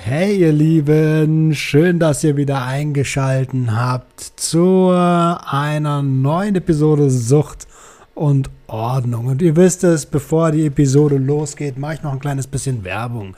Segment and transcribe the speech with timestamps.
[0.00, 7.66] Hey ihr Lieben, schön, dass ihr wieder eingeschalten habt zu einer neuen Episode Sucht
[8.14, 9.26] und Ordnung.
[9.26, 13.36] Und ihr wisst es, bevor die Episode losgeht, mache ich noch ein kleines bisschen Werbung.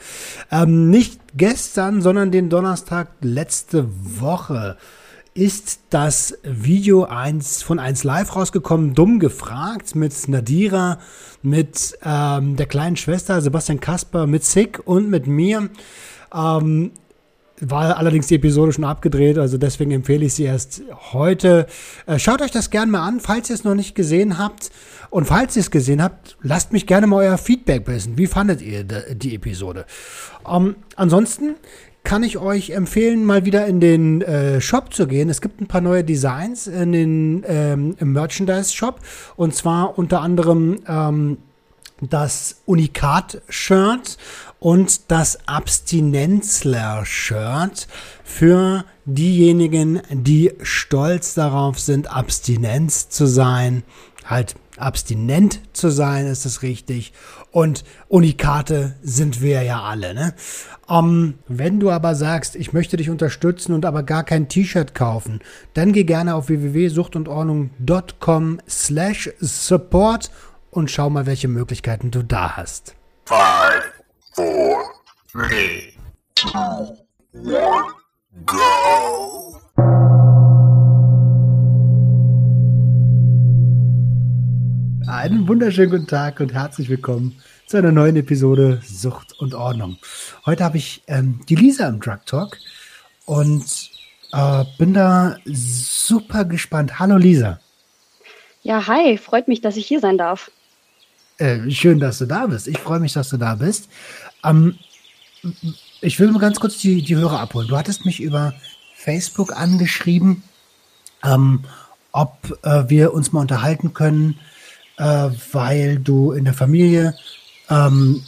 [0.53, 3.89] Ähm, nicht gestern, sondern den Donnerstag letzte
[4.21, 4.77] Woche
[5.33, 10.99] ist das Video 1 von 1 Live rausgekommen, dumm gefragt, mit Nadira,
[11.43, 15.71] mit ähm, der kleinen Schwester Sebastian Kasper, mit Sick und mit mir.
[16.35, 16.93] Ähm,
[17.61, 21.67] war allerdings die Episode schon abgedreht, also deswegen empfehle ich sie erst heute.
[22.07, 24.71] Äh, schaut euch das gerne mal an, falls ihr es noch nicht gesehen habt.
[25.11, 28.17] Und falls ihr es gesehen habt, lasst mich gerne mal euer Feedback wissen.
[28.17, 29.85] Wie fandet ihr die Episode?
[30.49, 31.57] Ähm, ansonsten
[32.03, 35.29] kann ich euch empfehlen, mal wieder in den äh, Shop zu gehen.
[35.29, 39.01] Es gibt ein paar neue Designs in den, ähm, im Merchandise-Shop.
[39.37, 41.39] Und zwar unter anderem ähm,
[42.01, 44.17] das Unikat-Shirt
[44.61, 47.89] und das Abstinenzler-Shirt
[48.23, 53.83] für diejenigen, die stolz darauf sind, Abstinenz zu sein.
[54.25, 57.13] Halt abstinent zu sein, ist es richtig.
[57.51, 60.15] Und Unikate sind wir ja alle.
[60.15, 60.33] Ne?
[60.87, 65.41] Um, wenn du aber sagst, ich möchte dich unterstützen und aber gar kein T-Shirt kaufen,
[65.75, 70.31] dann geh gerne auf www.suchtundordnung.com slash support
[70.71, 72.95] und schau mal, welche Möglichkeiten du da hast.
[73.27, 74.00] Five,
[74.33, 74.85] four,
[75.33, 75.93] three,
[76.35, 76.49] two,
[77.33, 77.93] one,
[78.47, 79.61] go!
[85.09, 89.99] Einen wunderschönen guten Tag und herzlich willkommen zu einer neuen Episode Sucht und Ordnung.
[90.47, 92.57] Heute habe ich ähm, die Lisa im Drug Talk
[93.27, 93.91] und
[94.33, 97.01] äh, bin da super gespannt.
[97.01, 97.59] Hallo Lisa.
[98.63, 100.51] Ja, hi, freut mich, dass ich hier sein darf.
[101.41, 102.69] Äh, schön, dass du da bist.
[102.69, 103.89] Ich freue mich, dass du da bist.
[104.45, 104.79] Ähm,
[106.03, 107.67] ich will mal ganz kurz die, die Hörer abholen.
[107.67, 108.53] Du hattest mich über
[108.95, 110.43] Facebook angeschrieben,
[111.25, 111.65] ähm,
[112.13, 114.39] ob äh, wir uns mal unterhalten können,
[114.99, 117.15] äh, weil du in der Familie
[117.71, 118.23] ähm,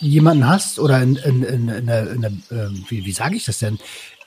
[0.00, 3.60] jemanden hast oder in, in, in, in der, der äh, wie, wie sage ich das
[3.60, 3.78] denn,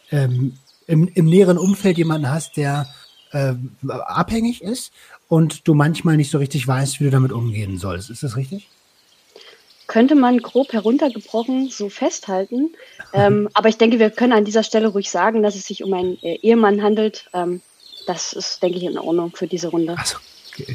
[0.09, 0.53] ähm,
[0.87, 2.87] im, im näheren Umfeld jemanden hast, der
[3.35, 3.53] äh,
[3.89, 4.93] abhängig ist
[5.27, 8.09] und du manchmal nicht so richtig weißt, wie du damit umgehen sollst.
[8.09, 8.69] Ist das richtig?
[9.87, 12.73] Könnte man grob heruntergebrochen so festhalten.
[13.13, 15.93] ähm, aber ich denke, wir können an dieser Stelle ruhig sagen, dass es sich um
[15.93, 17.29] einen äh, Ehemann handelt.
[17.33, 17.61] Ähm,
[18.07, 19.95] das ist, denke ich, in Ordnung für diese Runde.
[19.97, 20.17] Also,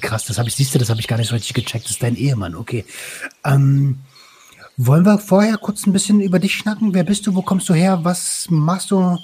[0.01, 1.85] krass, das habe ich, siehst du, das habe ich gar nicht so richtig gecheckt.
[1.85, 2.85] Das ist dein Ehemann, okay.
[3.45, 4.01] Ähm,
[4.77, 6.95] wollen wir vorher kurz ein bisschen über dich schnacken?
[6.95, 7.35] Wer bist du?
[7.35, 8.01] Wo kommst du her?
[8.03, 9.19] Was machst du?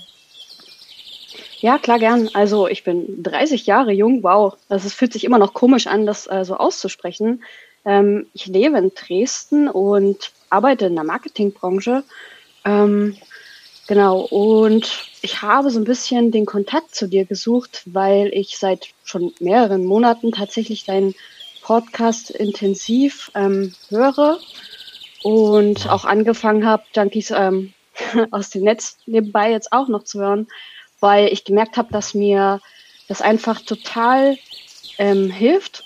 [1.60, 2.28] Ja, klar, gern.
[2.34, 4.22] Also ich bin 30 Jahre jung.
[4.22, 7.42] Wow, das ist, fühlt sich immer noch komisch an, das äh, so auszusprechen.
[7.84, 12.04] Ähm, ich lebe in Dresden und arbeite in der Marketingbranche.
[12.64, 13.16] Ähm,
[13.88, 18.88] genau, und ich habe so ein bisschen den Kontakt zu dir gesucht, weil ich seit
[19.04, 21.14] schon mehreren Monaten tatsächlich deinen
[21.62, 24.38] Podcast intensiv ähm, höre
[25.22, 27.72] und auch angefangen habe, Junkies ähm,
[28.30, 30.48] aus dem Netz nebenbei jetzt auch noch zu hören
[31.00, 32.60] weil ich gemerkt habe, dass mir
[33.08, 34.36] das einfach total
[34.98, 35.84] ähm, hilft,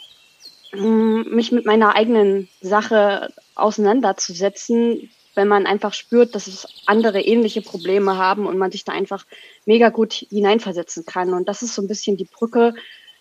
[0.73, 7.63] ähm, mich mit meiner eigenen Sache auseinanderzusetzen, wenn man einfach spürt, dass es andere ähnliche
[7.63, 9.27] Probleme haben und man sich da einfach
[9.65, 11.35] mega gut hineinversetzen kann.
[11.35, 12.75] Und das ist so ein bisschen die Brücke,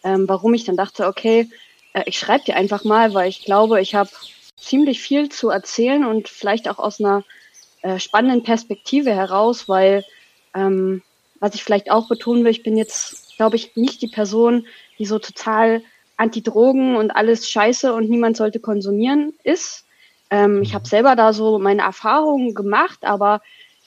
[0.03, 1.49] ähm, warum ich dann dachte, okay,
[1.93, 4.09] äh, ich schreibe dir einfach mal, weil ich glaube, ich habe
[4.57, 7.23] ziemlich viel zu erzählen und vielleicht auch aus einer
[7.81, 10.03] äh, spannenden Perspektive heraus, weil
[10.53, 11.01] ähm,
[11.39, 14.67] was ich vielleicht auch betonen will, ich bin jetzt, glaube ich, nicht die Person,
[14.97, 15.81] die so total
[16.17, 19.85] anti-Drogen und alles scheiße und niemand sollte konsumieren ist.
[20.29, 23.41] Ähm, ich habe selber da so meine Erfahrungen gemacht, aber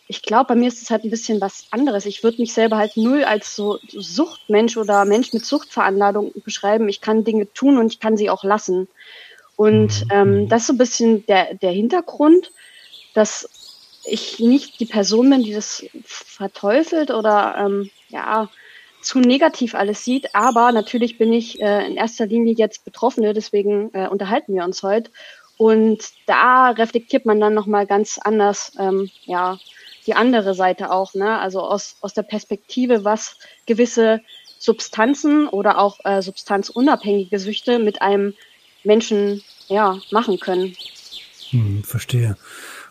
[0.09, 2.07] ich glaube, bei mir ist es halt ein bisschen was anderes.
[2.07, 6.89] Ich würde mich selber halt null als so Suchtmensch oder Mensch mit Suchtveranladung beschreiben.
[6.89, 8.89] Ich kann Dinge tun und ich kann sie auch lassen.
[9.57, 10.11] Und mhm.
[10.11, 12.51] ähm, das ist so ein bisschen der, der Hintergrund,
[13.15, 13.49] dass
[14.05, 18.49] ich nicht die Person bin, die das verteufelt oder ähm, ja
[19.01, 20.35] zu negativ alles sieht.
[20.35, 24.83] Aber natürlich bin ich äh, in erster Linie jetzt Betroffene, deswegen äh, unterhalten wir uns
[24.83, 25.11] heute.
[25.57, 29.59] Und da reflektiert man dann nochmal ganz anders, ähm, ja,
[30.07, 31.39] die andere Seite auch, ne?
[31.39, 34.21] Also aus, aus der Perspektive, was gewisse
[34.59, 38.35] Substanzen oder auch äh, substanzunabhängige Süchte mit einem
[38.83, 40.75] Menschen ja, machen können.
[41.51, 42.37] Hm, verstehe.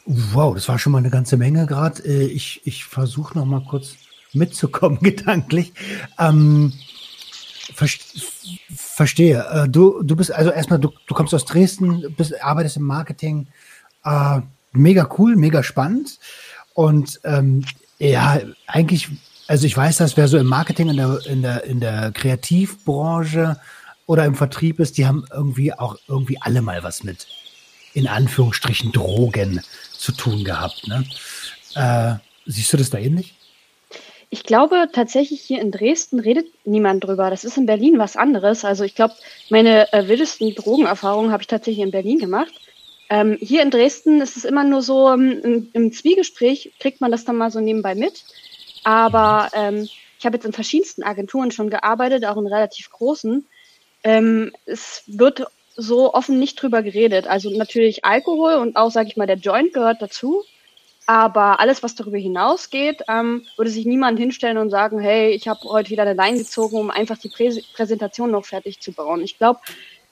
[0.05, 2.03] Wow, das war schon mal eine ganze Menge gerade.
[2.03, 3.95] Äh, ich ich versuche noch mal kurz
[4.33, 5.73] mitzukommen gedanklich.
[6.17, 6.73] Ähm,
[8.75, 9.45] verstehe.
[9.51, 13.47] Äh, du, du bist also erstmal, du, du kommst aus Dresden, bist, arbeitest im Marketing.
[14.03, 14.41] Äh,
[14.73, 16.19] mega cool, mega spannend.
[16.73, 17.65] Und ähm,
[17.99, 19.09] ja, eigentlich,
[19.47, 23.59] also ich weiß, dass wer so im Marketing, in der, in der, in der Kreativbranche
[24.05, 27.27] oder im Vertrieb ist, die haben irgendwie auch irgendwie alle mal was mit,
[27.93, 29.61] in Anführungsstrichen, Drogen
[29.91, 30.87] zu tun gehabt.
[30.87, 31.03] Ne?
[31.75, 32.15] Äh,
[32.45, 33.35] siehst du das da ähnlich?
[34.33, 37.29] Ich glaube tatsächlich hier in Dresden redet niemand drüber.
[37.29, 38.63] Das ist in Berlin was anderes.
[38.63, 39.13] Also ich glaube,
[39.49, 42.53] meine äh, wildesten Drogenerfahrungen habe ich tatsächlich in Berlin gemacht.
[43.09, 47.11] Ähm, hier in Dresden ist es immer nur so, ähm, im, im, Zwiegespräch kriegt man
[47.11, 48.23] das dann mal so nebenbei mit.
[48.85, 53.45] Aber ähm, ich habe jetzt in verschiedensten Agenturen schon gearbeitet, auch in relativ großen.
[54.05, 55.45] Ähm, es wird
[55.75, 57.27] so offen nicht drüber geredet.
[57.27, 60.43] Also natürlich Alkohol und auch, sage ich mal, der Joint gehört dazu.
[61.07, 65.61] Aber alles, was darüber hinausgeht, ähm, würde sich niemand hinstellen und sagen, hey, ich habe
[65.63, 69.21] heute wieder eine Line gezogen, um einfach die Prä Präsentation noch fertig zu bauen.
[69.21, 69.59] Ich glaube,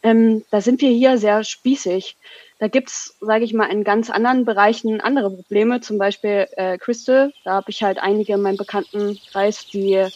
[0.02, 2.18] ähm, da sind wir hier sehr spießig.
[2.58, 7.32] Da gibt's, sage ich mal, in ganz anderen Bereichen andere Probleme, zum Beispiel äh, Crystal.
[7.44, 10.08] Da habe ich halt einige in meinem Bekanntenkreis, die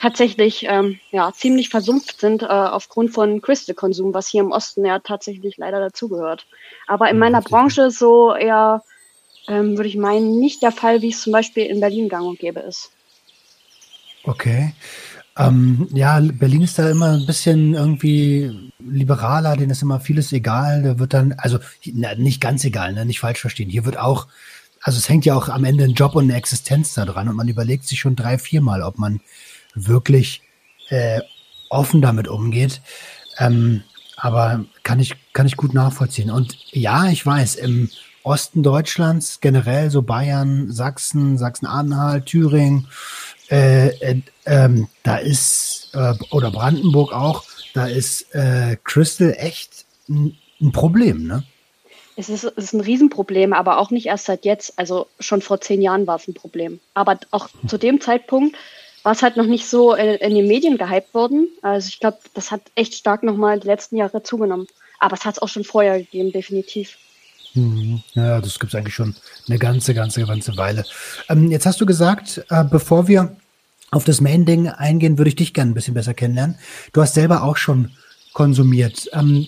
[0.00, 4.98] tatsächlich ähm, ja, ziemlich versumpft sind äh, aufgrund von Crystal-Konsum, was hier im Osten ja
[4.98, 6.46] tatsächlich leider dazugehört.
[6.86, 8.82] Aber in mhm, meiner Branche so eher
[9.48, 12.38] ähm, würde ich meinen, nicht der Fall, wie es zum Beispiel in Berlin gang und
[12.38, 12.90] gäbe ist.
[14.24, 14.74] Okay.
[15.38, 20.82] Ähm, ja, Berlin ist da immer ein bisschen irgendwie liberaler, denen ist immer vieles egal.
[20.82, 23.70] Da wird dann, also na, nicht ganz egal, ne, nicht falsch verstehen.
[23.70, 24.26] Hier wird auch,
[24.82, 27.36] also es hängt ja auch am Ende ein Job und eine Existenz da dran und
[27.36, 29.20] man überlegt sich schon drei, viermal, ob man
[29.86, 30.42] wirklich
[30.88, 31.20] äh,
[31.68, 32.80] offen damit umgeht.
[33.38, 33.82] Ähm,
[34.16, 36.30] aber kann ich, kann ich gut nachvollziehen.
[36.30, 37.88] Und ja, ich weiß, im
[38.22, 42.88] Osten Deutschlands, generell so Bayern, Sachsen, Sachsen-Anhalt, Thüringen,
[43.50, 47.44] äh, äh, ähm, da ist, äh, oder Brandenburg auch,
[47.74, 51.44] da ist äh, Crystal echt ein, ein Problem, ne?
[52.16, 54.76] Es ist, es ist ein Riesenproblem, aber auch nicht erst seit jetzt.
[54.76, 56.80] Also schon vor zehn Jahren war es ein Problem.
[56.92, 58.56] Aber auch zu dem Zeitpunkt
[59.02, 61.48] war es halt noch nicht so in, in den Medien gehypt worden.
[61.62, 64.66] Also ich glaube, das hat echt stark nochmal die letzten Jahre zugenommen.
[64.98, 66.98] Aber es hat es auch schon vorher gegeben, definitiv.
[67.54, 68.02] Mhm.
[68.14, 69.14] Ja, das gibt es eigentlich schon
[69.48, 70.84] eine ganze, ganze, ganze Weile.
[71.28, 73.36] Ähm, jetzt hast du gesagt, äh, bevor wir
[73.90, 76.58] auf das Main-Ding eingehen, würde ich dich gerne ein bisschen besser kennenlernen.
[76.92, 77.92] Du hast selber auch schon
[78.32, 79.08] konsumiert.
[79.12, 79.46] Ähm,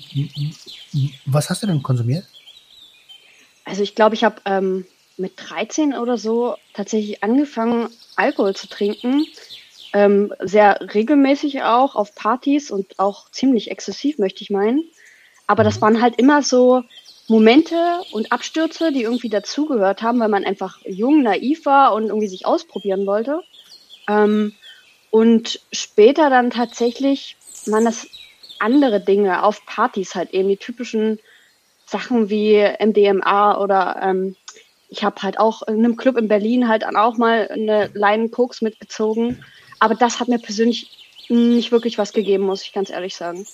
[1.27, 2.25] was hast du denn konsumiert?
[3.65, 4.87] Also ich glaube, ich habe ähm,
[5.17, 9.27] mit 13 oder so tatsächlich angefangen, Alkohol zu trinken.
[9.93, 14.85] Ähm, sehr regelmäßig auch auf Partys und auch ziemlich exzessiv, möchte ich meinen.
[15.47, 15.81] Aber das mhm.
[15.81, 16.85] waren halt immer so
[17.27, 22.29] Momente und Abstürze, die irgendwie dazugehört haben, weil man einfach jung, naiv war und irgendwie
[22.29, 23.41] sich ausprobieren wollte.
[24.09, 24.55] Ähm,
[25.11, 27.37] und später dann tatsächlich
[27.67, 28.07] man das
[28.59, 31.19] andere Dinge auf Partys halt eben die typischen
[31.87, 34.37] Sachen wie MDMA oder ähm,
[34.91, 38.61] ich habe halt auch in einem Club in Berlin halt auch mal eine Leinen Koks
[38.61, 39.43] mitgezogen.
[39.79, 40.91] Aber das hat mir persönlich
[41.29, 43.47] nicht wirklich was gegeben, muss ich ganz ehrlich sagen.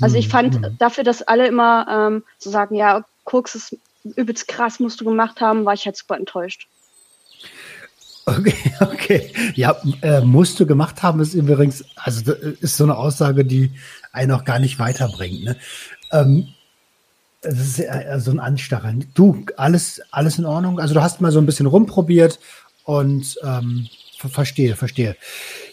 [0.00, 0.76] Also ich fand mhm.
[0.78, 5.40] dafür, dass alle immer ähm, so sagen, ja, Koks ist übelst krass, musst du gemacht
[5.40, 6.68] haben, war ich halt super enttäuscht.
[8.26, 9.32] Okay, okay.
[9.54, 13.70] Ja, äh, musst du gemacht haben, ist übrigens, also ist so eine Aussage, die
[14.12, 15.44] einen auch gar nicht weiterbringt.
[15.44, 15.56] Ne?
[16.12, 16.48] Ähm,
[17.44, 19.10] das ist ja so ein Anstacheln.
[19.14, 20.80] Du, alles, alles in Ordnung?
[20.80, 22.38] Also du hast mal so ein bisschen rumprobiert
[22.84, 25.16] und ähm, verstehe, verstehe.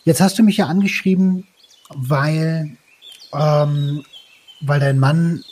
[0.04, 1.48] Jetzt hast du mich ja angeschrieben,
[1.90, 2.78] weil,
[3.34, 4.04] ähm,
[4.62, 5.44] weil dein Mann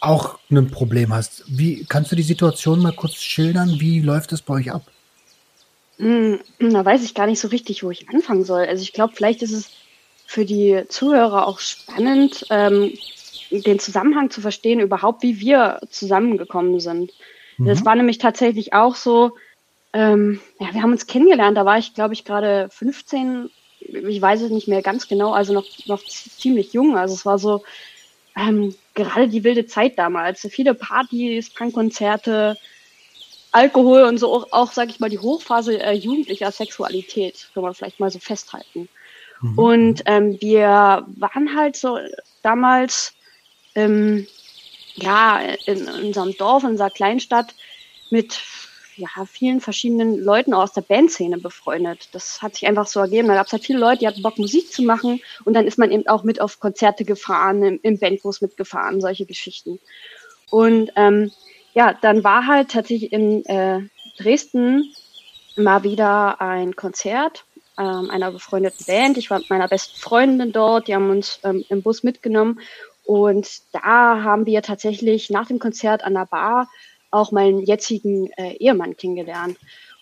[0.00, 1.44] auch ein Problem hast.
[1.46, 3.80] Wie kannst du die Situation mal kurz schildern?
[3.80, 4.86] Wie läuft es bei euch ab?
[5.98, 8.66] Hm, da weiß ich gar nicht so richtig, wo ich anfangen soll.
[8.66, 9.70] Also ich glaube, vielleicht ist es
[10.26, 12.92] für die Zuhörer auch spannend, ähm,
[13.50, 17.12] den Zusammenhang zu verstehen, überhaupt, wie wir zusammengekommen sind.
[17.58, 17.66] Mhm.
[17.66, 19.32] Das war nämlich tatsächlich auch so,
[19.92, 24.42] ähm, ja, wir haben uns kennengelernt, da war ich, glaube ich, gerade 15, ich weiß
[24.42, 26.96] es nicht mehr ganz genau, also noch, noch ziemlich jung.
[26.96, 27.62] Also es war so,
[28.36, 30.46] ähm, gerade die wilde Zeit damals.
[30.50, 32.56] Viele Partys, Punkkonzerte,
[33.52, 37.74] Alkohol und so auch, auch sage ich mal, die Hochphase äh, jugendlicher Sexualität, kann man
[37.74, 38.88] vielleicht mal so festhalten.
[39.40, 39.58] Mhm.
[39.58, 41.98] Und ähm, wir waren halt so
[42.42, 43.14] damals
[43.74, 44.26] ähm,
[44.94, 47.54] ja in, unserem Dorf, in unserer Kleinstadt
[48.10, 48.40] mit
[48.96, 52.08] ja, vielen verschiedenen Leuten aus der Bandszene befreundet.
[52.12, 53.28] Das hat sich einfach so ergeben.
[53.28, 55.20] Da gab es halt viele Leute, die hatten Bock, Musik zu machen.
[55.44, 59.26] Und dann ist man eben auch mit auf Konzerte gefahren, im, im Bandbus mitgefahren, solche
[59.26, 59.80] Geschichten.
[60.50, 61.32] Und ähm,
[61.72, 63.80] ja, dann war halt tatsächlich in äh,
[64.18, 64.92] Dresden
[65.56, 67.44] mal wieder ein Konzert
[67.78, 69.18] ähm, einer befreundeten Band.
[69.18, 72.60] Ich war mit meiner besten Freundin dort, die haben uns ähm, im Bus mitgenommen.
[73.04, 76.68] Und da haben wir tatsächlich nach dem Konzert an der Bar
[77.10, 79.58] auch meinen jetzigen äh, Ehemann kennengelernt.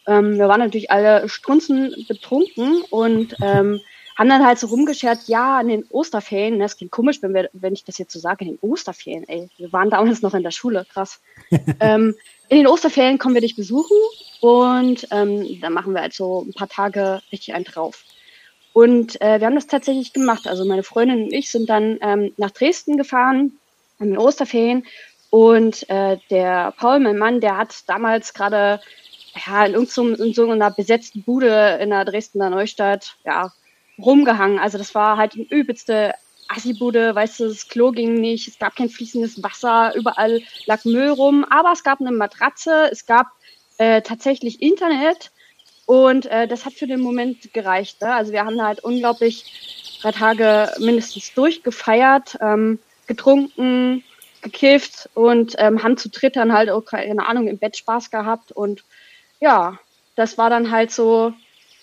[0.06, 3.80] Ähm, wir waren natürlich alle strunzen betrunken und ähm,
[4.16, 7.48] haben dann halt so rumgeschert, ja, in den Osterferien, ne, das klingt komisch, wenn, wir,
[7.52, 10.42] wenn ich das jetzt so sage, in den Osterferien, ey, wir waren damals noch in
[10.42, 11.20] der Schule, krass.
[11.80, 12.14] ähm,
[12.48, 13.96] in den Osterferien kommen wir dich besuchen
[14.40, 18.04] und ähm, dann machen wir halt so ein paar Tage richtig einen drauf.
[18.72, 20.46] Und äh, wir haben das tatsächlich gemacht.
[20.46, 23.58] Also meine Freundin und ich sind dann ähm, nach Dresden gefahren
[23.98, 24.84] in den Osterferien
[25.32, 28.80] und äh, der Paul, mein Mann, der hat damals gerade
[29.46, 33.50] ja, in, in so einer besetzten Bude in der Dresdner Neustadt ja,
[33.98, 34.58] rumgehangen.
[34.58, 36.12] Also das war halt die übelste
[36.48, 41.08] Assi-Bude, weißt du, das Klo ging nicht, es gab kein fließendes Wasser, überall lag Müll
[41.08, 43.28] rum, aber es gab eine Matratze, es gab
[43.78, 45.30] äh, tatsächlich Internet
[45.86, 48.00] und äh, das hat für den Moment gereicht.
[48.00, 48.14] Ne?
[48.14, 54.04] Also wir haben halt unglaublich drei Tage mindestens durchgefeiert, ähm, getrunken,
[54.42, 58.52] gekifft und ähm, haben zu dritt dann halt auch, keine Ahnung, im Bett Spaß gehabt.
[58.52, 58.82] Und
[59.40, 59.78] ja,
[60.16, 61.32] das war dann halt so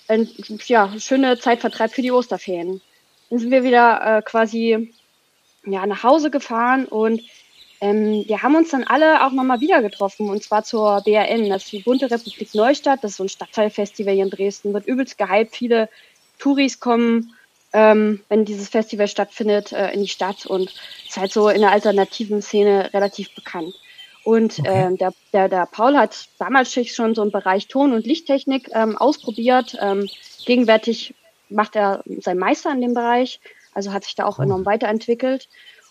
[0.07, 0.29] ein
[0.65, 2.81] ja, schöner Zeitvertreib für die Osterferien.
[3.29, 4.93] Dann sind wir wieder äh, quasi
[5.65, 7.21] ja, nach Hause gefahren und
[7.81, 11.63] ähm, wir haben uns dann alle auch nochmal wieder getroffen und zwar zur BRN, das
[11.63, 15.17] ist die Bunte Republik Neustadt, das ist so ein Stadtteilfestival hier in Dresden, wird übelst
[15.17, 15.89] gehypt, viele
[16.37, 17.33] Touris kommen
[17.73, 20.45] ähm, wenn dieses Festival stattfindet, äh, in die Stadt.
[20.45, 20.73] Und
[21.07, 23.73] ist halt so in der alternativen Szene relativ bekannt.
[24.23, 24.87] Und okay.
[24.87, 28.97] ähm, der, der, der Paul hat damals schon so im Bereich Ton- und Lichttechnik ähm,
[28.97, 29.77] ausprobiert.
[29.81, 30.09] Ähm,
[30.45, 31.13] gegenwärtig
[31.49, 33.39] macht er seinen Meister in dem Bereich,
[33.73, 35.47] also hat sich da auch enorm weiterentwickelt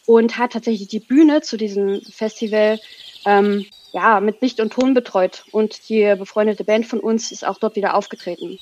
[0.08, 2.80] und hat tatsächlich die Bühne zu diesem Festival
[3.26, 5.44] ähm, ja, mit Licht und Ton betreut.
[5.52, 8.58] Und die befreundete Band von uns ist auch dort wieder aufgetreten.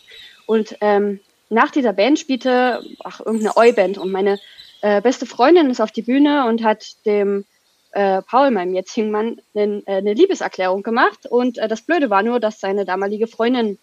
[0.46, 4.40] Und ähm, nach dieser Band spielte ach, irgendeine Oi-Band und meine
[4.82, 7.44] äh, beste Freundin ist auf die Bühne und hat dem
[7.92, 11.26] äh, Paul, meinem jetzigen Mann, äh, eine Liebeserklärung gemacht.
[11.30, 13.78] Und äh, das Blöde war nur, dass seine damalige Freundin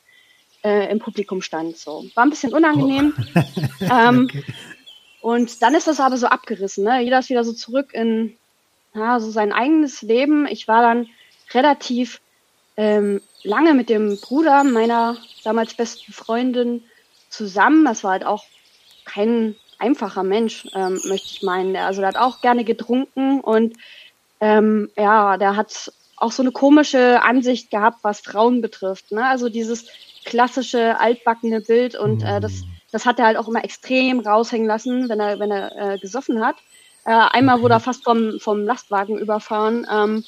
[0.65, 1.77] äh, im Publikum stand.
[1.77, 2.03] So.
[2.13, 3.13] War ein bisschen unangenehm.
[3.35, 3.39] Oh.
[3.89, 4.43] ähm, okay.
[5.23, 6.83] Und dann ist das aber so abgerissen.
[6.83, 6.99] Ne?
[6.99, 8.35] Jeder ist wieder so zurück in
[8.93, 10.45] ja, so sein eigenes Leben.
[10.47, 11.07] Ich war dann
[11.53, 12.19] relativ
[12.75, 15.15] ähm, lange mit dem Bruder meiner
[15.45, 16.83] damals besten Freundin
[17.29, 17.85] zusammen.
[17.85, 18.43] Das war halt auch
[19.05, 21.73] kein einfacher Mensch, ähm, möchte ich meinen.
[21.77, 23.77] Also der hat auch gerne getrunken und
[24.41, 29.13] ähm, ja, der hat auch so eine komische Ansicht gehabt, was Frauen betrifft.
[29.13, 29.25] Ne?
[29.25, 29.87] Also dieses
[30.25, 32.63] klassische altbackene Bild und äh, das.
[32.93, 36.45] Das hat er halt auch immer extrem raushängen lassen, wenn er, wenn er äh, gesoffen
[36.45, 36.55] hat.
[37.05, 40.23] Äh, einmal wurde er fast vom, vom Lastwagen überfahren, ähm,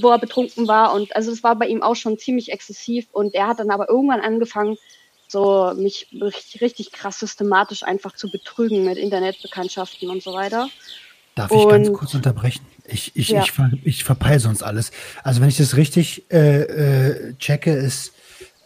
[0.00, 3.34] wo er betrunken war und also es war bei ihm auch schon ziemlich exzessiv und
[3.34, 4.76] er hat dann aber irgendwann angefangen,
[5.26, 10.68] so mich richtig, richtig krass systematisch einfach zu betrügen mit Internetbekanntschaften und so weiter.
[11.34, 12.64] Darf ich ganz kurz unterbrechen?
[12.86, 13.42] Ich, ich, ja.
[13.42, 14.90] ich, ver, ich verpeile sonst alles.
[15.22, 18.12] Also wenn ich das richtig äh, äh, checke, ist,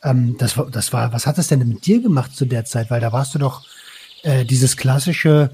[0.04, 2.90] ähm, das, das war, was hat das denn mit dir gemacht zu der Zeit?
[2.90, 3.64] Weil da warst du doch
[4.22, 5.50] äh, dieses klassische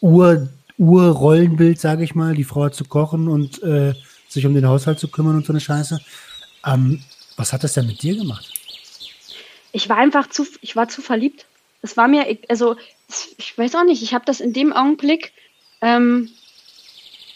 [0.00, 0.48] Ur,
[0.78, 3.94] Urrollenbild, sage ich mal, die Frau zu kochen und äh,
[4.28, 6.00] sich um den Haushalt zu kümmern und so eine Scheiße.
[6.66, 7.02] Ähm,
[7.36, 8.50] was hat das denn mit dir gemacht?
[9.74, 11.46] ich war einfach zu, ich war zu verliebt.
[11.82, 12.76] Es war mir, also
[13.36, 15.32] ich weiß auch nicht, ich habe das in dem Augenblick,
[15.80, 16.30] ähm,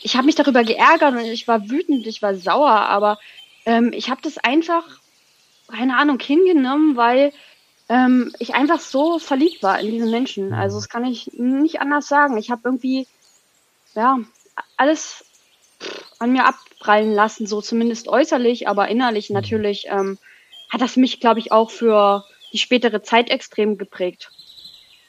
[0.01, 3.19] ich habe mich darüber geärgert und ich war wütend, ich war sauer, aber
[3.67, 4.85] ähm, ich habe das einfach,
[5.69, 7.33] keine Ahnung, hingenommen, weil
[7.89, 10.53] ähm, ich einfach so verliebt war in diesen Menschen.
[10.53, 12.37] Also das kann ich nicht anders sagen.
[12.37, 13.07] Ich habe irgendwie,
[13.95, 14.19] ja,
[14.77, 15.25] alles
[16.19, 19.35] an mir abprallen lassen, so zumindest äußerlich, aber innerlich mhm.
[19.35, 20.19] natürlich ähm,
[20.71, 24.31] hat das mich, glaube ich, auch für die spätere Zeit extrem geprägt.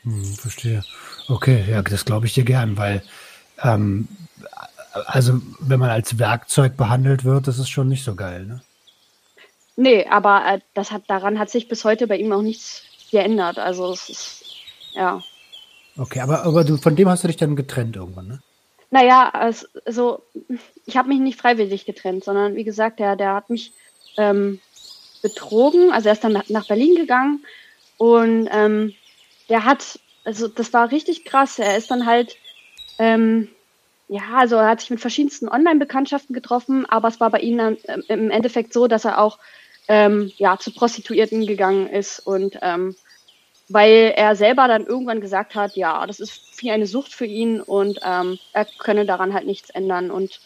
[0.04, 0.84] Hm, verstehe.
[1.28, 3.04] Okay, ja, das glaube ich dir gern, weil
[3.62, 4.08] ähm,
[5.06, 8.62] also wenn man als Werkzeug behandelt wird, das ist schon nicht so geil, ne?
[9.82, 13.60] Nee, aber äh, das hat, daran hat sich bis heute bei ihm auch nichts geändert.
[13.60, 14.44] Also es ist,
[14.92, 15.24] ja.
[15.98, 18.40] Okay, aber, aber du, von dem hast du dich dann getrennt irgendwann, ne?
[18.92, 20.22] Naja, also
[20.86, 23.72] ich habe mich nicht freiwillig getrennt, sondern wie gesagt, der, der hat mich
[24.18, 24.60] ähm,
[25.22, 25.94] betrogen.
[25.94, 27.46] Also er ist dann nach Berlin gegangen
[27.98, 28.94] und ähm,
[29.48, 31.58] der hat, also das war richtig krass.
[31.58, 32.36] Er ist dann halt,
[32.98, 33.48] ähm,
[34.10, 37.78] ja, also er hat sich mit verschiedensten Online-Bekanntschaften getroffen, aber es war bei ihm dann
[37.86, 39.40] ähm, im Endeffekt so, dass er auch
[39.90, 42.96] ähm, ja, zu Prostituierten gegangen ist und ähm,
[43.70, 47.60] weil er selber dann irgendwann gesagt hat, ja, das ist wie eine Sucht für ihn
[47.60, 50.10] und ähm, er könne daran halt nichts ändern.
[50.10, 50.40] Und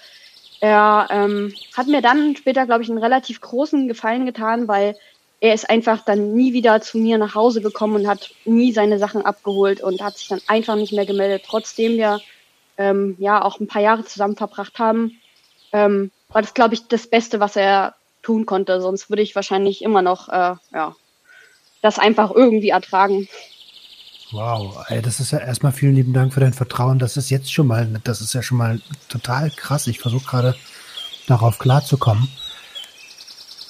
[0.60, 4.96] er ähm, hat mir dann später, glaube ich, einen relativ großen Gefallen getan, weil
[5.40, 9.00] er ist einfach dann nie wieder zu mir nach Hause gekommen und hat nie seine
[9.00, 12.22] Sachen abgeholt und hat sich dann einfach nicht mehr gemeldet, trotzdem wir
[12.78, 15.20] ähm, ja auch ein paar Jahre zusammen verbracht haben.
[15.74, 18.82] Ähm, war das, glaube ich, das Beste, was er tun konnte.
[18.82, 20.96] Sonst würde ich wahrscheinlich immer noch äh, ja,
[21.82, 23.28] das einfach irgendwie ertragen.
[24.32, 26.98] Wow, ey, das ist ja erstmal vielen lieben Dank für dein Vertrauen.
[26.98, 29.86] Das ist jetzt schon mal, das ist ja schon mal total krass.
[29.86, 30.56] Ich versuche gerade
[31.28, 32.28] darauf klarzukommen.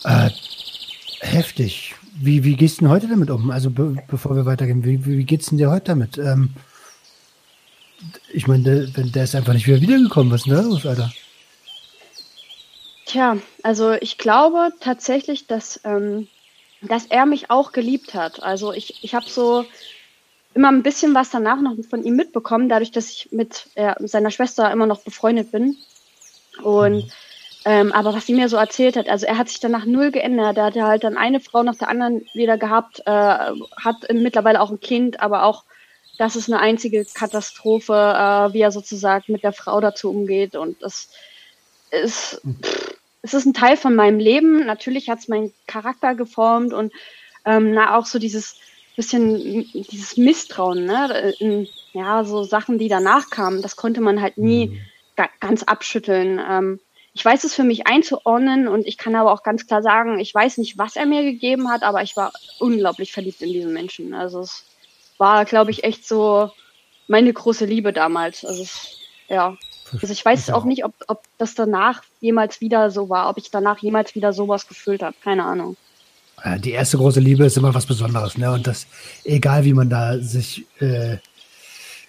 [0.05, 0.29] Äh,
[1.19, 1.95] heftig.
[2.15, 3.51] Wie, wie gehst du denn heute damit um?
[3.51, 6.17] Also be bevor wir weitergehen, wie, wie geht's denn dir heute damit?
[6.17, 6.53] Ähm,
[8.31, 10.31] ich meine, der, der ist einfach nicht wieder wiedergekommen.
[10.31, 11.11] Was ist denn da los, Alter?
[13.13, 16.27] Tja, also ich glaube tatsächlich, dass, ähm,
[16.81, 18.41] dass er mich auch geliebt hat.
[18.41, 19.65] Also ich, ich habe so
[20.55, 24.31] immer ein bisschen was danach noch von ihm mitbekommen, dadurch, dass ich mit äh, seiner
[24.31, 25.77] Schwester immer noch befreundet bin.
[26.63, 27.11] Und mhm.
[27.65, 30.57] ähm, aber was sie mir so erzählt hat, also er hat sich danach null geändert.
[30.57, 34.71] Er hatte halt dann eine Frau nach der anderen wieder gehabt, äh, hat mittlerweile auch
[34.71, 35.65] ein Kind, aber auch
[36.17, 40.55] das ist eine einzige Katastrophe, äh, wie er sozusagen mit der Frau dazu umgeht.
[40.55, 41.09] Und das
[41.91, 44.65] ist, pff, es ist ein Teil von meinem Leben.
[44.65, 46.93] Natürlich hat es meinen Charakter geformt und
[47.45, 48.57] ähm, na, auch so dieses
[48.95, 51.33] bisschen dieses Misstrauen, ne?
[51.39, 54.81] In, ja, so Sachen, die danach kamen, das konnte man halt nie mhm.
[55.15, 56.39] ga ganz abschütteln.
[56.47, 56.79] Ähm,
[57.15, 60.33] ich weiß es für mich einzuordnen und ich kann aber auch ganz klar sagen, ich
[60.33, 64.13] weiß nicht, was er mir gegeben hat, aber ich war unglaublich verliebt in diesen Menschen.
[64.13, 64.65] Also es
[65.17, 66.51] war, glaube ich, echt so
[67.07, 68.43] meine große Liebe damals.
[68.43, 68.97] Also es,
[69.29, 69.55] ja.
[70.01, 73.51] Also ich weiß auch nicht, ob, ob das danach jemals wieder so war, ob ich
[73.51, 75.15] danach jemals wieder sowas gefühlt habe.
[75.23, 75.77] Keine Ahnung.
[76.59, 78.51] Die erste große Liebe ist immer was Besonderes, ne?
[78.51, 78.87] Und das,
[79.23, 81.17] egal wie man da sich, äh,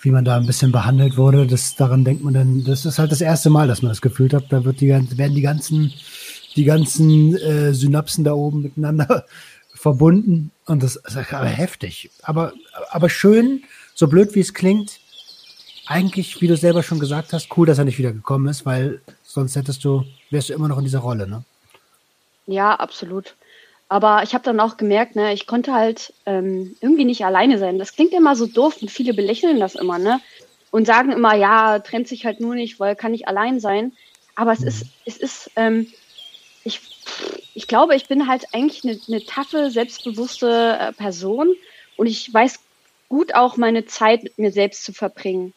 [0.00, 3.12] wie man da ein bisschen behandelt wurde, das daran denkt man dann, das ist halt
[3.12, 4.46] das erste Mal, dass man das gefühlt hat.
[4.50, 5.92] Da wird die, werden die ganzen,
[6.56, 9.24] die ganzen äh, Synapsen da oben miteinander
[9.74, 10.50] verbunden.
[10.66, 12.10] Und das ist aber heftig.
[12.22, 12.52] Aber,
[12.90, 13.62] aber schön,
[13.94, 14.98] so blöd wie es klingt,
[15.86, 19.00] eigentlich, wie du selber schon gesagt hast, cool, dass er nicht wieder gekommen ist, weil
[19.22, 21.44] sonst hättest du, wärst du immer noch in dieser Rolle, ne?
[22.46, 23.34] Ja, absolut.
[23.88, 27.78] Aber ich habe dann auch gemerkt, ne, ich konnte halt ähm, irgendwie nicht alleine sein.
[27.78, 30.20] Das klingt immer so doof und viele belächeln das immer, ne?
[30.70, 33.92] Und sagen immer, ja, trennt sich halt nur nicht, weil kann nicht allein sein.
[34.34, 35.86] Aber es ist, es ist, ähm,
[36.64, 36.80] ich,
[37.54, 41.54] ich glaube, ich bin halt eigentlich eine, eine taffe, selbstbewusste äh, Person
[41.96, 42.58] und ich weiß
[43.08, 45.52] gut auch meine Zeit mit mir selbst zu verbringen.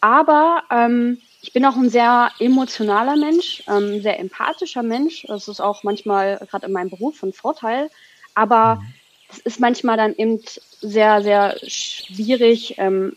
[0.00, 5.24] Aber ähm, ich bin auch ein sehr emotionaler Mensch, ähm, sehr empathischer Mensch.
[5.26, 7.90] Das ist auch manchmal gerade in meinem Beruf ein Vorteil.
[8.34, 8.82] Aber
[9.30, 10.40] es ist manchmal dann eben
[10.80, 12.74] sehr, sehr schwierig.
[12.78, 13.16] Ähm,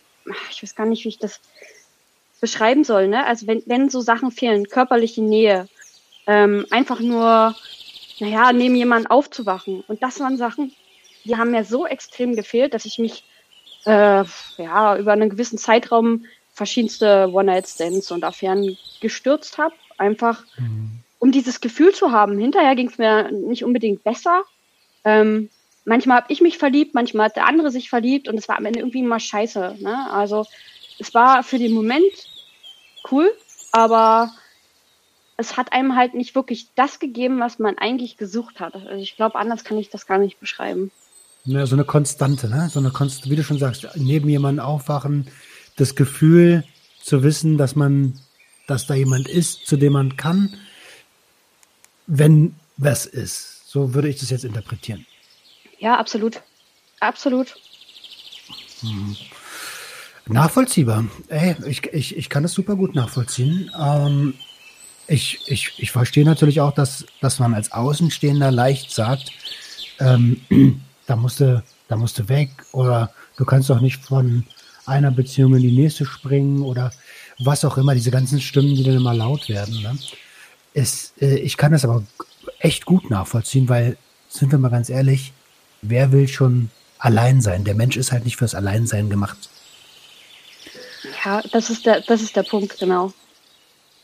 [0.50, 1.40] ich weiß gar nicht, wie ich das
[2.40, 3.08] beschreiben soll.
[3.08, 3.26] Ne?
[3.26, 5.68] Also wenn, wenn so Sachen fehlen, körperliche Nähe,
[6.28, 7.56] ähm, einfach nur,
[8.20, 9.84] naja, neben jemanden aufzuwachen.
[9.88, 10.74] Und das waren Sachen,
[11.26, 13.24] die haben mir so extrem gefehlt, dass ich mich
[13.86, 14.24] äh,
[14.58, 19.74] ja über einen gewissen Zeitraum verschiedenste One-Night-Stands und Affären gestürzt habe.
[19.98, 21.00] Einfach, mhm.
[21.20, 22.38] um dieses Gefühl zu haben.
[22.38, 24.44] Hinterher ging es mir nicht unbedingt besser.
[25.04, 25.50] Ähm,
[25.86, 28.66] manchmal habe ich mich verliebt, manchmal hat der andere sich verliebt und es war am
[28.66, 29.78] Ende irgendwie immer scheiße.
[29.80, 30.12] Ne?
[30.12, 30.46] Also
[31.00, 32.12] es war für den Moment
[33.12, 33.32] cool,
[33.72, 34.32] aber
[35.38, 38.76] es hat einem halt nicht wirklich das gegeben, was man eigentlich gesucht hat.
[38.76, 40.92] Also ich glaube, anders kann ich das gar nicht beschreiben.
[41.46, 42.70] Ja, so eine Konstante, ne?
[42.70, 45.28] So eine Konstante, wie du schon sagst, neben jemandem aufwachen,
[45.76, 46.64] das Gefühl
[47.02, 48.20] zu wissen, dass man,
[48.68, 50.58] dass da jemand ist, zu dem man kann,
[52.08, 53.70] wenn was ist.
[53.70, 55.06] So würde ich das jetzt interpretieren.
[55.80, 56.42] Ja, absolut.
[57.00, 57.56] Absolut.
[58.82, 59.16] Hm.
[60.28, 61.06] Nachvollziehbar.
[61.28, 63.70] Ey, ich, ich, ich kann das super gut nachvollziehen.
[63.78, 64.36] Ähm,
[65.08, 69.32] ich, ich, ich verstehe natürlich auch, dass, dass man als Außenstehender leicht sagt,
[70.00, 70.42] ähm,
[71.08, 74.46] da musste, da musste weg oder du kannst doch nicht von
[74.86, 76.92] einer Beziehung in die nächste springen oder
[77.40, 79.82] was auch immer, diese ganzen Stimmen, die dann immer laut werden.
[79.82, 79.98] Ne?
[80.74, 82.04] Es, äh, ich kann das aber
[82.60, 83.98] echt gut nachvollziehen, weil,
[84.30, 85.34] sind wir mal ganz ehrlich,
[85.82, 87.64] wer will schon allein sein?
[87.64, 89.50] Der Mensch ist halt nicht fürs Alleinsein gemacht.
[91.24, 93.14] Ja, das ist der, das ist der Punkt, genau.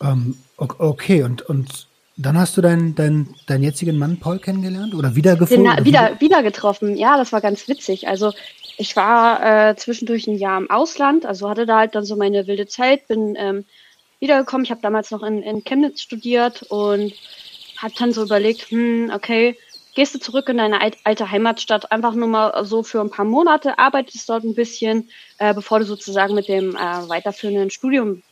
[0.02, 1.88] Ähm, okay, und, und
[2.18, 5.66] dann hast du deinen, deinen, deinen jetzigen Mann Paul kennengelernt oder wiedergefunden?
[5.66, 6.98] Genau, wieder, wieder getroffen.
[6.98, 8.10] Ja, das war ganz witzig.
[8.10, 8.34] Also
[8.80, 12.48] ich war äh, zwischendurch ein Jahr im Ausland, also hatte da halt dann so meine
[12.48, 13.66] wilde Zeit, bin ähm,
[14.22, 14.64] wiedergekommen.
[14.64, 17.14] Ich habe damals noch in, in Chemnitz studiert und
[17.78, 19.58] habe dann so überlegt, hm, okay,
[19.96, 23.78] gehst du zurück in deine alte Heimatstadt, einfach nur mal so für ein paar Monate,
[23.78, 28.24] arbeitest dort ein bisschen, äh, bevor du sozusagen mit dem äh, weiterführenden Studium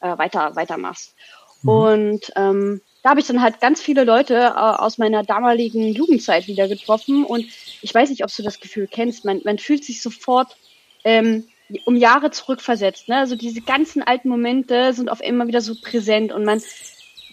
[0.00, 1.16] äh, weiter weitermachst.
[1.62, 1.68] Mhm.
[1.68, 6.46] Und ähm, da habe ich dann halt ganz viele Leute äh, aus meiner damaligen Jugendzeit
[6.46, 7.22] wieder getroffen.
[7.24, 7.44] Und
[7.82, 9.26] ich weiß nicht, ob du das Gefühl kennst.
[9.26, 10.56] Man, man fühlt sich sofort
[11.04, 11.44] ähm,
[11.84, 13.10] um Jahre zurückversetzt.
[13.10, 13.18] Ne?
[13.18, 16.62] Also diese ganzen alten Momente sind auf einmal wieder so präsent und man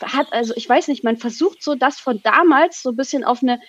[0.01, 3.41] hat, also ich weiß nicht, man versucht so das von damals so ein bisschen auf
[3.41, 3.61] eine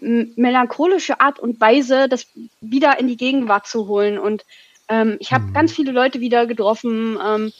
[0.00, 2.26] melancholische Art und Weise das
[2.62, 4.18] wieder in die Gegenwart zu holen.
[4.18, 4.46] Und
[4.88, 5.52] ähm, ich habe mhm.
[5.52, 7.52] ganz viele Leute wieder getroffen, ähm,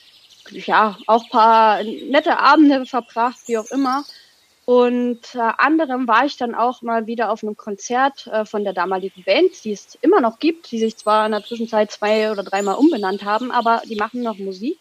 [0.50, 4.05] ja, auch paar nette Abende verbracht, wie auch immer.
[4.64, 8.72] Und äh, anderem war ich dann auch mal wieder auf einem Konzert äh, von der
[8.72, 12.44] damaligen Band, die es immer noch gibt, die sich zwar in der Zwischenzeit zwei oder
[12.44, 14.79] dreimal umbenannt haben, aber die machen noch Musik.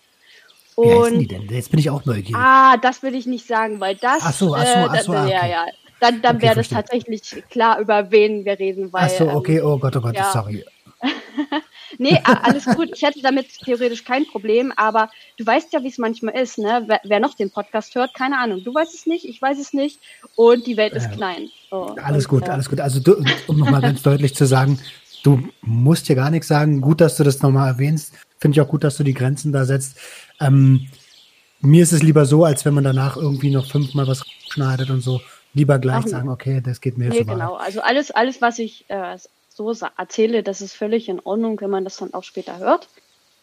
[0.76, 1.32] Und?
[1.50, 2.36] Jetzt bin ich auch neugierig.
[2.36, 4.22] Ah, das will ich nicht sagen, weil das.
[4.22, 5.14] Ach so, ach so, ach so.
[5.14, 5.32] Äh, okay.
[5.32, 5.66] Ja, ja.
[6.00, 8.94] Dann, dann okay, wäre das tatsächlich klar, über wen wir reden.
[8.94, 10.32] Weil, ach so, okay, ähm, oh Gott, oh Gott, ja.
[10.32, 10.64] sorry.
[11.98, 12.90] Nee, alles gut.
[12.94, 16.84] Ich hätte damit theoretisch kein Problem, aber du weißt ja, wie es manchmal ist, ne?
[16.88, 18.64] Wer, wer, noch den Podcast hört, keine Ahnung.
[18.64, 20.00] Du weißt es nicht, ich weiß es nicht
[20.36, 21.50] und die Welt ist äh, klein.
[21.70, 22.80] So, alles und, gut, äh, alles gut.
[22.80, 24.80] Also du, um nochmal ganz deutlich zu sagen,
[25.24, 26.82] du musst hier gar nichts sagen.
[26.82, 28.14] Gut, dass du das nochmal erwähnst.
[28.40, 29.98] Finde ich auch gut, dass du die Grenzen da setzt.
[30.40, 30.88] Ähm,
[31.62, 35.02] mir ist es lieber so, als wenn man danach irgendwie noch fünfmal was schneidet und
[35.02, 35.22] so.
[35.54, 37.34] Lieber gleich Ach, sagen, okay, das geht mir nee, zu weit.
[37.36, 39.18] Genau, also alles, alles, was ich äh,
[39.60, 42.88] so erzähle, das ist völlig in Ordnung, wenn man das dann auch später hört.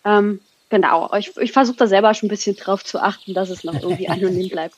[0.05, 3.65] Ähm, genau, ich, ich versuche da selber schon ein bisschen drauf zu achten, dass es
[3.65, 4.77] noch irgendwie anonym bleibt.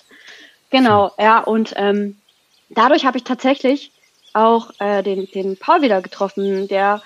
[0.71, 2.19] Genau, ja, und ähm,
[2.69, 3.93] dadurch habe ich tatsächlich
[4.35, 7.03] auch äh, den, den Paul wieder getroffen, der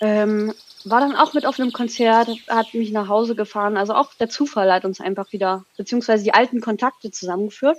[0.00, 3.76] ähm, war dann auch mit auf einem Konzert, hat mich nach Hause gefahren.
[3.76, 7.78] Also auch der Zufall hat uns einfach wieder, beziehungsweise die alten Kontakte zusammengeführt.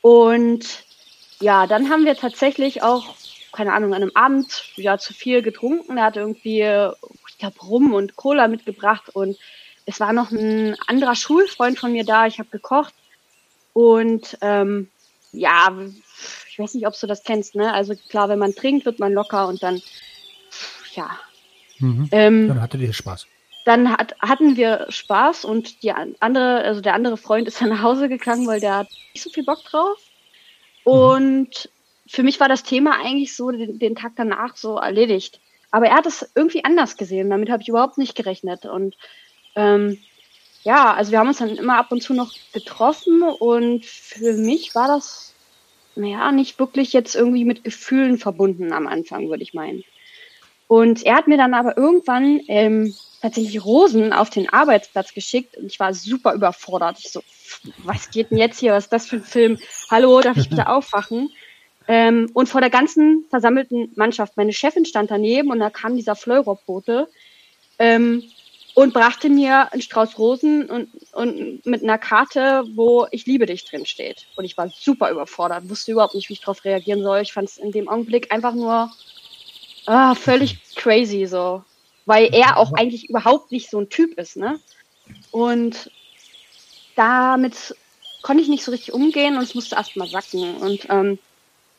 [0.00, 0.84] Und
[1.40, 3.14] ja, dann haben wir tatsächlich auch
[3.52, 5.98] keine Ahnung, an einem Abend ja zu viel getrunken.
[5.98, 6.60] Er hat irgendwie,
[7.28, 9.36] ich glaube, Rum und Cola mitgebracht und
[9.86, 12.26] es war noch ein anderer Schulfreund von mir da.
[12.26, 12.94] Ich habe gekocht
[13.72, 14.90] und ähm,
[15.32, 15.72] ja,
[16.48, 17.72] ich weiß nicht, ob du das kennst, ne?
[17.72, 19.80] Also klar, wenn man trinkt, wird man locker und dann,
[20.94, 21.18] ja.
[21.78, 22.08] Mhm.
[22.12, 23.26] Ähm, dann hattet ihr Spaß.
[23.64, 27.82] Dann hat, hatten wir Spaß und die andere, also der andere Freund ist dann nach
[27.82, 29.98] Hause gegangen, weil der hat nicht so viel Bock drauf.
[30.84, 30.92] Mhm.
[30.92, 31.70] Und
[32.08, 35.40] für mich war das Thema eigentlich so den, den Tag danach so erledigt.
[35.70, 37.30] Aber er hat es irgendwie anders gesehen.
[37.30, 38.64] Damit habe ich überhaupt nicht gerechnet.
[38.64, 38.96] Und
[39.54, 39.98] ähm,
[40.62, 44.74] ja, also wir haben uns dann immer ab und zu noch getroffen und für mich
[44.74, 45.34] war das,
[45.94, 49.84] naja, nicht wirklich jetzt irgendwie mit Gefühlen verbunden am Anfang, würde ich meinen.
[50.66, 55.66] Und er hat mir dann aber irgendwann ähm, tatsächlich Rosen auf den Arbeitsplatz geschickt und
[55.66, 56.98] ich war super überfordert.
[56.98, 57.22] Ich so,
[57.84, 58.72] was geht denn jetzt hier?
[58.72, 59.58] Was ist das für ein Film?
[59.90, 61.30] Hallo, darf ich bitte aufwachen?
[61.88, 66.14] Ähm, und vor der ganzen versammelten Mannschaft, meine Chefin stand daneben und da kam dieser
[66.14, 67.08] Fleurop-Bote
[67.78, 68.22] ähm,
[68.74, 73.64] und brachte mir einen Strauß Rosen und, und mit einer Karte, wo ich liebe dich
[73.64, 74.26] drin steht.
[74.36, 77.20] Und ich war super überfordert, wusste überhaupt nicht, wie ich darauf reagieren soll.
[77.22, 78.90] Ich fand es in dem Augenblick einfach nur
[79.86, 81.64] ah, völlig crazy so,
[82.04, 84.60] weil er auch eigentlich überhaupt nicht so ein Typ ist, ne?
[85.30, 85.90] Und
[86.96, 87.74] damit
[88.20, 90.56] konnte ich nicht so richtig umgehen und es musste erst mal sacken.
[90.58, 91.18] Und ähm,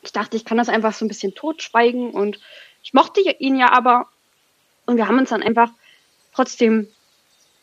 [0.02, 2.38] ich dachte, ich kann das einfach so ein bisschen totschweigen und
[2.82, 4.06] ich mochte ihn ja aber.
[4.86, 5.70] Und wir haben uns dann einfach
[6.34, 6.88] trotzdem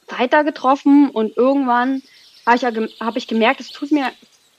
[0.08, 2.02] weiter getroffen und irgendwann
[2.45, 2.71] habe ich, ja
[3.06, 4.12] hab ich gemerkt, es tut mir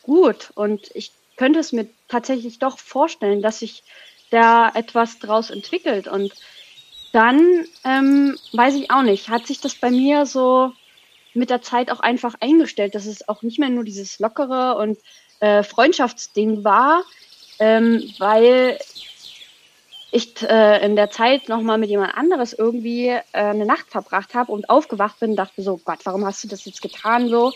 [0.02, 3.82] gut und ich könnte es mir tatsächlich doch vorstellen, dass sich
[4.30, 6.08] da etwas draus entwickelt.
[6.08, 6.34] Und
[7.12, 10.72] dann ähm, weiß ich auch nicht, hat sich das bei mir so
[11.32, 14.98] mit der Zeit auch einfach eingestellt, dass es auch nicht mehr nur dieses lockere und
[15.40, 17.04] äh, Freundschaftsding war,
[17.58, 18.78] ähm, weil
[20.10, 24.52] ich äh, in der Zeit nochmal mit jemand anderes irgendwie äh, eine Nacht verbracht habe
[24.52, 27.52] und aufgewacht bin, dachte so, Gott, warum hast du das jetzt getan so?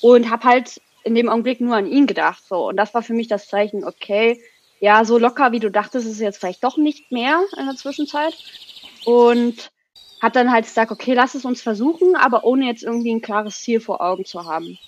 [0.00, 2.68] Und habe halt in dem Augenblick nur an ihn gedacht so.
[2.68, 4.42] Und das war für mich das Zeichen, okay,
[4.80, 7.76] ja, so locker wie du dachtest, ist es jetzt vielleicht doch nicht mehr in der
[7.76, 8.34] Zwischenzeit.
[9.04, 9.70] Und
[10.20, 13.60] hat dann halt gesagt, okay, lass es uns versuchen, aber ohne jetzt irgendwie ein klares
[13.60, 14.78] Ziel vor Augen zu haben.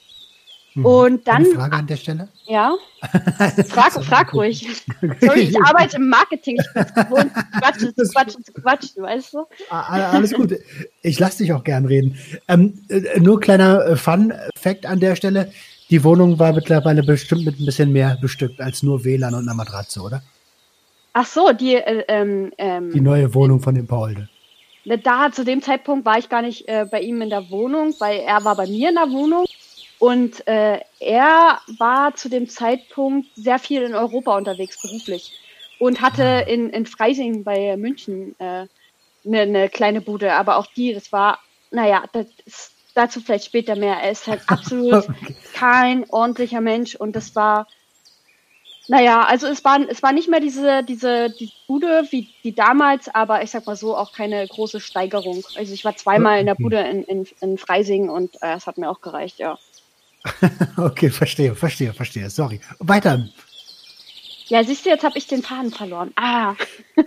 [0.74, 0.86] Mhm.
[0.86, 1.36] Und dann.
[1.36, 2.28] Eine Frage an der Stelle?
[2.46, 2.74] Ja.
[3.68, 4.84] Frag, frag ruhig.
[5.20, 6.58] Sorry, ich arbeite im Marketing.
[6.58, 9.46] Ich bin gewohnt, zu quatschen, zu quatschen, zu quatschen, weißt du?
[9.70, 10.54] Alles gut.
[11.02, 12.18] Ich lasse dich auch gern reden.
[12.48, 15.52] Ähm, äh, nur kleiner äh, Fun-Fact an der Stelle.
[15.90, 19.54] Die Wohnung war mittlerweile bestimmt mit ein bisschen mehr bestückt als nur WLAN und einer
[19.54, 20.22] Matratze, oder?
[21.12, 24.28] Ach so, die, äh, ähm, ähm die neue Wohnung von dem Paul.
[24.84, 28.18] Da zu dem Zeitpunkt war ich gar nicht äh, bei ihm in der Wohnung, weil
[28.18, 29.44] er war bei mir in der Wohnung.
[30.04, 35.32] Und äh, er war zu dem Zeitpunkt sehr viel in Europa unterwegs, beruflich.
[35.78, 36.40] und hatte ah.
[36.40, 38.66] in, in Freising bei München eine äh,
[39.24, 41.38] ne, ne kleine Bude, aber auch die, das war,
[41.70, 43.96] naja, das ist, dazu vielleicht später mehr.
[43.96, 45.34] Er ist halt absolut okay.
[45.54, 47.66] kein ordentlicher Mensch und das war,
[48.88, 53.08] naja, also es war, es war nicht mehr diese, diese, die Bude wie die damals,
[53.08, 55.42] aber ich sag mal so, auch keine große Steigerung.
[55.56, 58.76] Also ich war zweimal in der Bude in, in, in Freising und äh, es hat
[58.76, 59.58] mir auch gereicht, ja.
[60.76, 62.30] okay, verstehe, verstehe, verstehe.
[62.30, 62.60] Sorry.
[62.78, 63.28] Weiter.
[64.46, 66.12] Ja, siehst du, jetzt habe ich den Faden verloren.
[66.16, 66.54] Ah.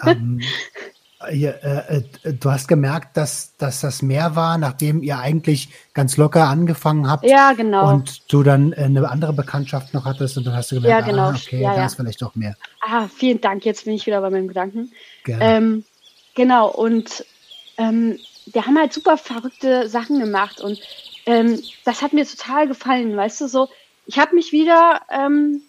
[0.05, 0.41] Ähm,
[1.31, 6.17] ja, äh, äh, du hast gemerkt, dass, dass das mehr war, nachdem ihr eigentlich ganz
[6.17, 7.25] locker angefangen habt.
[7.25, 7.91] Ja, genau.
[7.91, 11.11] Und du dann äh, eine andere Bekanntschaft noch hattest und dann hast du gemerkt, ja,
[11.11, 11.29] genau.
[11.29, 11.85] ah, okay, ja, da ja.
[11.85, 12.55] ist vielleicht doch mehr.
[12.81, 13.65] Ah, vielen Dank.
[13.65, 14.91] Jetzt bin ich wieder bei meinem Gedanken.
[15.27, 15.83] Ähm,
[16.35, 17.25] genau, und
[17.77, 18.17] ähm,
[18.51, 20.79] wir haben halt super verrückte Sachen gemacht und
[21.27, 23.69] ähm, das hat mir total gefallen, weißt du, so,
[24.05, 25.61] ich habe mich wieder ähm,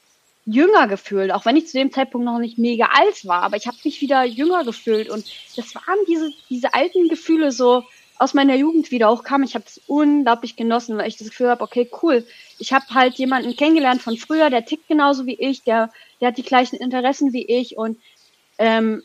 [0.47, 3.67] jünger gefühlt, auch wenn ich zu dem Zeitpunkt noch nicht mega alt war, aber ich
[3.67, 7.85] habe mich wieder jünger gefühlt und das waren diese, diese alten Gefühle so
[8.19, 9.47] aus meiner Jugend wieder hochkamen.
[9.47, 12.27] Ich habe es unglaublich genossen, weil ich das Gefühl habe, okay, cool,
[12.59, 15.91] ich habe halt jemanden kennengelernt von früher, der tickt genauso wie ich, der,
[16.21, 17.99] der hat die gleichen Interessen wie ich und
[18.59, 19.03] ähm,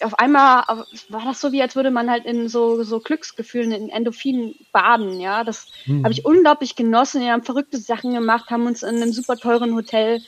[0.00, 0.64] auf einmal
[1.08, 5.20] war das so, wie als würde man halt in so, so Glücksgefühlen, in Endorphinen baden,
[5.20, 5.44] ja.
[5.44, 6.04] Das mhm.
[6.04, 7.20] habe ich unglaublich genossen.
[7.20, 10.22] Wir haben verrückte Sachen gemacht, haben uns in einem super teuren Hotel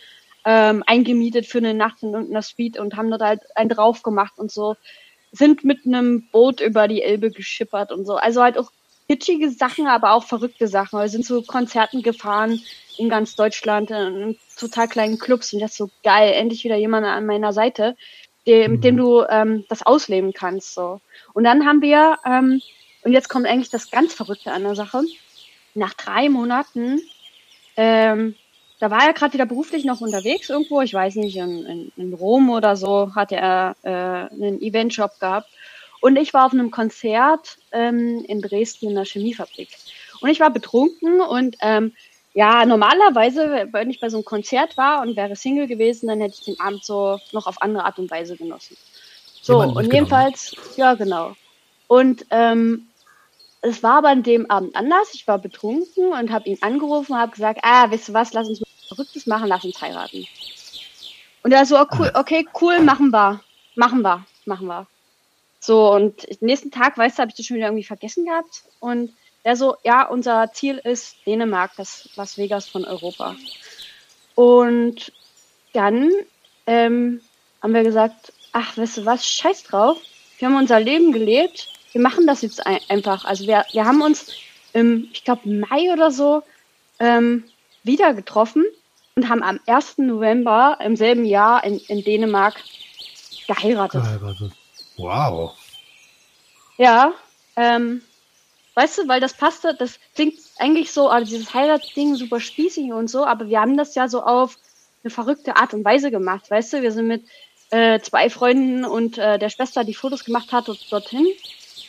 [0.45, 4.35] ähm, eingemietet für eine Nacht in einer Suite und haben dort halt einen drauf gemacht
[4.37, 4.77] und so.
[5.33, 8.17] Sind mit einem Boot über die Elbe geschippert und so.
[8.17, 8.71] Also halt auch
[9.09, 10.99] kitschige Sachen, aber auch verrückte Sachen.
[10.99, 12.61] Wir sind zu Konzerten gefahren
[12.97, 16.33] in ganz Deutschland, in total kleinen Clubs und das ist so geil.
[16.33, 17.97] Endlich wieder jemand an meiner Seite,
[18.47, 18.99] der, mit dem mhm.
[18.99, 20.75] du ähm, das ausleben kannst.
[20.75, 21.01] So.
[21.33, 22.61] Und dann haben wir, ähm,
[23.03, 25.03] und jetzt kommt eigentlich das ganz Verrückte an der Sache,
[25.75, 27.01] nach drei Monaten
[27.77, 28.35] ähm,
[28.81, 32.15] da war er gerade wieder beruflich noch unterwegs irgendwo, ich weiß nicht, in, in, in
[32.15, 35.49] Rom oder so, hatte er äh, einen Eventjob gehabt.
[36.01, 39.69] Und ich war auf einem Konzert ähm, in Dresden in der Chemiefabrik.
[40.21, 41.93] Und ich war betrunken und ähm,
[42.35, 46.35] ja, normalerweise, wenn ich bei so einem Konzert war und wäre Single gewesen, dann hätte
[46.39, 48.77] ich den Abend so noch auf andere Art und Weise genossen.
[49.41, 51.37] So, und jedenfalls, ja, genau.
[51.87, 52.89] Und ähm,
[53.61, 55.15] es war aber an dem Abend anders.
[55.15, 58.49] Ich war betrunken und habe ihn angerufen und habe gesagt, ah, weißt du was, lass
[58.49, 60.27] uns Verrücktes machen, lass uns heiraten.
[61.43, 63.41] Und er so, oh, cool, okay, cool, machen wir.
[63.77, 64.87] Machen wir, machen wir.
[65.61, 68.65] So, und nächsten Tag, weißt du, habe ich das schon wieder irgendwie vergessen gehabt.
[68.81, 69.13] Und
[69.45, 73.37] er so, ja, unser Ziel ist Dänemark, das Las Vegas von Europa.
[74.35, 75.13] Und
[75.73, 76.11] dann
[76.67, 77.21] ähm,
[77.63, 79.99] haben wir gesagt, ach, weißt du was, scheiß drauf.
[80.39, 83.25] Wir haben unser Leben gelebt wir machen das jetzt ein einfach.
[83.25, 84.27] Also wir, wir haben uns
[84.73, 86.43] im, ich glaube, Mai oder so
[86.99, 87.45] ähm,
[87.85, 88.65] wieder getroffen
[89.15, 89.99] und haben am 1.
[89.99, 92.57] November im selben Jahr in, in Dänemark
[93.47, 94.03] geheiratet.
[94.03, 94.53] Geheiratet.
[94.97, 95.53] Wow.
[96.79, 97.13] Ja,
[97.55, 98.03] ähm,
[98.75, 103.09] weißt du, weil das passte, das klingt eigentlich so, also dieses Heiratsding super spießig und
[103.09, 104.59] so, aber wir haben das ja so auf
[105.03, 107.25] eine verrückte Art und Weise gemacht, weißt du, wir sind mit
[107.71, 111.27] äh, zwei Freunden und äh, der Schwester, die Fotos gemacht hat, dorthin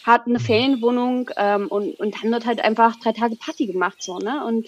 [0.03, 4.19] hat eine Ferienwohnung ähm, und, und haben dort halt einfach drei Tage Party gemacht, so,
[4.19, 4.45] ne?
[4.45, 4.67] Und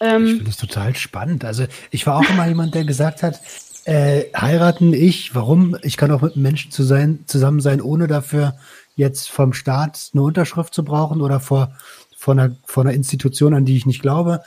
[0.00, 1.44] ähm, ich finde das total spannend.
[1.44, 3.40] Also ich war auch immer jemand, der gesagt hat,
[3.84, 5.76] äh, heiraten ich, warum?
[5.82, 8.56] Ich kann auch mit einem Menschen zu sein, zusammen sein, ohne dafür
[8.96, 11.76] jetzt vom Staat eine Unterschrift zu brauchen oder vor,
[12.16, 14.42] vor, einer, vor einer Institution, an die ich nicht glaube.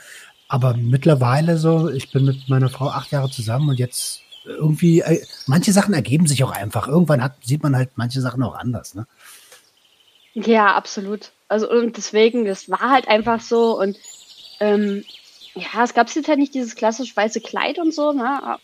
[0.48, 5.22] Aber mittlerweile so, ich bin mit meiner Frau acht Jahre zusammen und jetzt irgendwie, äh,
[5.46, 6.88] manche Sachen ergeben sich auch einfach.
[6.88, 8.94] Irgendwann hat, sieht man halt manche Sachen auch anders.
[8.94, 9.06] Ne?
[10.32, 11.32] Ja, absolut.
[11.48, 13.96] Also und deswegen, das war halt einfach so und
[14.60, 15.04] ähm,
[15.54, 18.58] ja, es gab jetzt halt nicht dieses klassisch weiße Kleid und so, ne?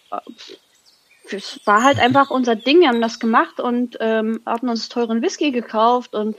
[1.31, 5.23] Es war halt einfach unser Ding, wir haben das gemacht und ähm, haben uns teuren
[5.23, 6.37] Whisky gekauft und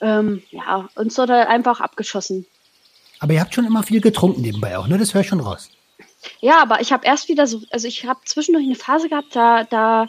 [0.00, 2.46] ähm, ja, uns wurde einfach abgeschossen.
[3.18, 4.98] Aber ihr habt schon immer viel getrunken nebenbei auch, ne?
[4.98, 5.70] Das höre ich schon raus.
[6.40, 9.64] Ja, aber ich habe erst wieder so, also ich habe zwischendurch eine Phase gehabt, da,
[9.64, 10.08] da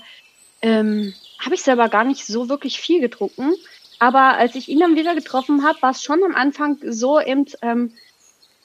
[0.62, 3.54] ähm, habe ich selber gar nicht so wirklich viel getrunken.
[4.00, 7.46] Aber als ich ihn dann wieder getroffen habe, war es schon am Anfang so eben,
[7.62, 7.94] ähm,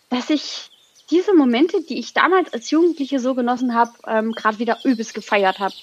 [0.09, 0.71] dass ich
[1.11, 5.59] diese Momente, die ich damals als Jugendliche so genossen habe, ähm, gerade wieder übelst gefeiert
[5.59, 5.75] habe.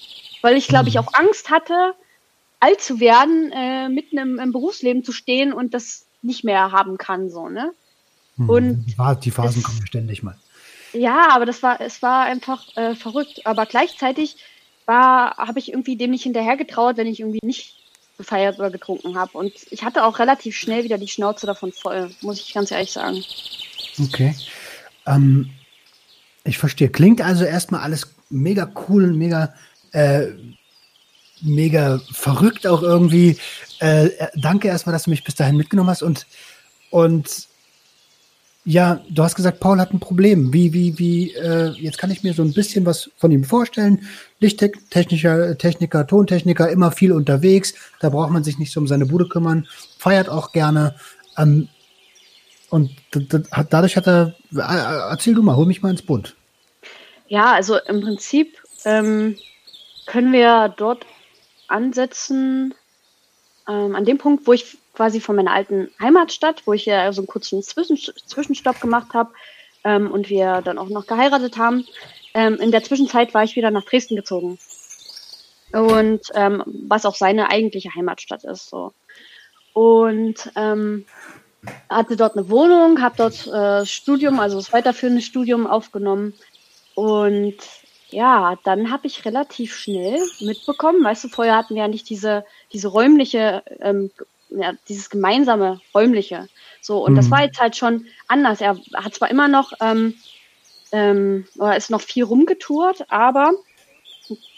[0.42, 1.00] Weil ich, glaube ich, mhm.
[1.00, 1.94] auch Angst hatte,
[2.60, 6.98] alt zu werden, äh, mitten im, im, Berufsleben zu stehen und das nicht mehr haben
[6.98, 7.72] kann, so, ne?
[8.36, 8.48] Mhm.
[8.48, 8.86] Und
[9.24, 10.36] die Phasen es, kommen ständig mal.
[10.92, 13.46] Ja, aber das war, es war einfach äh, verrückt.
[13.46, 14.36] Aber gleichzeitig
[14.86, 17.76] war, habe ich irgendwie dem nicht hinterhergetraut, wenn ich irgendwie nicht
[18.16, 19.36] gefeiert oder getrunken habe.
[19.36, 22.92] Und ich hatte auch relativ schnell wieder die Schnauze davon voll, muss ich ganz ehrlich
[22.92, 23.24] sagen.
[24.00, 24.34] Okay.
[25.06, 25.50] Ähm,
[26.44, 26.88] ich verstehe.
[26.88, 29.54] Klingt also erstmal alles mega cool und mega
[29.92, 30.28] äh,
[31.44, 33.36] mega verrückt auch irgendwie.
[33.80, 36.26] Äh, äh, danke erstmal, dass du mich bis dahin mitgenommen hast und,
[36.90, 37.48] und
[38.66, 40.54] ja, du hast gesagt, Paul hat ein Problem.
[40.54, 44.06] Wie, wie, wie, äh, jetzt kann ich mir so ein bisschen was von ihm vorstellen.
[44.40, 47.74] Lichttechniker, Techniker, Tontechniker, immer viel unterwegs.
[48.00, 49.66] Da braucht man sich nicht so um seine Bude kümmern.
[49.98, 50.94] Feiert auch gerne.
[51.36, 51.68] Ähm,
[52.74, 52.90] und
[53.70, 56.34] dadurch hat er, äh, erzähl du mal, hol mich mal ins Bund.
[57.28, 59.38] Ja, also im Prinzip ähm,
[60.06, 61.06] können wir dort
[61.68, 62.74] ansetzen,
[63.68, 67.20] ähm, an dem Punkt, wo ich quasi von meiner alten Heimatstadt, wo ich ja so
[67.20, 69.30] einen kurzen Zwischen Zwischenstopp gemacht habe
[69.84, 71.86] ähm, und wir dann auch noch geheiratet haben.
[72.34, 74.58] Ähm, in der Zwischenzeit war ich wieder nach Dresden gezogen.
[75.70, 78.68] Und ähm, was auch seine eigentliche Heimatstadt ist.
[78.68, 78.92] So.
[79.74, 81.04] Und ähm,
[81.88, 86.34] hatte dort eine Wohnung, habe dort äh, Studium, also das weiterführende Studium aufgenommen.
[86.94, 87.56] Und
[88.10, 92.44] ja, dann habe ich relativ schnell mitbekommen, weißt du, vorher hatten wir ja nicht diese,
[92.72, 94.10] diese räumliche ähm,
[94.56, 96.48] ja, dieses gemeinsame räumliche.
[96.80, 97.16] So, und mhm.
[97.16, 98.60] das war jetzt halt schon anders.
[98.60, 100.14] Er hat zwar immer noch, ähm,
[100.92, 103.52] ähm, oder ist noch viel rumgetourt, aber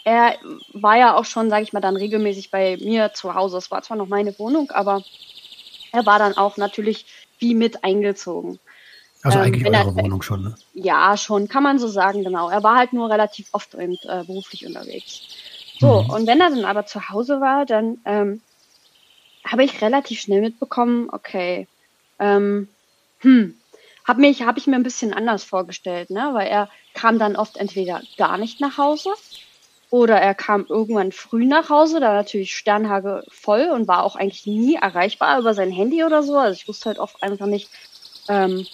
[0.03, 0.35] er
[0.73, 3.57] war ja auch schon, sage ich mal, dann regelmäßig bei mir zu Hause.
[3.57, 5.03] Es war zwar noch meine Wohnung, aber
[5.91, 7.05] er war dann auch natürlich
[7.39, 8.59] wie mit eingezogen.
[9.23, 10.55] Also ähm, eigentlich eure er, Wohnung schon, ne?
[10.73, 12.49] Ja, schon, kann man so sagen, genau.
[12.49, 15.21] Er war halt nur relativ oft und, äh, beruflich unterwegs.
[15.79, 16.09] So, mhm.
[16.09, 18.41] und wenn er dann aber zu Hause war, dann ähm,
[19.45, 21.67] habe ich relativ schnell mitbekommen, okay,
[22.19, 22.67] ähm,
[23.19, 23.55] hm,
[24.05, 26.29] habe mich, habe ich mir ein bisschen anders vorgestellt, ne?
[26.33, 29.09] Weil er kam dann oft entweder gar nicht nach Hause
[29.89, 34.45] oder er kam irgendwann früh nach Hause, da natürlich Sternhage voll und war auch eigentlich
[34.45, 36.37] nie erreichbar über sein Handy oder so.
[36.37, 37.69] Also ich wusste halt oft einfach nicht,
[38.27, 38.65] ähm,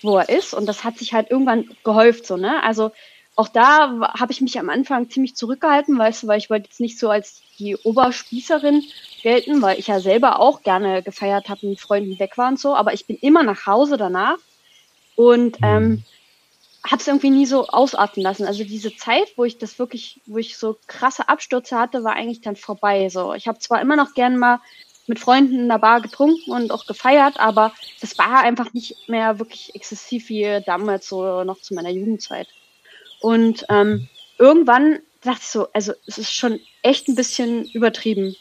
[0.00, 0.54] wo er ist.
[0.54, 2.62] Und das hat sich halt irgendwann gehäuft, so, ne?
[2.62, 2.90] Also
[3.34, 6.80] auch da habe ich mich am Anfang ziemlich zurückgehalten, weißt du, weil ich wollte jetzt
[6.80, 8.82] nicht so als die Oberspießerin
[9.22, 12.76] gelten, weil ich ja selber auch gerne gefeiert habe, mit Freunden weg war und so,
[12.76, 14.36] aber ich bin immer nach Hause danach
[15.16, 15.66] und mhm.
[15.66, 16.04] ähm,
[16.84, 18.46] habe es irgendwie nie so ausatmen lassen.
[18.46, 22.40] Also diese Zeit, wo ich das wirklich, wo ich so krasse Abstürze hatte, war eigentlich
[22.40, 23.08] dann vorbei.
[23.08, 24.60] So, ich habe zwar immer noch gern mal
[25.06, 29.38] mit Freunden in der Bar getrunken und auch gefeiert, aber das war einfach nicht mehr
[29.38, 32.48] wirklich exzessiv wie damals so noch zu meiner Jugendzeit.
[33.20, 38.36] Und ähm, irgendwann dachte ich so, also es ist schon echt ein bisschen übertrieben.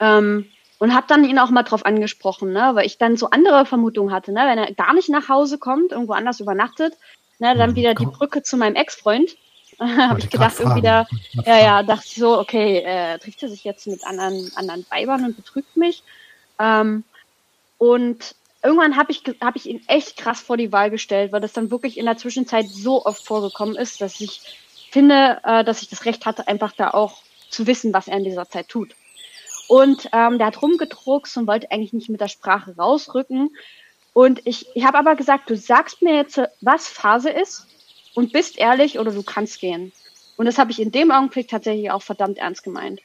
[0.00, 0.46] Ähm,
[0.78, 4.12] und habe dann ihn auch mal drauf angesprochen, ne, weil ich dann so andere Vermutungen
[4.12, 6.94] hatte, ne, wenn er gar nicht nach Hause kommt, irgendwo anders übernachtet,
[7.44, 9.36] ne, dann hm, wieder die Brücke zu meinem Ex-Freund.
[9.80, 11.04] habe ich gedacht, irgendwie da,
[11.44, 15.24] ja, ja, dachte ich so, okay, äh, trifft er sich jetzt mit anderen, anderen Weibern
[15.24, 16.04] und betrügt mich.
[16.60, 17.02] Ähm,
[17.78, 21.52] und irgendwann habe ich, hab ich ihn echt krass vor die Wahl gestellt, weil das
[21.52, 24.60] dann wirklich in der Zwischenzeit so oft vorgekommen ist, dass ich
[24.92, 27.18] finde, äh, dass ich das Recht hatte, einfach da auch
[27.50, 28.94] zu wissen, was er in dieser Zeit tut.
[29.66, 33.50] Und ähm, der hat rumgedruckst und wollte eigentlich nicht mit der Sprache rausrücken.
[34.14, 37.66] Und ich, ich habe aber gesagt, du sagst mir jetzt, was Phase ist
[38.14, 39.92] und bist ehrlich oder du kannst gehen.
[40.36, 43.00] Und das habe ich in dem Augenblick tatsächlich auch verdammt ernst gemeint.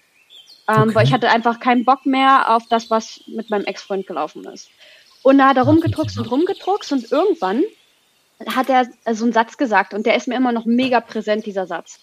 [0.68, 0.96] Ähm, okay.
[0.96, 4.70] Weil ich hatte einfach keinen Bock mehr auf das, was mit meinem Ex-Freund gelaufen ist.
[5.24, 7.64] Und da hat er rumgedruckst und rumgedruckst und irgendwann
[8.46, 11.68] hat er so einen Satz gesagt und der ist mir immer noch mega präsent, dieser
[11.68, 12.00] Satz.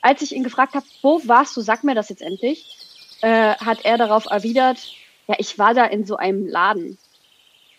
[0.00, 2.66] Als ich ihn gefragt habe, wo warst du, sag mir das jetzt endlich,
[3.20, 4.78] äh, hat er darauf erwidert,
[5.28, 6.98] ja, ich war da in so einem Laden.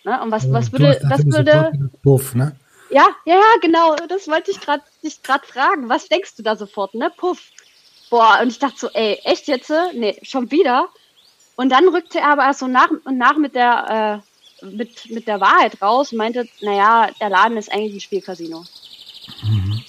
[0.07, 0.21] Ne?
[0.21, 1.91] Und was, was würde, was würde.
[2.01, 2.55] Puff, ne?
[2.89, 5.89] Ja, ja, genau, das wollte ich gerade dich gerade fragen.
[5.89, 7.11] Was denkst du da sofort, ne?
[7.17, 7.41] Puff.
[8.09, 9.69] Boah, und ich dachte so, ey, echt jetzt?
[9.93, 10.87] Nee, schon wieder.
[11.57, 14.23] Und dann rückte er aber erst so nach und nach mit der,
[14.61, 18.63] äh, mit, mit der Wahrheit raus und meinte, naja, der Laden ist eigentlich ein Spielcasino.
[19.43, 19.83] Mhm.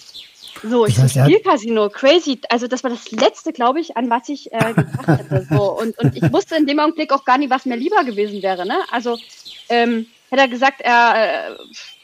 [0.65, 2.41] So, ich das heißt, Spielcasino, crazy.
[2.49, 5.47] Also das war das Letzte, glaube ich, an was ich äh, gedacht hätte.
[5.49, 5.79] So.
[5.79, 8.67] Und, und ich wusste in dem Augenblick auch gar nicht, was mir lieber gewesen wäre.
[8.67, 8.77] Ne?
[8.91, 9.17] Also
[9.69, 11.57] ähm, hätte er gesagt, er äh,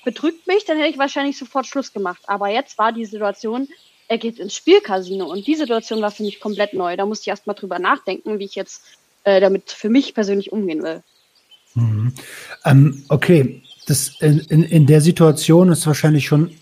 [0.05, 2.23] betrügt mich, dann hätte ich wahrscheinlich sofort Schluss gemacht.
[2.27, 3.69] Aber jetzt war die Situation,
[4.09, 5.27] er geht ins Spielcasino.
[5.27, 6.97] Und die Situation war für mich komplett neu.
[6.97, 8.83] Da musste ich erst mal drüber nachdenken, wie ich jetzt
[9.25, 11.03] äh, damit für mich persönlich umgehen will.
[11.75, 12.13] Mhm.
[12.65, 16.57] Ähm, okay, das in, in, in der Situation ist wahrscheinlich schon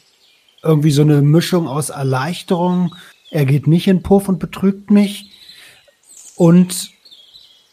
[0.63, 2.95] irgendwie so eine Mischung aus Erleichterung.
[3.31, 5.31] Er geht nicht in Puff und betrügt mich.
[6.37, 6.91] Und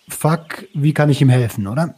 [0.08, 1.95] fuck, wie kann ich ihm helfen, oder?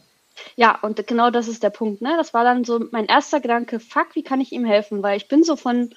[0.56, 2.02] Ja, und genau das ist der Punkt.
[2.02, 2.14] Ne?
[2.18, 5.04] Das war dann so mein erster Gedanke, fuck, wie kann ich ihm helfen?
[5.04, 5.94] Weil ich bin so von,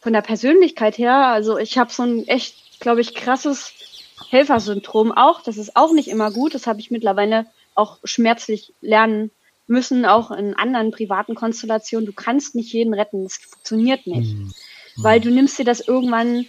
[0.00, 3.72] von der Persönlichkeit her, also ich habe so ein echt, glaube ich, krasses
[4.30, 5.42] Helfersyndrom auch.
[5.42, 6.54] Das ist auch nicht immer gut.
[6.54, 9.30] Das habe ich mittlerweile auch schmerzlich lernen
[9.66, 12.06] müssen, auch in anderen privaten Konstellationen.
[12.06, 14.34] Du kannst nicht jeden retten, das funktioniert nicht.
[14.34, 14.52] Mhm.
[14.96, 16.46] Weil du nimmst dir das irgendwann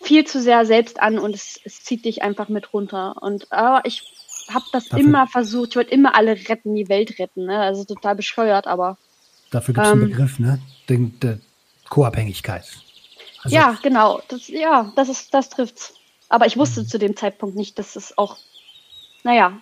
[0.00, 3.16] viel zu sehr selbst an und es, es zieht dich einfach mit runter.
[3.20, 4.02] Und aber ich
[4.52, 7.46] habe das dafür, immer versucht, ich wollte immer alle retten, die Welt retten.
[7.46, 7.58] Ne?
[7.58, 8.96] Also total bescheuert, aber.
[9.50, 10.58] Dafür gibt es ähm, einen Begriff, ne?
[10.88, 11.38] Den, der
[11.88, 12.64] Co-Abhängigkeit.
[13.42, 14.20] Also, ja, genau.
[14.28, 15.94] Das, ja, das ist, das trifft's.
[16.28, 16.86] Aber ich wusste mhm.
[16.86, 18.36] zu dem Zeitpunkt nicht, dass es auch,
[19.22, 19.52] naja,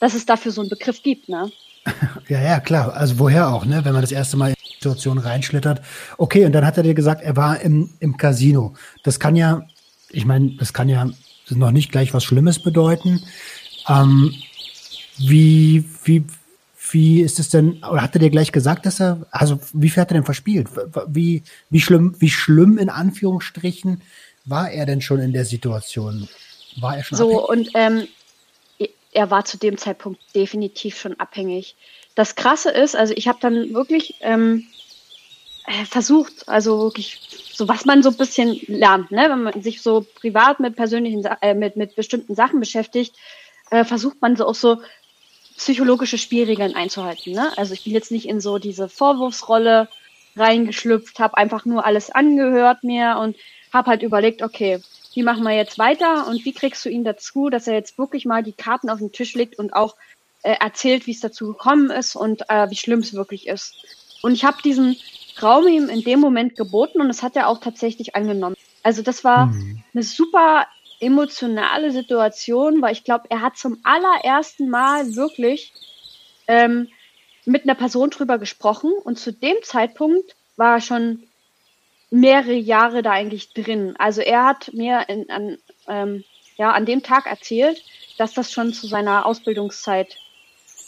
[0.00, 1.50] dass es dafür so einen Begriff gibt, ne?
[2.28, 2.94] ja, ja, klar.
[2.94, 3.84] Also woher auch, ne?
[3.84, 5.82] Wenn man das erste Mal in die Situation reinschlittert.
[6.18, 8.74] Okay, und dann hat er dir gesagt, er war im, im Casino.
[9.02, 9.62] Das kann ja,
[10.10, 11.10] ich meine, das kann ja
[11.50, 13.22] noch nicht gleich was Schlimmes bedeuten.
[13.88, 14.34] Ähm,
[15.18, 16.24] wie, wie,
[16.90, 20.00] wie ist es denn, oder hat er dir gleich gesagt, dass er, also wie viel
[20.00, 20.68] hat er denn verspielt?
[21.06, 24.02] Wie, wie schlimm, wie schlimm in Anführungsstrichen
[24.44, 26.28] war er denn schon in der Situation?
[26.80, 27.66] War er schon So, abhängig?
[27.66, 28.08] und ähm,
[29.12, 31.76] er war zu dem Zeitpunkt definitiv schon abhängig.
[32.14, 34.66] Das Krasse ist, also ich habe dann wirklich ähm,
[35.66, 37.20] äh, versucht, also wirklich
[37.52, 39.28] so was man so ein bisschen lernt, ne?
[39.28, 43.14] wenn man sich so privat mit persönlichen, äh, mit, mit bestimmten Sachen beschäftigt,
[43.72, 44.82] äh, versucht man so auch so
[45.56, 47.32] psychologische Spielregeln einzuhalten.
[47.32, 47.50] Ne?
[47.56, 49.88] Also ich bin jetzt nicht in so diese Vorwurfsrolle
[50.36, 53.36] reingeschlüpft, habe einfach nur alles angehört mir und
[53.72, 54.80] habe halt überlegt, okay,
[55.14, 58.24] wie machen wir jetzt weiter und wie kriegst du ihn dazu, dass er jetzt wirklich
[58.24, 59.96] mal die Karten auf den Tisch legt und auch
[60.42, 63.74] äh, erzählt, wie es dazu gekommen ist und äh, wie schlimm es wirklich ist.
[64.22, 64.96] Und ich habe diesen
[65.42, 68.56] Raum ihm in dem Moment geboten und das hat er auch tatsächlich angenommen.
[68.82, 69.82] Also das war mhm.
[69.94, 70.66] eine super
[71.02, 75.72] emotionale Situation, weil ich glaube, er hat zum allerersten Mal wirklich
[76.46, 76.88] ähm,
[77.44, 81.24] mit einer Person drüber gesprochen und zu dem Zeitpunkt war er schon
[82.10, 83.94] mehrere Jahre da eigentlich drin.
[83.98, 86.24] Also er hat mir in, an, ähm,
[86.56, 87.82] ja, an dem Tag erzählt,
[88.18, 90.16] dass das schon zu seiner Ausbildungszeit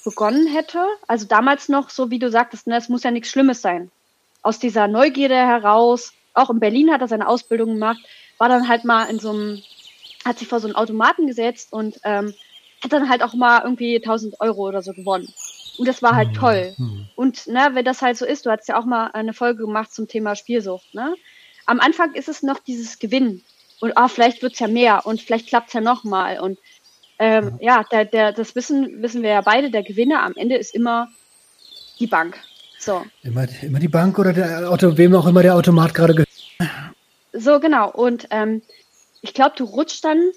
[0.04, 0.84] begonnen hätte.
[1.08, 3.90] Also damals noch, so wie du sagtest, ne, es muss ja nichts Schlimmes sein.
[4.42, 8.00] Aus dieser Neugierde heraus, auch in Berlin hat er seine Ausbildung gemacht,
[8.38, 9.62] war dann halt mal in so einem
[10.24, 12.34] hat sich vor so einen Automaten gesetzt und ähm,
[12.82, 15.32] hat dann halt auch mal irgendwie 1000 Euro oder so gewonnen.
[15.78, 16.34] Und das war halt mhm.
[16.34, 16.74] toll.
[16.76, 17.08] Mhm.
[17.16, 19.92] Und ne, wenn das halt so ist, du hast ja auch mal eine Folge gemacht
[19.92, 20.94] zum Thema Spielsucht.
[20.94, 21.14] Ne?
[21.66, 23.42] Am Anfang ist es noch dieses Gewinn.
[23.80, 26.38] Und ah, vielleicht wird's ja mehr und vielleicht klappt's ja noch mal.
[26.38, 26.58] Und
[27.18, 30.56] ähm, ja, ja der, der, das wissen, wissen wir ja beide, der Gewinner am Ende
[30.56, 31.08] ist immer
[31.98, 32.38] die Bank.
[32.78, 33.04] So.
[33.22, 36.28] Immer, immer die Bank oder der Auto, wem auch immer der Automat gerade gehört.
[37.32, 37.90] So, genau.
[37.90, 38.62] Und ähm,
[39.24, 40.32] ich glaube, du rutschst dann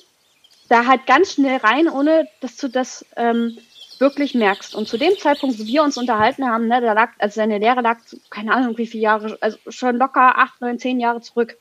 [0.69, 3.57] da halt ganz schnell rein, ohne dass du das ähm,
[3.99, 4.75] wirklich merkst.
[4.75, 7.81] Und zu dem Zeitpunkt, wo wir uns unterhalten haben, ne, da lag, also seine Lehre
[7.81, 7.97] lag,
[8.29, 11.57] keine Ahnung, wie viele Jahre, also schon locker acht, neun, zehn Jahre zurück.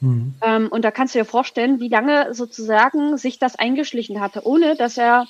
[0.00, 0.34] Mhm.
[0.42, 4.76] Ähm, und da kannst du dir vorstellen, wie lange sozusagen sich das eingeschlichen hatte, ohne
[4.76, 5.26] dass er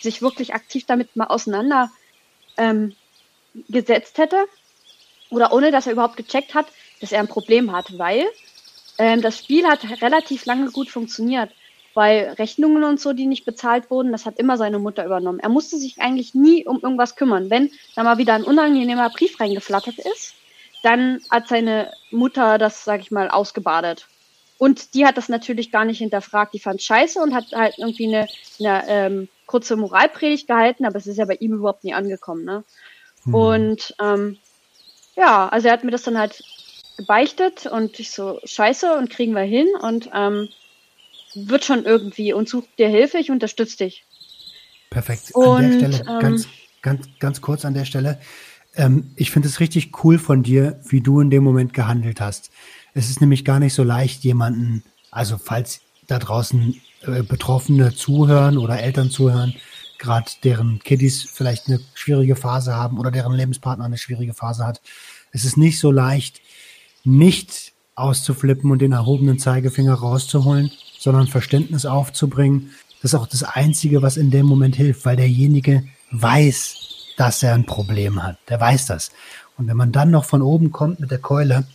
[0.00, 1.90] sich wirklich aktiv damit mal auseinander
[2.56, 2.94] ähm,
[3.70, 4.46] hätte
[5.28, 6.66] oder ohne dass er überhaupt gecheckt hat,
[7.02, 8.24] dass er ein Problem hat, weil
[9.00, 11.50] ähm, das Spiel hat relativ lange gut funktioniert,
[11.94, 15.40] weil Rechnungen und so, die nicht bezahlt wurden, das hat immer seine Mutter übernommen.
[15.40, 17.48] Er musste sich eigentlich nie um irgendwas kümmern.
[17.48, 20.34] Wenn da mal wieder ein unangenehmer Brief reingeflattert ist,
[20.82, 24.06] dann hat seine Mutter das, sag ich mal, ausgebadet.
[24.58, 26.52] Und die hat das natürlich gar nicht hinterfragt.
[26.52, 28.28] Die fand scheiße und hat halt irgendwie eine,
[28.58, 32.44] eine ähm, kurze Moralpredigt gehalten, aber es ist ja bei ihm überhaupt nie angekommen.
[32.44, 32.64] Ne?
[33.24, 33.34] Mhm.
[33.34, 34.36] Und ähm,
[35.16, 36.42] ja, also er hat mir das dann halt
[37.00, 40.50] gebeichtet und ich so, scheiße, und kriegen wir hin und ähm,
[41.34, 44.04] wird schon irgendwie und sucht dir Hilfe, ich unterstütze dich.
[44.90, 45.34] Perfekt.
[45.34, 46.48] An und, der Stelle, ähm, ganz,
[46.82, 48.20] ganz, ganz kurz an der Stelle.
[48.76, 52.50] Ähm, ich finde es richtig cool von dir, wie du in dem Moment gehandelt hast.
[52.92, 58.58] Es ist nämlich gar nicht so leicht, jemanden, also falls da draußen äh, Betroffene zuhören
[58.58, 59.54] oder Eltern zuhören,
[59.98, 64.82] gerade deren Kiddies vielleicht eine schwierige Phase haben oder deren Lebenspartner eine schwierige Phase hat.
[65.32, 66.40] Es ist nicht so leicht,
[67.04, 72.70] nicht auszuflippen und den erhobenen Zeigefinger rauszuholen, sondern Verständnis aufzubringen.
[73.02, 76.76] Das ist auch das Einzige, was in dem Moment hilft, weil derjenige weiß,
[77.16, 78.38] dass er ein Problem hat.
[78.48, 79.10] Der weiß das.
[79.56, 81.66] Und wenn man dann noch von oben kommt mit der Keule,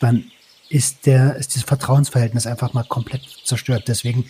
[0.00, 0.24] dann
[0.68, 3.84] ist der, ist das Vertrauensverhältnis einfach mal komplett zerstört.
[3.88, 4.24] Deswegen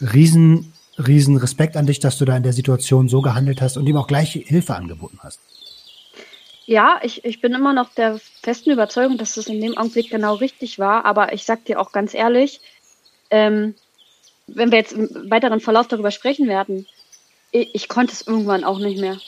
[0.00, 3.86] riesen, riesen Respekt an dich, dass du da in der Situation so gehandelt hast und
[3.86, 5.40] ihm auch gleich Hilfe angeboten hast.
[6.66, 10.34] Ja, ich, ich bin immer noch der festen Überzeugung, dass es in dem Augenblick genau
[10.34, 11.04] richtig war.
[11.04, 12.60] Aber ich sag dir auch ganz ehrlich,
[13.30, 13.74] ähm,
[14.46, 16.86] wenn wir jetzt im weiteren Verlauf darüber sprechen werden,
[17.50, 19.18] ich, ich konnte es irgendwann auch nicht mehr.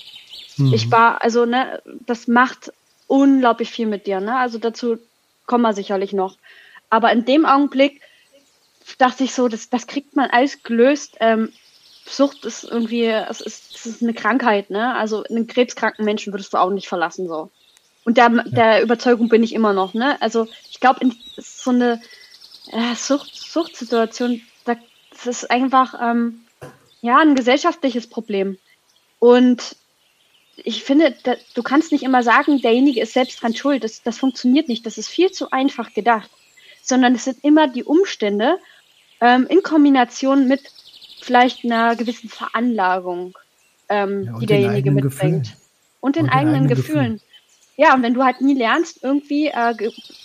[0.56, 0.72] Mhm.
[0.72, 2.72] Ich war, also, ne, das macht
[3.06, 4.36] unglaublich viel mit dir, ne?
[4.36, 4.98] Also dazu
[5.46, 6.36] kommen wir sicherlich noch.
[6.90, 8.00] Aber in dem Augenblick
[8.98, 11.16] dachte ich so, das, das kriegt man alles gelöst.
[11.20, 11.52] Ähm,
[12.08, 14.94] Sucht ist irgendwie, es ist, es ist eine Krankheit, ne?
[14.94, 17.50] Also einen krebskranken Menschen würdest du auch nicht verlassen, so.
[18.04, 18.42] Und der, ja.
[18.44, 20.20] der Überzeugung bin ich immer noch, ne?
[20.22, 21.00] Also ich glaube,
[21.36, 22.00] so eine
[22.72, 26.42] äh, Sucht, Suchtsituation, das ist einfach ähm,
[27.00, 28.58] ja ein gesellschaftliches Problem.
[29.18, 29.76] Und
[30.56, 33.84] ich finde, da, du kannst nicht immer sagen, derjenige ist selbst dran schuld.
[33.84, 34.86] Das, das funktioniert nicht.
[34.86, 36.30] Das ist viel zu einfach gedacht.
[36.82, 38.58] Sondern es sind immer die Umstände
[39.20, 40.62] ähm, in Kombination mit
[41.26, 43.36] vielleicht einer gewissen Veranlagung,
[43.88, 45.44] ähm, ja, die derjenige mitbringt.
[45.44, 45.56] Gefühlen.
[46.00, 47.12] Und den, und den eigenen, eigenen Gefühlen.
[47.14, 47.20] Gefühlen.
[47.78, 49.74] Ja, und wenn du halt nie lernst, irgendwie, äh,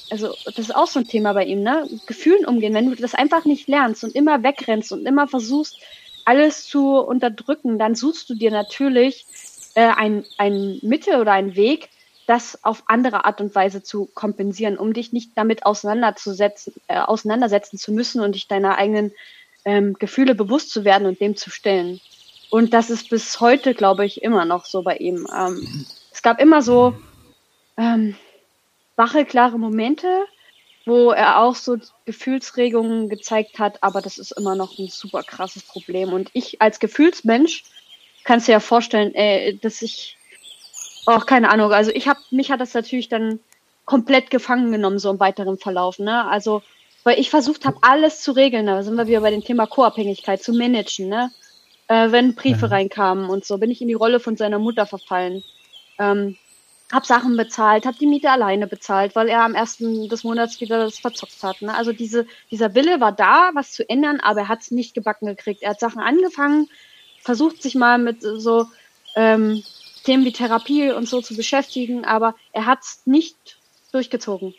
[0.10, 1.88] also das ist auch so ein Thema bei ihm, ne?
[2.08, 5.78] Gefühlen umgehen, wenn du das einfach nicht lernst und immer wegrennst und immer versuchst,
[6.24, 9.26] alles zu unterdrücken, dann suchst du dir natürlich
[9.76, 11.90] äh, ein, ein Mittel oder ein Weg,
[12.26, 17.78] das auf andere Art und Weise zu kompensieren, um dich nicht damit auseinanderzusetzen, äh, auseinandersetzen
[17.78, 19.12] zu müssen und dich deiner eigenen
[19.66, 22.00] ähm, Gefühle bewusst zu werden und dem zu stellen.
[22.50, 25.28] Und das ist bis heute, glaube ich, immer noch so bei ihm.
[25.36, 26.96] Ähm, es gab immer so
[27.78, 28.16] ähm,
[28.96, 30.26] wache, klare Momente,
[30.86, 35.64] wo er auch so Gefühlsregungen gezeigt hat, aber das ist immer noch ein super krasses
[35.64, 36.12] Problem.
[36.12, 37.64] Und ich als Gefühlsmensch
[38.24, 40.18] kannst dir ja vorstellen, ey, dass ich
[41.06, 43.40] auch keine Ahnung, also ich habe mich hat das natürlich dann
[43.86, 46.26] komplett gefangen genommen, so im weiteren Verlauf, ne?
[46.28, 46.62] Also,
[47.04, 50.42] weil ich versucht habe, alles zu regeln, da sind wir wieder bei dem Thema Co-Abhängigkeit,
[50.42, 51.32] zu managen, ne?
[51.88, 52.68] Äh, wenn Briefe ja.
[52.68, 55.44] reinkamen und so, bin ich in die Rolle von seiner Mutter verfallen.
[56.00, 56.38] Ähm,
[56.92, 60.84] hab Sachen bezahlt, hab die Miete alleine bezahlt, weil er am ersten des Monats wieder
[60.84, 61.62] das verzockt hat.
[61.62, 61.74] Ne?
[61.74, 65.26] Also diese, dieser Wille war da, was zu ändern, aber er hat es nicht gebacken
[65.26, 65.64] gekriegt.
[65.64, 66.70] Er hat Sachen angefangen,
[67.22, 68.68] versucht sich mal mit so
[69.16, 69.64] ähm,
[70.04, 73.58] Themen wie Therapie und so zu beschäftigen, aber er hat es nicht
[73.92, 74.54] durchgezogen.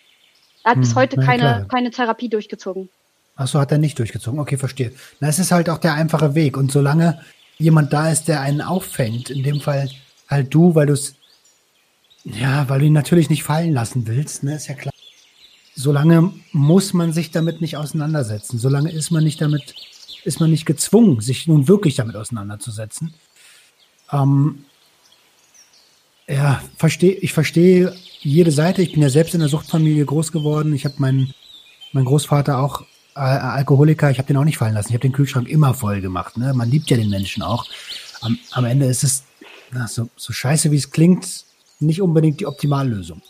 [0.64, 2.88] Er hat hm, bis heute keine, keine Therapie durchgezogen.
[3.36, 4.38] Achso, hat er nicht durchgezogen.
[4.38, 4.92] Okay, verstehe.
[5.20, 6.56] Na, es ist halt auch der einfache Weg.
[6.56, 7.20] Und solange
[7.58, 9.88] jemand da ist, der einen auffängt, in dem Fall
[10.28, 11.14] halt du, weil du es
[12.24, 14.92] ja, weil du ihn natürlich nicht fallen lassen willst, ne, ist ja klar.
[15.74, 18.58] Solange muss man sich damit nicht auseinandersetzen.
[18.58, 19.74] Solange ist man nicht damit,
[20.24, 23.14] ist man nicht gezwungen, sich nun wirklich damit auseinanderzusetzen.
[24.12, 24.66] Ähm,
[26.28, 28.82] ja, verstehe, ich verstehe jede Seite.
[28.82, 30.72] Ich bin ja selbst in der Suchtfamilie groß geworden.
[30.74, 31.34] Ich habe meinen,
[31.92, 32.82] mein Großvater auch
[33.14, 34.88] äh, Alkoholiker, ich habe den auch nicht fallen lassen.
[34.88, 36.36] Ich habe den Kühlschrank immer voll gemacht.
[36.36, 36.54] Ne?
[36.54, 37.66] Man liebt ja den Menschen auch.
[38.20, 39.24] Am, am Ende ist es
[39.72, 41.44] na, so, so scheiße, wie es klingt,
[41.80, 43.22] nicht unbedingt die Optimallösung.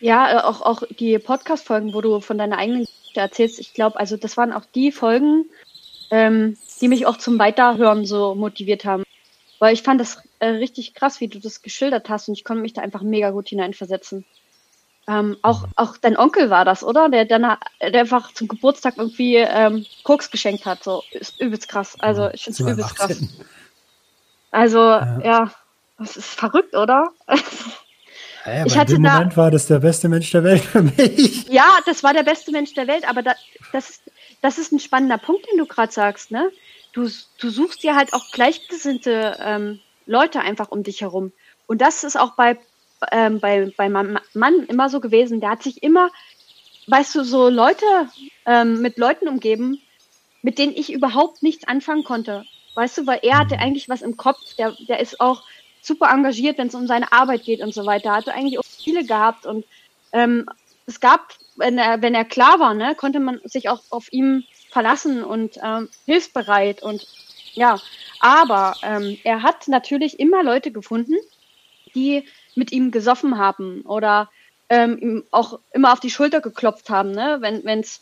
[0.00, 3.98] Ja, äh, auch, auch die Podcast-Folgen, wo du von deiner eigenen Geschichte erzählst, ich glaube,
[3.98, 5.46] also das waren auch die Folgen,
[6.10, 9.02] ähm, die mich auch zum Weiterhören so motiviert haben.
[9.58, 12.62] Weil ich fand das äh, richtig krass, wie du das geschildert hast und ich konnte
[12.62, 14.24] mich da einfach mega gut hineinversetzen.
[15.06, 15.72] Ähm, auch, mhm.
[15.76, 17.08] auch dein Onkel war das, oder?
[17.08, 20.82] Der dann der einfach zum Geburtstag irgendwie ähm, Koks geschenkt hat.
[20.82, 21.96] So ist übelst krass.
[21.98, 23.18] Also ich finde es übelst krass.
[24.50, 25.20] Also ja.
[25.22, 25.50] ja.
[25.98, 27.12] Das ist verrückt, oder?
[28.46, 30.82] Ja, ich hatte in dem da, Moment war das der beste Mensch der Welt für
[30.82, 31.48] mich.
[31.50, 33.34] Ja, das war der beste Mensch der Welt, aber da,
[33.72, 34.02] das, ist,
[34.42, 36.30] das ist ein spannender Punkt, den du gerade sagst.
[36.30, 36.50] Ne?
[36.92, 41.32] Du, du suchst dir halt auch gleichgesinnte ähm, Leute einfach um dich herum.
[41.66, 42.58] Und das ist auch bei,
[43.12, 45.40] ähm, bei, bei meinem Mann immer so gewesen.
[45.40, 46.10] Der hat sich immer,
[46.86, 47.86] weißt du, so Leute
[48.46, 49.80] ähm, mit Leuten umgeben,
[50.42, 52.44] mit denen ich überhaupt nichts anfangen konnte.
[52.74, 53.62] Weißt du, weil er hatte mhm.
[53.62, 55.42] eigentlich was im Kopf, der, der ist auch
[55.80, 58.10] super engagiert, wenn es um seine Arbeit geht und so weiter.
[58.10, 59.64] Er hatte eigentlich auch viele gehabt und
[60.12, 60.46] ähm,
[60.86, 64.44] es gab, wenn er, wenn er klar war, ne, konnte man sich auch auf ihn
[64.70, 67.06] verlassen und ähm, hilfsbereit und
[67.52, 67.78] ja,
[68.20, 71.14] aber ähm, er hat natürlich immer Leute gefunden,
[71.94, 74.30] die mit ihm gesoffen haben oder
[74.68, 78.00] ähm, ihm auch immer auf die Schulter geklopft haben, ne, wenn es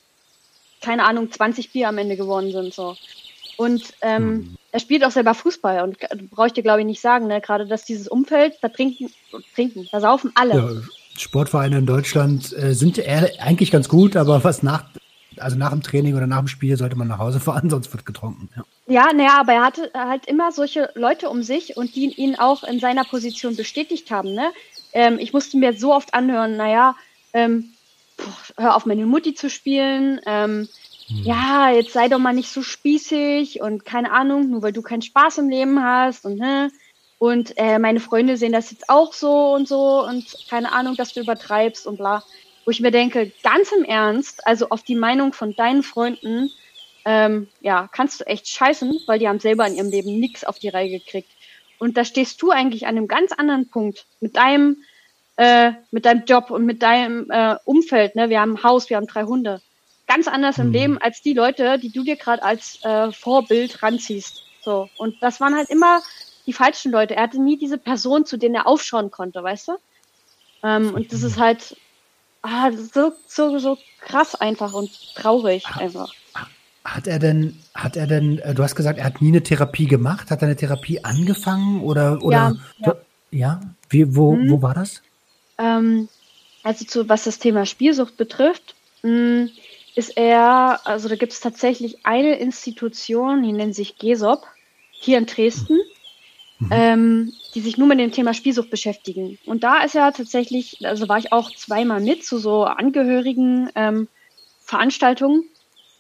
[0.80, 2.96] keine Ahnung 20 Bier am Ende geworden sind so.
[3.56, 4.56] Und ähm, mhm.
[4.72, 5.98] er spielt auch selber Fußball und
[6.30, 7.40] brauche ich dir, glaube ich, nicht sagen, ne?
[7.40, 9.10] Gerade dass dieses Umfeld, da trinken,
[9.54, 10.54] trinken, da saufen alle.
[10.54, 10.70] Ja,
[11.18, 14.84] Sportvereine in Deutschland äh, sind eigentlich ganz gut, aber was nach,
[15.42, 18.06] also nach dem Training oder nach dem Spiel sollte man nach Hause fahren, sonst wird
[18.06, 18.48] getrunken.
[18.56, 22.36] Ja, ja naja, aber er hatte halt immer solche Leute um sich und die ihn
[22.36, 24.34] auch in seiner Position bestätigt haben.
[24.34, 24.52] Ne?
[24.92, 26.94] Ähm, ich musste mir so oft anhören, naja,
[27.32, 27.72] ähm,
[28.56, 30.68] hör auf, meine Mutti zu spielen, ähm,
[31.08, 31.22] hm.
[31.24, 35.02] ja, jetzt sei doch mal nicht so spießig und keine Ahnung, nur weil du keinen
[35.02, 36.70] Spaß im Leben hast und ne.
[37.18, 41.12] Und äh, meine Freunde sehen das jetzt auch so und so und keine Ahnung, dass
[41.12, 42.24] du übertreibst und bla.
[42.64, 46.50] Wo ich mir denke, ganz im Ernst, also auf die Meinung von deinen Freunden,
[47.04, 50.58] ähm, ja, kannst du echt scheißen, weil die haben selber in ihrem Leben nichts auf
[50.58, 51.30] die Reihe gekriegt.
[51.78, 54.84] Und da stehst du eigentlich an einem ganz anderen Punkt mit deinem,
[55.36, 58.14] äh, mit deinem Job und mit deinem äh, Umfeld.
[58.14, 58.28] Ne?
[58.28, 59.60] Wir haben ein Haus, wir haben drei Hunde
[60.12, 60.72] ganz anders im mhm.
[60.72, 64.44] Leben als die Leute, die du dir gerade als äh, Vorbild ranziehst.
[64.62, 64.88] So.
[64.98, 66.02] Und das waren halt immer
[66.46, 67.16] die falschen Leute.
[67.16, 69.72] Er hatte nie diese Person, zu denen er aufschauen konnte, weißt du?
[70.64, 71.76] Ähm, und das ist halt,
[72.42, 76.12] ah, so, so, so krass einfach und traurig ha, einfach.
[76.84, 79.86] Hat er denn, hat er denn, äh, du hast gesagt, er hat nie eine Therapie
[79.86, 82.96] gemacht, hat er eine Therapie angefangen oder, oder, ja, ja.
[83.30, 83.60] ja?
[83.88, 84.50] Wie, wo, hm.
[84.50, 85.02] wo war das?
[85.58, 86.08] Ähm,
[86.62, 89.50] also zu, was das Thema Spielsucht betrifft, mh, hm,
[89.94, 94.46] ist er, also da gibt es tatsächlich eine Institution, die nennt sich GESOP,
[94.90, 95.78] hier in Dresden,
[96.62, 96.68] mhm.
[96.70, 99.38] ähm, die sich nur mit dem Thema Spielsucht beschäftigen.
[99.46, 104.08] Und da ist er tatsächlich, also war ich auch zweimal mit zu so Angehörigen ähm,
[104.64, 105.44] Veranstaltungen.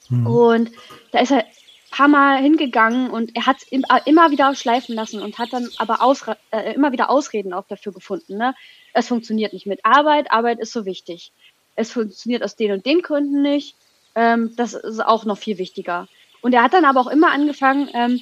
[0.08, 0.26] Mhm.
[0.26, 0.70] Und
[1.10, 1.44] da ist er ein
[1.90, 6.02] paar Mal hingegangen und er hat es immer wieder schleifen lassen und hat dann aber
[6.02, 8.36] Ausre äh, immer wieder Ausreden auch dafür gefunden.
[8.36, 8.54] Ne?
[8.94, 11.32] Es funktioniert nicht mit Arbeit, Arbeit ist so wichtig.
[11.74, 13.76] Es funktioniert aus den und den Gründen nicht.
[14.14, 16.08] Ähm, das ist auch noch viel wichtiger.
[16.42, 18.20] Und er hat dann aber auch immer angefangen, ähm,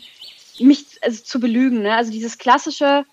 [0.64, 1.82] mich also, zu belügen.
[1.82, 1.94] Ne?
[1.94, 3.04] Also dieses klassische,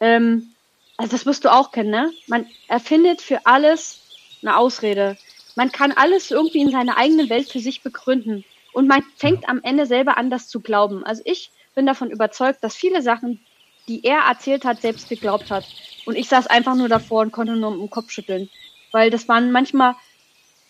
[0.00, 0.54] ähm,
[0.96, 2.12] also das wirst du auch kennen, ne?
[2.26, 4.00] Man erfindet für alles
[4.42, 5.16] eine Ausrede.
[5.56, 8.44] Man kann alles irgendwie in seiner eigenen Welt für sich begründen.
[8.72, 11.04] Und man fängt am Ende selber an, das zu glauben.
[11.04, 13.40] Also ich bin davon überzeugt, dass viele Sachen,
[13.88, 15.66] die er erzählt hat, selbst geglaubt hat.
[16.06, 18.48] Und ich saß einfach nur davor und konnte nur mit dem Kopf schütteln.
[18.92, 19.94] Weil das waren manchmal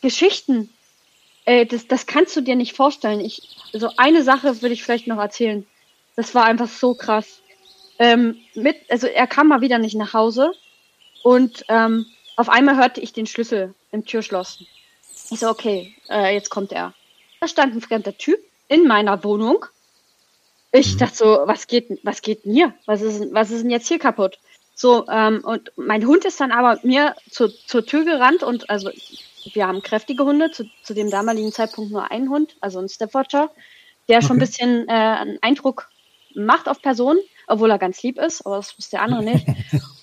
[0.01, 0.71] Geschichten,
[1.45, 3.21] äh, das, das kannst du dir nicht vorstellen.
[3.21, 5.67] Ich, so eine Sache würde ich vielleicht noch erzählen.
[6.17, 7.43] Das war einfach so krass.
[7.99, 10.53] Ähm, mit, also er kam mal wieder nicht nach Hause
[11.23, 12.07] und ähm,
[12.37, 14.65] auf einmal hörte ich den Schlüssel im Türschloss.
[15.31, 16.95] Ich so, okay, äh, jetzt kommt er.
[17.41, 19.67] Da stand ein fremder Typ in meiner Wohnung.
[20.73, 20.99] Ich mhm.
[20.99, 22.75] dachte so, was geht, was geht denn hier?
[22.87, 24.39] Was ist, was ist denn jetzt hier kaputt?
[24.75, 28.91] So, ähm, und mein Hund ist dann aber mir zur, zur Tür gerannt und also
[29.53, 33.51] wir haben kräftige Hunde, zu, zu dem damaligen Zeitpunkt nur einen Hund, also ein Staffordshire,
[34.09, 34.27] der okay.
[34.27, 35.89] schon ein bisschen äh, einen Eindruck
[36.35, 39.47] macht auf Personen, obwohl er ganz lieb ist, aber das wusste der andere nicht.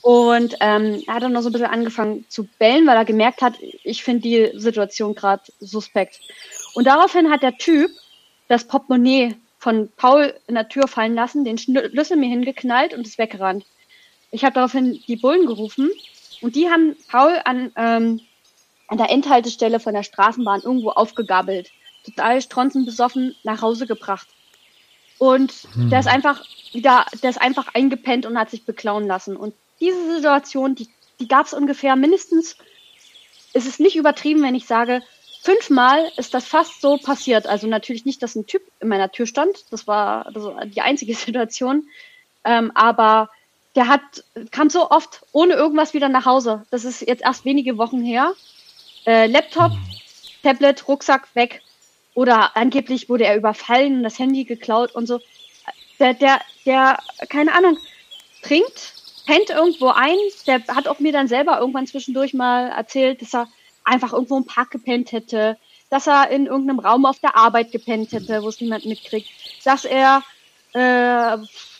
[0.02, 3.42] Und ähm, er hat dann noch so ein bisschen angefangen zu bellen, weil er gemerkt
[3.42, 6.20] hat, ich finde die Situation gerade suspekt.
[6.74, 7.92] Und daraufhin hat der Typ
[8.48, 13.18] das Portemonnaie von Paul in der Tür fallen lassen, den Schlüssel mir hingeknallt und ist
[13.18, 13.66] weggerannt.
[14.32, 15.90] Ich habe daraufhin die Bullen gerufen
[16.42, 18.22] und die haben Paul an, ähm,
[18.88, 21.72] an der Endhaltestelle von der Straßenbahn irgendwo aufgegabelt,
[22.06, 24.28] total stronzenbesoffen nach Hause gebracht.
[25.20, 25.90] Und hm.
[25.90, 29.38] der ist einfach wieder, der ist einfach eingepennt und hat sich beklauen lassen.
[29.38, 30.88] Und diese Situation, die,
[31.20, 32.56] die gab es ungefähr mindestens,
[33.54, 35.02] es ist nicht übertrieben, wenn ich sage,
[35.42, 37.48] fünfmal ist das fast so passiert.
[37.48, 39.66] Also natürlich nicht, dass ein Typ in meiner Tür stand.
[39.72, 41.88] Das war, war die einzige Situation.
[42.44, 43.30] Ähm, aber
[43.76, 44.02] der hat,
[44.52, 46.66] kam so oft ohne irgendwas wieder nach Hause.
[46.72, 48.34] Das ist jetzt erst wenige Wochen her.
[49.06, 49.72] Äh, Laptop,
[50.44, 51.62] Tablet, Rucksack weg.
[52.14, 55.20] Oder angeblich wurde er überfallen, das Handy geklaut und so.
[56.00, 56.98] Der, der, der,
[57.30, 57.78] keine Ahnung,
[58.42, 58.94] trinkt,
[59.26, 60.18] pennt irgendwo ein.
[60.48, 63.48] Der hat auch mir dann selber irgendwann zwischendurch mal erzählt, dass er
[63.84, 65.58] einfach irgendwo im Park gepennt hätte,
[65.90, 69.30] dass er in irgendeinem Raum auf der Arbeit gepennt hätte, wo es niemand mitkriegt,
[69.64, 70.24] dass er
[70.74, 71.38] äh,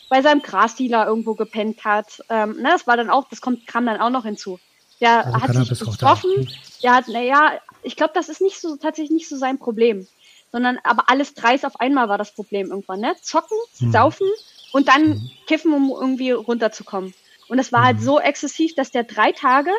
[0.08, 2.22] bei seinem Grasdealer irgendwo gepennt hat.
[2.28, 4.58] Ähm, ne, das war dann auch, das kommt, kam dann auch noch hinzu.
[5.00, 6.50] Der also hat sich getroffen,
[6.82, 7.52] der hat, naja,
[7.82, 10.06] ich glaube, das ist nicht so, tatsächlich nicht so sein Problem.
[10.52, 13.14] Sondern, aber alles dreist auf einmal war das Problem irgendwann, ne?
[13.22, 13.92] Zocken, mhm.
[13.92, 14.26] saufen
[14.72, 15.30] und dann mhm.
[15.46, 17.14] kiffen, um irgendwie runterzukommen.
[17.48, 19.72] Und es war halt halt so exzessiv, dass der drei Tage,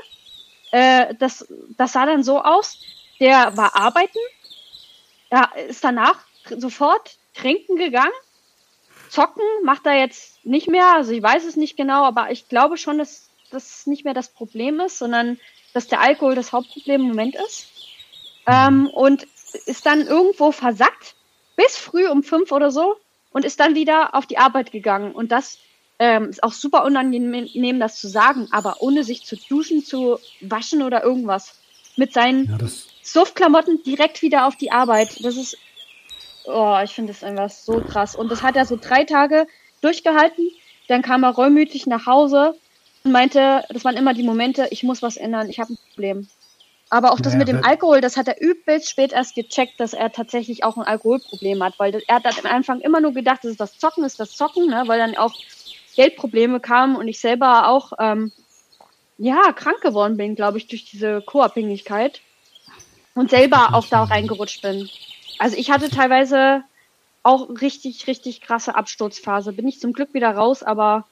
[0.71, 1.47] äh, das,
[1.77, 2.79] das sah dann so aus,
[3.19, 4.19] der war arbeiten,
[5.29, 6.19] er ist danach
[6.57, 8.11] sofort trinken gegangen,
[9.09, 12.77] zocken macht er jetzt nicht mehr, also ich weiß es nicht genau, aber ich glaube
[12.77, 15.39] schon, dass das nicht mehr das Problem ist, sondern
[15.73, 17.67] dass der Alkohol das Hauptproblem im Moment ist.
[18.47, 21.15] Ähm, und ist dann irgendwo versackt,
[21.55, 22.95] bis früh um fünf oder so,
[23.31, 25.13] und ist dann wieder auf die Arbeit gegangen.
[25.13, 25.57] Und das
[25.99, 30.81] ähm, ist auch super unangenehm, das zu sagen, aber ohne sich zu duschen, zu waschen
[30.81, 31.59] oder irgendwas.
[31.97, 32.67] Mit seinen ja,
[33.03, 35.23] Suftklamotten direkt wieder auf die Arbeit.
[35.23, 35.57] Das ist,
[36.45, 38.15] oh, ich finde das einfach so krass.
[38.15, 39.45] Und das hat er so drei Tage
[39.81, 40.49] durchgehalten.
[40.87, 42.55] Dann kam er reumütig nach Hause
[43.03, 46.27] und meinte, das waren immer die Momente, ich muss was ändern, ich habe ein Problem.
[46.93, 49.93] Aber auch das naja, mit dem Alkohol, das hat er übelst spät erst gecheckt, dass
[49.93, 53.51] er tatsächlich auch ein Alkoholproblem hat, weil er hat am Anfang immer nur gedacht, das
[53.51, 54.83] ist das Zocken, ist das Zocken, ne?
[54.87, 55.33] weil dann auch
[55.95, 58.33] Geldprobleme kamen und ich selber auch ähm,
[59.17, 62.19] ja krank geworden bin, glaube ich, durch diese Co-Abhängigkeit
[63.15, 64.89] und selber auch da reingerutscht bin.
[65.39, 66.63] Also ich hatte teilweise
[67.23, 69.53] auch richtig, richtig krasse Absturzphase.
[69.53, 71.05] Bin ich zum Glück wieder raus, aber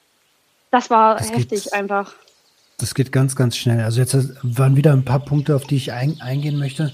[0.71, 2.15] das war das heftig einfach.
[2.79, 3.81] Das geht ganz, ganz schnell.
[3.81, 6.91] Also jetzt waren wieder ein paar Punkte, auf die ich ein, eingehen möchte.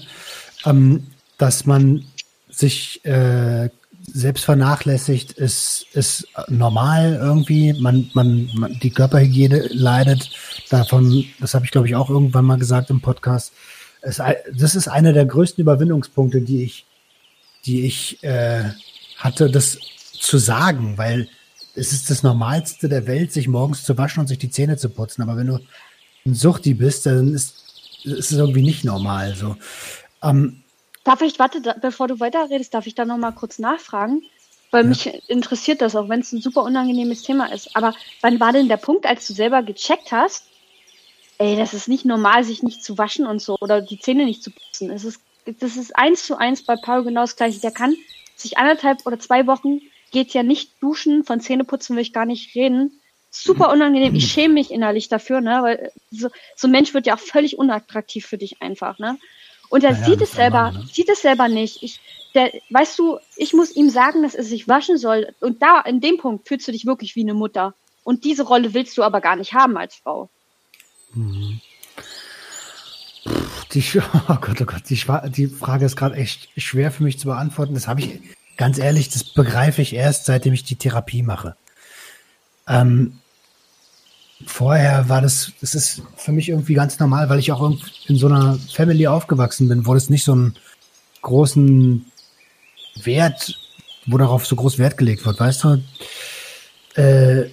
[0.64, 1.06] Ähm,
[1.38, 2.04] dass man
[2.48, 3.68] sich äh,
[4.12, 7.72] selbst vernachlässigt, ist, ist normal irgendwie.
[7.74, 10.30] Man, man, man, die Körperhygiene leidet
[10.70, 13.52] davon, das habe ich glaube ich auch irgendwann mal gesagt im Podcast.
[14.00, 14.20] Es,
[14.54, 16.86] das ist einer der größten Überwindungspunkte, die ich,
[17.64, 18.64] die ich äh,
[19.18, 19.78] hatte, das
[20.12, 21.28] zu sagen, weil
[21.76, 24.88] es ist das Normalste der Welt, sich morgens zu waschen und sich die Zähne zu
[24.88, 25.22] putzen.
[25.22, 25.60] Aber wenn du
[26.24, 27.54] ein Suchti bist, dann ist,
[28.04, 29.34] ist es irgendwie nicht normal.
[29.36, 29.56] So.
[30.22, 30.62] Ähm,
[31.04, 34.22] darf ich, warte, da, bevor du weiterredest, darf ich da noch mal kurz nachfragen?
[34.70, 34.88] Weil ja.
[34.88, 37.76] mich interessiert das auch, wenn es ein super unangenehmes Thema ist.
[37.76, 40.44] Aber wann war denn der Punkt, als du selber gecheckt hast,
[41.38, 44.42] ey, das ist nicht normal, sich nicht zu waschen und so oder die Zähne nicht
[44.42, 44.90] zu putzen.
[44.90, 47.60] Es ist, das ist eins zu eins bei Paul genau das gleiche.
[47.60, 47.94] Der kann
[48.34, 49.80] sich anderthalb oder zwei Wochen
[50.10, 53.00] geht ja nicht duschen, von Zähneputzen will ich gar nicht reden.
[53.30, 54.14] Super unangenehm.
[54.14, 55.58] Ich schäme mich innerlich dafür, ne?
[55.62, 59.18] Weil so, so ein Mensch wird ja auch völlig unattraktiv für dich einfach, ne?
[59.68, 60.88] Und er naja, sieht es selber, Mann, ne?
[60.92, 61.82] sieht es selber nicht.
[61.82, 62.00] Ich,
[62.34, 65.34] der, weißt du, ich muss ihm sagen, dass er sich waschen soll.
[65.40, 67.74] Und da, in dem Punkt, fühlst du dich wirklich wie eine Mutter.
[68.04, 70.28] Und diese Rolle willst du aber gar nicht haben als Frau.
[71.14, 71.60] Mhm.
[73.72, 73.84] Die,
[74.28, 75.00] oh Gott, oh Gott, die,
[75.30, 77.74] die Frage ist gerade echt schwer für mich zu beantworten.
[77.74, 78.20] Das habe ich,
[78.56, 81.56] ganz ehrlich, das begreife ich erst, seitdem ich die Therapie mache.
[82.68, 83.18] Ähm,
[84.46, 87.70] vorher war das, das ist für mich irgendwie ganz normal, weil ich auch
[88.06, 90.56] in so einer Family aufgewachsen bin, wo das nicht so einen
[91.22, 92.04] großen
[93.02, 93.58] Wert,
[94.06, 95.82] wo darauf so groß Wert gelegt wird, weißt du?
[96.94, 97.50] Äh,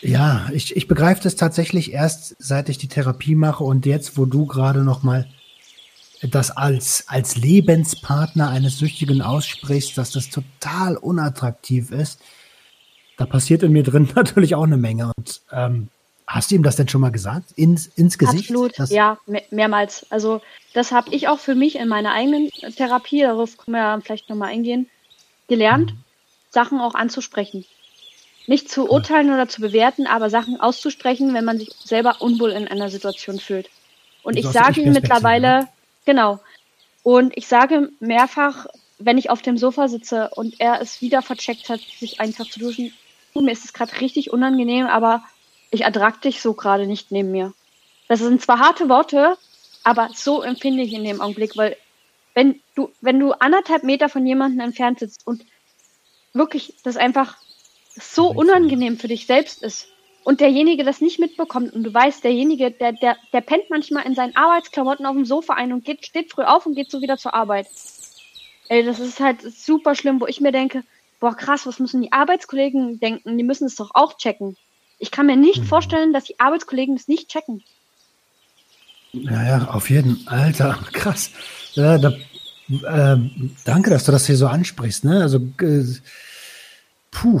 [0.00, 4.26] ja, ich, ich begreife das tatsächlich erst, seit ich die Therapie mache und jetzt, wo
[4.26, 5.28] du gerade noch mal
[6.22, 12.20] das als, als Lebenspartner eines Süchtigen aussprichst, dass das total unattraktiv ist,
[13.16, 15.12] da passiert in mir drin natürlich auch eine Menge.
[15.16, 15.88] Und ähm,
[16.26, 17.52] hast du ihm das denn schon mal gesagt?
[17.56, 18.50] Ins, ins Gesicht?
[18.50, 19.18] Absolut, das ja,
[19.50, 20.06] mehrmals.
[20.10, 20.40] Also
[20.74, 24.28] das habe ich auch für mich in meiner eigenen Therapie, darauf können wir ja vielleicht
[24.28, 24.88] nochmal eingehen,
[25.48, 25.98] gelernt, mhm.
[26.50, 27.64] Sachen auch anzusprechen.
[28.46, 32.66] Nicht zu urteilen oder zu bewerten, aber Sachen auszusprechen, wenn man sich selber unwohl in
[32.66, 33.70] einer Situation fühlt.
[34.24, 35.68] Und ich sage ihm mittlerweile,
[36.04, 36.40] genau.
[37.02, 38.66] Und ich sage mehrfach,
[38.98, 42.60] wenn ich auf dem Sofa sitze und er es wieder vercheckt hat, sich einfach zu
[42.60, 42.92] duschen,
[43.34, 45.24] mir ist es gerade richtig unangenehm, aber
[45.70, 47.54] ich ertrag dich so gerade nicht neben mir.
[48.08, 49.36] Das sind zwar harte Worte,
[49.84, 51.76] aber so empfinde ich in dem Augenblick, weil
[52.34, 55.44] wenn du, wenn du anderthalb Meter von jemandem entfernt sitzt und
[56.32, 57.36] wirklich das einfach
[57.94, 59.88] so unangenehm für dich selbst ist
[60.24, 64.14] und derjenige das nicht mitbekommt und du weißt, derjenige, der, der, der pennt manchmal in
[64.14, 67.18] seinen Arbeitsklamotten auf dem Sofa ein und geht, steht früh auf und geht so wieder
[67.18, 67.66] zur Arbeit.
[68.68, 70.84] Ey, das ist halt super schlimm, wo ich mir denke,
[71.20, 73.36] boah, krass, was müssen die Arbeitskollegen denken?
[73.36, 74.56] Die müssen es doch auch checken.
[74.98, 75.66] Ich kann mir nicht mhm.
[75.66, 77.62] vorstellen, dass die Arbeitskollegen das nicht checken.
[79.12, 81.30] Ja, ja, auf jeden Alter, krass.
[81.74, 83.16] Ja, da, äh,
[83.64, 85.04] danke, dass du das hier so ansprichst.
[85.04, 85.20] Ne?
[85.20, 85.84] Also, äh,
[87.10, 87.40] puh,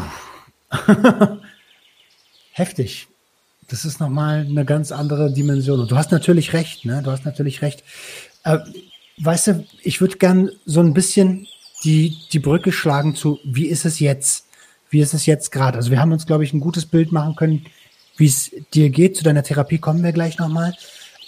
[2.52, 3.08] Heftig.
[3.68, 5.80] Das ist nochmal eine ganz andere Dimension.
[5.80, 7.02] Und du hast natürlich recht, ne?
[7.02, 7.82] Du hast natürlich recht.
[8.44, 8.58] Äh,
[9.18, 11.46] weißt du, ich würde gern so ein bisschen
[11.84, 14.46] die, die Brücke schlagen zu, wie ist es jetzt?
[14.90, 15.78] Wie ist es jetzt gerade?
[15.78, 17.66] Also wir haben uns, glaube ich, ein gutes Bild machen können,
[18.18, 19.16] wie es dir geht.
[19.16, 20.74] Zu deiner Therapie kommen wir gleich nochmal.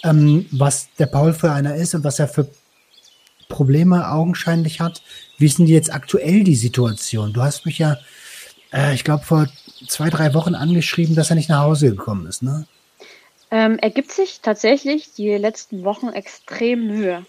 [0.03, 2.47] Ähm, was der Paul für einer ist und was er für
[3.49, 5.01] Probleme augenscheinlich hat.
[5.39, 7.33] Wie ist denn jetzt aktuell die Situation?
[7.33, 7.97] Du hast mich ja
[8.75, 9.47] äh, ich glaube, vor
[9.87, 12.65] zwei, drei Wochen angeschrieben, dass er nicht nach Hause gekommen ist, ne?
[13.51, 17.25] Ähm, er gibt sich tatsächlich die letzten Wochen extrem Mühe.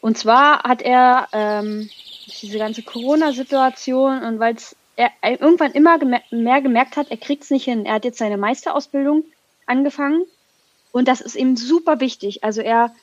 [0.00, 1.88] Und zwar hat er ähm,
[2.42, 4.56] diese ganze Corona-Situation und weil
[4.96, 7.86] er irgendwann immer gemer mehr gemerkt hat, er kriegt es nicht hin.
[7.86, 9.24] Er hat jetzt seine Meisterausbildung
[9.66, 10.24] angefangen
[10.92, 12.44] und das ist ihm super wichtig.
[12.44, 12.94] Also er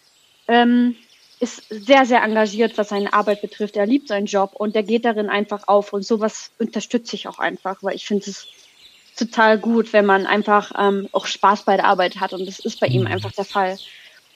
[0.48, 0.96] ähm,
[1.40, 3.76] ist sehr, sehr engagiert, was seine Arbeit betrifft.
[3.76, 5.94] Er liebt seinen Job und er geht darin einfach auf.
[5.94, 8.48] Und sowas unterstütze ich auch einfach, weil ich finde es
[9.18, 12.34] total gut, wenn man einfach ähm, auch Spaß bei der Arbeit hat.
[12.34, 13.08] Und das ist bei ihm mhm.
[13.08, 13.78] einfach der Fall.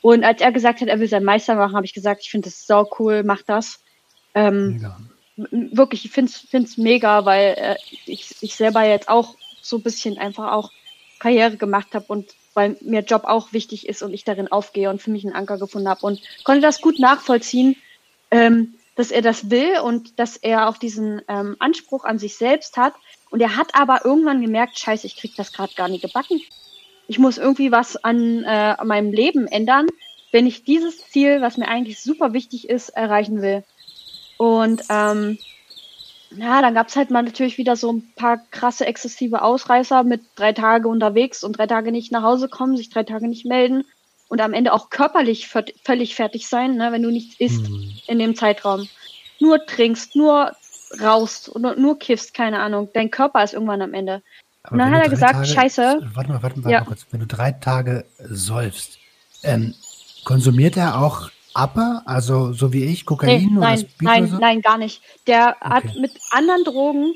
[0.02, 2.50] Und als er gesagt hat, er will seinen Meister machen, habe ich gesagt, ich finde
[2.50, 3.80] das sau cool, mach das.
[4.36, 4.86] Ähm,
[5.36, 7.76] wirklich, ich finde es mega, weil äh,
[8.06, 10.72] ich, ich selber jetzt auch so ein bisschen einfach auch
[11.20, 15.02] Karriere gemacht habe und weil mir Job auch wichtig ist und ich darin aufgehe und
[15.02, 17.76] für mich einen Anker gefunden habe und konnte das gut nachvollziehen,
[18.32, 22.76] ähm, dass er das will und dass er auch diesen ähm, Anspruch an sich selbst
[22.76, 22.94] hat.
[23.30, 26.42] Und er hat aber irgendwann gemerkt, scheiße, ich krieg das gerade gar nicht gebacken.
[27.08, 29.88] Ich muss irgendwie was an, äh, an meinem Leben ändern,
[30.32, 33.64] wenn ich dieses Ziel, was mir eigentlich super wichtig ist, erreichen will.
[34.38, 35.38] Und ähm,
[36.32, 40.54] ja, dann gab's halt mal natürlich wieder so ein paar krasse, exzessive Ausreißer mit drei
[40.54, 43.86] Tage unterwegs und drei Tage nicht nach Hause kommen, sich drei Tage nicht melden
[44.28, 47.94] und am Ende auch körperlich völlig fertig sein, ne, wenn du nichts isst mhm.
[48.08, 48.88] in dem Zeitraum.
[49.40, 50.52] Nur trinkst, nur
[51.02, 52.90] raust oder nur kiffst, keine Ahnung.
[52.94, 54.22] Dein Körper ist irgendwann am Ende.
[54.64, 56.02] Aber und dann hat er gesagt, Tage, scheiße.
[56.14, 56.82] Warte mal, warte mal, ja.
[56.82, 57.06] kurz.
[57.12, 58.98] Wenn du drei Tage säufst,
[59.44, 59.74] ähm,
[60.26, 64.38] konsumiert er auch Upper, also so wie ich, Kokain nee, nein, nein, so?
[64.38, 65.02] nein, gar nicht.
[65.26, 65.70] Der Okay.
[65.70, 67.14] hat mit anderen Drogen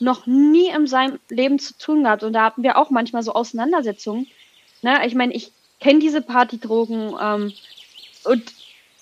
[0.00, 2.22] noch nie in seinem Leben zu tun gehabt.
[2.22, 4.26] Und da hatten wir auch manchmal so Auseinandersetzungen.
[4.82, 5.06] Ne?
[5.06, 7.52] Ich meine, ich kenne diese Partydrogen ähm,
[8.24, 8.42] und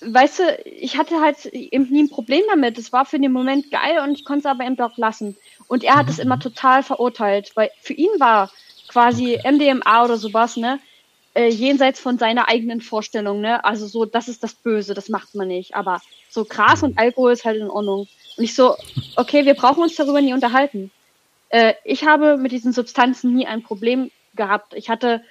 [0.01, 2.78] weißt du, ich hatte halt eben nie ein Problem damit.
[2.78, 5.36] Es war für den Moment geil und ich konnte es aber eben auch lassen.
[5.68, 8.51] Und er hat es immer total verurteilt, weil für ihn war
[8.88, 10.78] quasi MDMA oder sowas, ne?
[11.34, 13.64] Äh, jenseits von seiner eigenen Vorstellung, ne?
[13.64, 15.74] Also so, das ist das Böse, das macht man nicht.
[15.74, 18.09] Aber so Gras und Alkohol ist halt in Ordnung.
[18.36, 18.76] Und ich so,
[19.16, 20.90] okay, wir brauchen uns darüber nie unterhalten.
[21.49, 24.74] Äh, ich habe mit diesen Substanzen nie ein Problem gehabt.
[24.74, 25.22] Ich hatte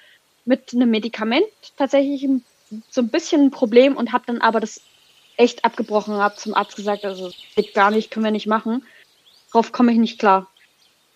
[0.44, 1.46] mit einem Medikament
[1.76, 2.44] tatsächlich ein-
[2.90, 4.80] so ein bisschen ein Problem und habe dann aber das
[5.36, 8.84] echt abgebrochen, habe zum Arzt gesagt, also geht gar nicht, können wir nicht machen.
[9.52, 10.48] Darauf komme ich nicht klar.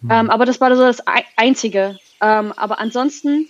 [0.08, 1.98] Ähm, aber das war so das Ei- Einzige.
[2.20, 3.48] Ähm, aber ansonsten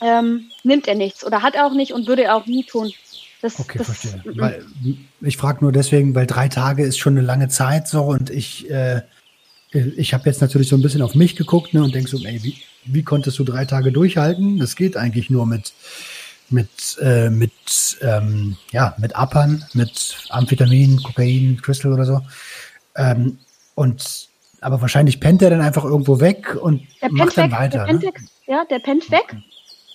[0.00, 2.92] ähm, nimmt er nichts oder hat er auch nicht und würde er auch nie tun.
[3.40, 4.20] Das, Okay, das, verstehe.
[4.24, 4.40] mm, mm.
[4.40, 4.66] Weil,
[5.20, 8.70] ich frage nur deswegen, weil drei Tage ist schon eine lange Zeit so und ich,
[8.70, 9.02] äh,
[9.72, 12.42] ich habe jetzt natürlich so ein bisschen auf mich geguckt ne, und denk so, ey,
[12.42, 14.58] wie, wie konntest du drei Tage durchhalten?
[14.58, 15.72] Das geht eigentlich nur mit
[16.50, 17.52] mit äh, mit
[18.02, 22.20] ähm, ja mit Uppern, mit Amphetamin, Kokain, Crystal oder so.
[22.96, 23.38] Ähm,
[23.74, 24.28] und
[24.60, 27.78] aber wahrscheinlich pennt er dann einfach irgendwo weg und macht pennt dann weg, weiter.
[27.78, 28.08] der pennt ne?
[28.08, 29.36] weg, ja, der pennt weg.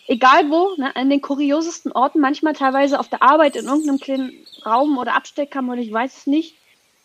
[0.08, 4.34] Egal wo, ne, an den kuriosesten Orten, manchmal teilweise auf der Arbeit in irgendeinem kleinen
[4.66, 6.56] Raum oder Abstellkammer oder ich weiß es nicht,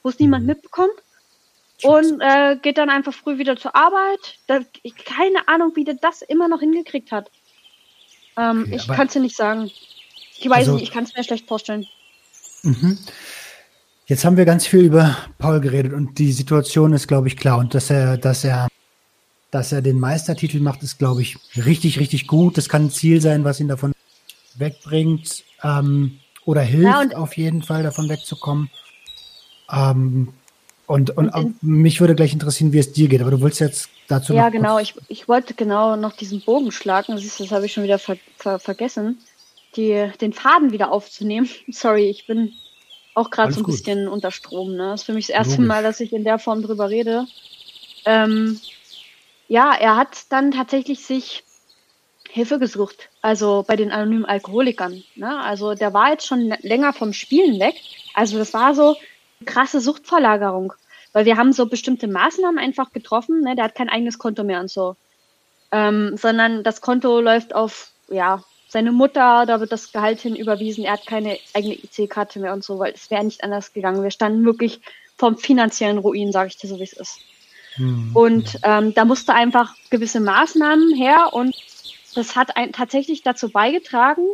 [0.03, 0.95] wo es niemand mitbekommt.
[1.83, 4.39] Und äh, geht dann einfach früh wieder zur Arbeit.
[4.49, 4.61] Da,
[5.05, 7.31] keine Ahnung, wie der das immer noch hingekriegt hat.
[8.39, 9.71] Ähm, Okay, ich kann es dir nicht sagen.
[10.39, 11.87] Ich weiß Also- nicht, ich kann es mir schlecht vorstellen.
[12.63, 12.99] Mhm.
[14.07, 17.59] Jetzt haben wir ganz viel über Paul geredet und die Situation ist, glaube ich, klar.
[17.59, 18.69] Und dass er, dass er,
[19.51, 22.57] dass er den Meistertitel macht, ist, glaube ich, richtig, richtig gut.
[22.57, 23.93] Das kann ein Ziel sein, was ihn davon
[24.57, 28.71] wegbringt ähm, oder hilft, Ja, auf jeden Fall davon wegzukommen.
[29.71, 30.29] Ähm,
[30.87, 33.21] und und, Und mich würde gleich interessieren, wie es dir geht.
[33.21, 34.79] Aber du willst jetzt dazu Ja, genau.
[34.79, 37.17] Ich, ich wollte genau noch diesen Bogen schlagen.
[37.19, 39.19] Siehst das habe ich schon wieder ver ver vergessen,
[39.77, 41.49] die, den Faden wieder aufzunehmen.
[41.69, 42.53] Sorry, ich bin
[43.15, 43.75] auch gerade so ein gut.
[43.75, 44.73] bisschen unter Strom.
[44.73, 44.91] Ne?
[44.91, 45.69] Das ist für mich das erste Logisch.
[45.69, 47.27] Mal, dass ich in der Form drüber rede.
[48.05, 48.61] Ähm,
[49.49, 51.45] ja, er hat dann tatsächlich sich
[52.29, 53.09] Hilfe gesucht.
[53.23, 55.03] Also bei den anonymen Alkoholikern.
[55.17, 55.41] Ne?
[55.41, 57.75] Also der war jetzt schon länger vom Spielen weg.
[58.15, 58.97] Also das war so
[59.41, 60.75] eine krasse Suchtverlagerung.
[61.13, 63.41] Weil wir haben so bestimmte Maßnahmen einfach getroffen.
[63.41, 63.57] Ne?
[63.57, 64.97] Der hat kein eigenes Konto mehr und so.
[65.71, 70.85] Ähm, sondern das Konto läuft auf, ja, seine Mutter, da wird das Gehalt hin überwiesen.
[70.85, 74.03] Er hat keine eigene IC-Karte mehr und so, weil es wäre nicht anders gegangen.
[74.03, 74.81] Wir standen wirklich
[75.17, 77.19] vom finanziellen Ruin, sage ich dir so, wie es ist.
[77.75, 78.11] Hm.
[78.15, 81.57] Und ähm, da musste einfach gewisse Maßnahmen her und
[82.15, 84.27] das hat ein, tatsächlich dazu beigetragen,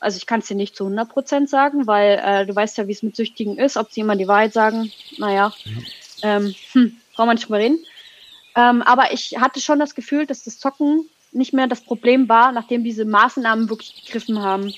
[0.00, 2.88] also ich kann es dir nicht zu 100 Prozent sagen, weil äh, du weißt ja,
[2.88, 5.52] wie es mit Süchtigen ist, ob sie immer die Wahrheit sagen, naja,
[6.22, 7.78] ähm, hm, brauchen wir nicht drüber reden.
[8.56, 12.50] Ähm, aber ich hatte schon das Gefühl, dass das Zocken nicht mehr das Problem war,
[12.50, 14.74] nachdem diese Maßnahmen wirklich gegriffen haben.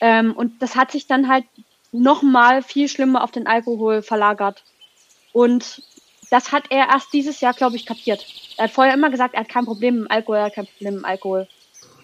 [0.00, 1.44] Ähm, und das hat sich dann halt
[1.92, 4.62] nochmal viel schlimmer auf den Alkohol verlagert.
[5.32, 5.82] Und
[6.30, 8.24] das hat er erst dieses Jahr, glaube ich, kapiert.
[8.56, 10.66] Er hat vorher immer gesagt, er hat kein Problem mit dem Alkohol, er hat kein
[10.66, 11.48] Problem mit dem Alkohol.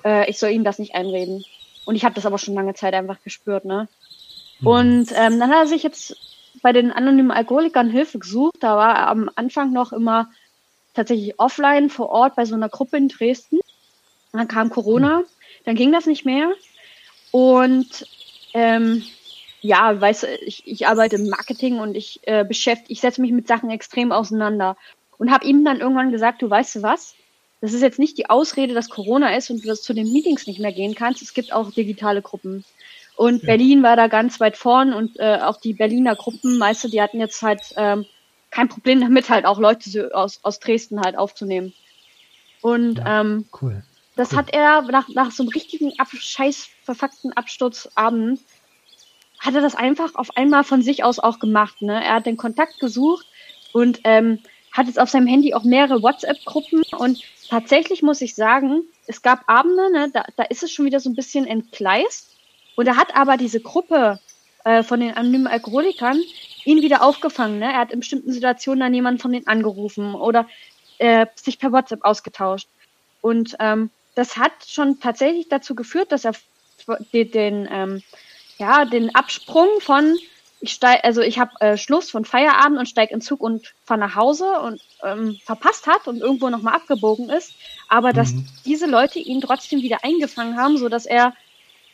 [0.05, 1.45] Äh, ich soll ihm das nicht einreden.
[1.91, 3.89] Und ich habe das aber schon lange Zeit einfach gespürt, ne?
[4.63, 6.15] Und ähm, dann hat er sich jetzt
[6.63, 8.59] bei den anonymen Alkoholikern Hilfe gesucht.
[8.61, 10.31] Da war er am Anfang noch immer
[10.95, 13.59] tatsächlich offline vor Ort bei so einer Gruppe in Dresden.
[14.31, 15.25] Dann kam Corona,
[15.65, 16.53] dann ging das nicht mehr.
[17.33, 18.07] Und
[18.55, 19.03] ähm,
[19.61, 23.33] ja, weißt du, ich, ich arbeite im Marketing und ich äh, beschäftige, ich setze mich
[23.33, 24.77] mit Sachen extrem auseinander.
[25.19, 27.17] Und habe ihm dann irgendwann gesagt, du weißt du was?
[27.61, 30.47] Das ist jetzt nicht die Ausrede, dass Corona ist und du das zu den Meetings
[30.47, 31.21] nicht mehr gehen kannst.
[31.23, 32.65] Es gibt auch digitale Gruppen.
[33.17, 37.03] Und Berlin war da ganz weit vorn und äh, auch die Berliner Gruppen, meiste, die
[37.03, 38.07] hatten jetzt halt ähm,
[38.51, 41.75] kein Problem damit, halt auch Leute aus, aus Dresden halt aufzunehmen.
[42.63, 43.21] Und Ja.
[43.21, 43.83] ähm, Cool.
[44.17, 48.41] das hat er nach, nach so einem richtigen Ab scheiß verfuckten Absturzabend,
[49.39, 51.83] hat er das einfach auf einmal von sich aus auch gemacht.
[51.83, 52.03] Ne?
[52.05, 53.27] Er hat den Kontakt gesucht
[53.73, 54.41] und ähm,
[54.81, 59.49] hat jetzt auf seinem Handy auch mehrere WhatsApp-Gruppen und tatsächlich muss ich sagen, es gab
[59.49, 62.37] Abende, ne, da, da ist es schon wieder so ein bisschen entgleist
[62.77, 64.21] und er hat aber diese Gruppe
[64.65, 66.21] äh, von den anonymen Alkoholikern
[66.65, 67.59] ihn wieder aufgefangen.
[67.59, 67.73] Ne?
[67.73, 70.47] Er hat in bestimmten Situationen dann jemanden von denen angerufen oder
[70.99, 72.69] äh, sich per WhatsApp ausgetauscht.
[73.21, 76.35] Und ähm, das hat schon tatsächlich dazu geführt, dass er
[77.13, 78.03] den, ähm,
[78.59, 80.19] ja, den Absprung von
[80.61, 84.01] ich steig, also ich habe äh, Schluss von Feierabend und steige in Zug und fahre
[84.01, 87.55] nach Hause und ähm, verpasst hat und irgendwo nochmal abgebogen ist,
[87.89, 88.47] aber dass Mhm.
[88.65, 91.35] diese Leute ihn trotzdem wieder eingefangen haben, so dass er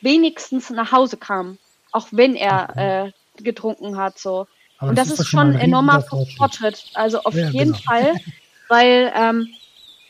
[0.01, 1.59] wenigstens nach Hause kam,
[1.93, 4.19] auch wenn er äh, getrunken hat.
[4.19, 4.47] So.
[4.79, 6.03] Aber und das, das ist, schon ein enormer
[6.37, 6.85] Fortschritt.
[6.95, 7.85] Also auf ja, jeden genau.
[7.85, 8.15] Fall,
[8.69, 9.55] weil ähm,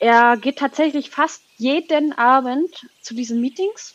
[0.01, 3.95] er geht tatsächlich fast jeden Abend zu diesen Meetings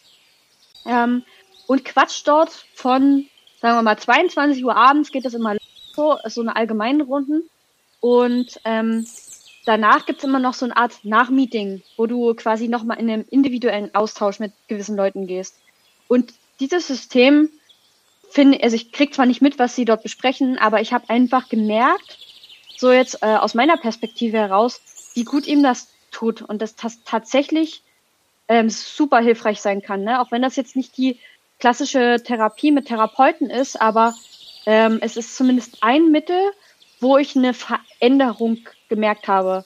[0.86, 1.24] ähm,
[1.68, 3.28] und quatscht dort von,
[3.62, 5.56] sagen wir mal, 22 Uhr abends geht das immer
[5.94, 7.50] so, so eine allgemeine Runden.
[8.00, 9.06] Und ähm,
[9.66, 13.94] danach gibt's immer noch so eine Art Nachmeeting, wo du quasi nochmal in einem individuellen
[13.94, 15.56] Austausch mit gewissen Leuten gehst.
[16.08, 17.50] Und dieses System
[18.32, 21.48] finde, also ich krieg zwar nicht mit, was sie dort besprechen, aber ich habe einfach
[21.48, 22.18] gemerkt,
[22.78, 24.82] so jetzt äh, aus meiner Perspektive heraus,
[25.14, 27.84] wie gut ihm das tut und dass das tatsächlich
[28.48, 30.04] ähm, super hilfreich sein kann.
[30.04, 30.20] Ne?
[30.20, 31.20] Auch wenn das jetzt nicht die
[31.62, 34.14] klassische Therapie mit Therapeuten ist, aber
[34.66, 36.52] ähm, es ist zumindest ein Mittel,
[37.00, 38.60] wo ich eine Veränderung
[38.90, 39.64] gemerkt habe.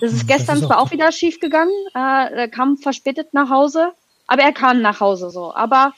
[0.00, 3.32] Das ist hm, gestern das ist zwar auch wieder schief gegangen, äh, er kam verspätet
[3.32, 3.92] nach Hause,
[4.26, 5.54] aber er kam nach Hause so.
[5.54, 5.92] Aber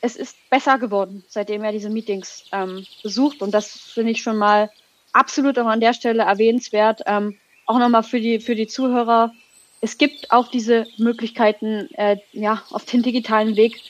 [0.00, 4.36] es ist besser geworden, seitdem er diese Meetings ähm, besucht und das finde ich schon
[4.36, 4.70] mal
[5.12, 7.02] absolut auch an der Stelle erwähnenswert.
[7.06, 9.32] Ähm, auch nochmal für die, für die Zuhörer.
[9.80, 13.80] Es gibt auch diese Möglichkeiten, äh, ja, auf den digitalen Weg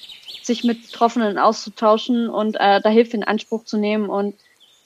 [0.47, 4.35] sich mit Betroffenen auszutauschen und äh, da Hilfe in Anspruch zu nehmen und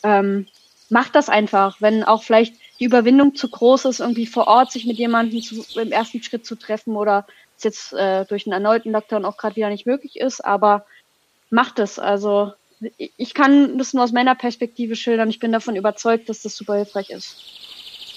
[0.03, 0.47] ähm,
[0.89, 4.87] macht das einfach, wenn auch vielleicht die Überwindung zu groß ist, irgendwie vor Ort sich
[4.87, 7.27] mit jemandem zu, im ersten Schritt zu treffen oder
[7.59, 10.87] es jetzt äh, durch einen erneuten Lockdown auch gerade wieder nicht möglich ist, aber
[11.51, 11.99] macht es.
[11.99, 12.53] Also
[13.17, 15.29] ich kann das nur aus meiner Perspektive schildern.
[15.29, 17.37] Ich bin davon überzeugt, dass das super hilfreich ist.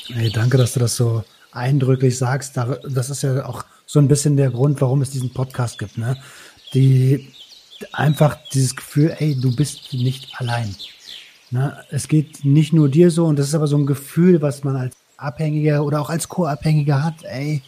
[0.08, 2.58] Hey, danke, dass du das so eindrücklich sagst.
[2.58, 5.98] Das ist ja auch so ein bisschen der Grund, warum es diesen Podcast gibt.
[5.98, 6.18] Ne?
[6.74, 7.32] Die
[7.92, 10.76] einfach dieses Gefühl, ey, du bist nicht allein.
[11.52, 11.78] Ne?
[11.90, 14.76] Es geht nicht nur dir so und das ist aber so ein Gefühl, was man
[14.76, 17.62] als Abhängiger oder auch als Co-Abhängiger hat, ey,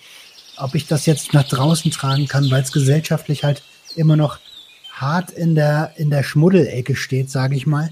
[0.57, 3.61] ob ich das jetzt nach draußen tragen kann, weil es gesellschaftlich halt
[3.95, 4.39] immer noch
[4.91, 7.89] hart in der, in der Schmuddelecke steht, sage ich mal.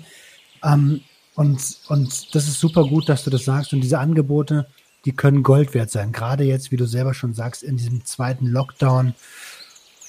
[0.63, 1.01] Ähm,
[1.35, 3.73] und, und das ist super gut, dass du das sagst.
[3.73, 4.67] Und diese Angebote,
[5.05, 6.11] die können Gold wert sein.
[6.11, 9.13] Gerade jetzt, wie du selber schon sagst, in diesem zweiten Lockdown.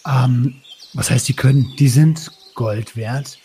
[0.06, 0.56] Ähm,
[0.94, 3.38] was heißt, die können, die sind Gold wert.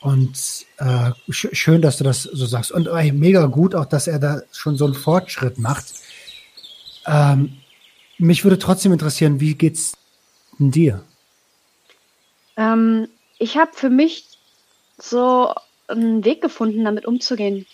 [0.00, 2.70] Und äh, sch schön, dass du das so sagst.
[2.70, 5.86] Und äh, mega gut auch, dass er da schon so einen Fortschritt macht.
[7.06, 7.56] Ähm,
[8.18, 9.96] mich würde trotzdem interessieren, wie geht's
[10.58, 11.02] dir?
[12.56, 13.08] Ähm,
[13.38, 14.26] ich habe für mich
[14.98, 15.54] so
[15.88, 17.66] einen Weg gefunden, damit umzugehen.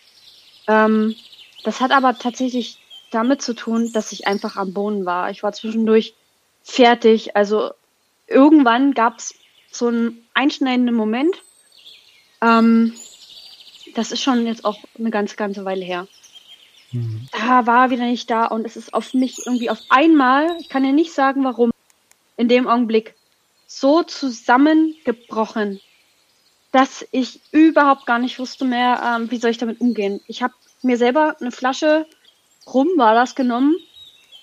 [0.68, 1.16] Ähm,
[1.64, 2.78] das hat aber tatsächlich
[3.10, 5.30] damit zu tun, dass ich einfach am Boden war.
[5.30, 6.14] Ich war zwischendurch
[6.62, 7.36] fertig.
[7.36, 7.72] Also
[8.30, 9.34] irgendwann gab es
[9.70, 11.36] so einen einschneidenden Moment.
[12.40, 12.94] Ähm,
[13.94, 16.08] das ist schon jetzt auch eine ganze, ganze Weile her.
[16.92, 17.28] Mhm.
[17.32, 20.84] Da war wieder nicht da und es ist auf mich irgendwie auf einmal, ich kann
[20.84, 21.70] ja nicht sagen warum,
[22.36, 23.14] in dem Augenblick
[23.66, 25.80] so zusammengebrochen
[26.72, 30.20] dass ich überhaupt gar nicht wusste mehr, ähm, wie soll ich damit umgehen.
[30.26, 32.06] Ich habe mir selber eine Flasche
[32.66, 33.76] rum war das genommen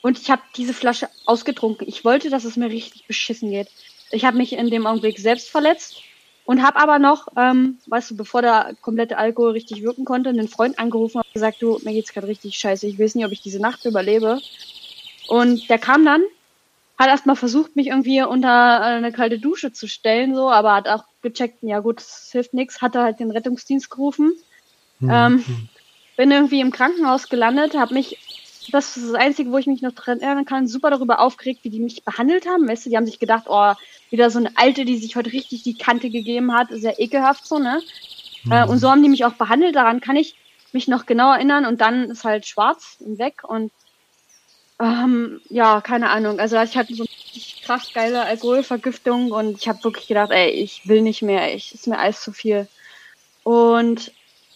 [0.01, 1.87] und ich habe diese Flasche ausgetrunken.
[1.87, 3.67] Ich wollte, dass es mir richtig beschissen geht.
[4.11, 6.01] Ich habe mich in dem Augenblick selbst verletzt
[6.45, 10.47] und habe aber noch, ähm, weißt du, bevor der komplette Alkohol richtig wirken konnte, einen
[10.47, 12.87] Freund angerufen und gesagt, du, mir geht's gerade richtig scheiße.
[12.87, 14.39] Ich weiß nicht, ob ich diese Nacht überlebe.
[15.27, 16.23] Und der kam dann
[16.97, 20.87] hat erstmal versucht, mich irgendwie unter äh, eine kalte Dusche zu stellen, so, aber hat
[20.87, 24.33] auch gecheckt, ja gut, es hilft nichts, hat er halt den Rettungsdienst gerufen.
[24.99, 25.09] Mhm.
[25.11, 25.45] Ähm,
[26.15, 28.17] bin irgendwie im Krankenhaus gelandet, habe mich,
[28.71, 31.69] das ist das Einzige, wo ich mich noch dran erinnern kann, super darüber aufgeregt, wie
[31.69, 32.67] die mich behandelt haben.
[32.67, 33.73] Weißt du, die haben sich gedacht, oh,
[34.09, 37.59] wieder so eine Alte, die sich heute richtig die Kante gegeben hat, sehr ekelhaft so,
[37.59, 37.81] ne?
[38.43, 38.51] Mhm.
[38.51, 40.35] Äh, und so haben die mich auch behandelt, daran kann ich
[40.73, 43.71] mich noch genau erinnern und dann ist halt schwarz und weg und
[44.79, 46.39] ähm, ja, keine Ahnung.
[46.39, 50.87] Also ich hatte so eine krass geile Alkoholvergiftung und ich habe wirklich gedacht, ey, ich
[50.87, 52.67] will nicht mehr, ich ist mir alles zu viel.
[53.43, 54.11] Und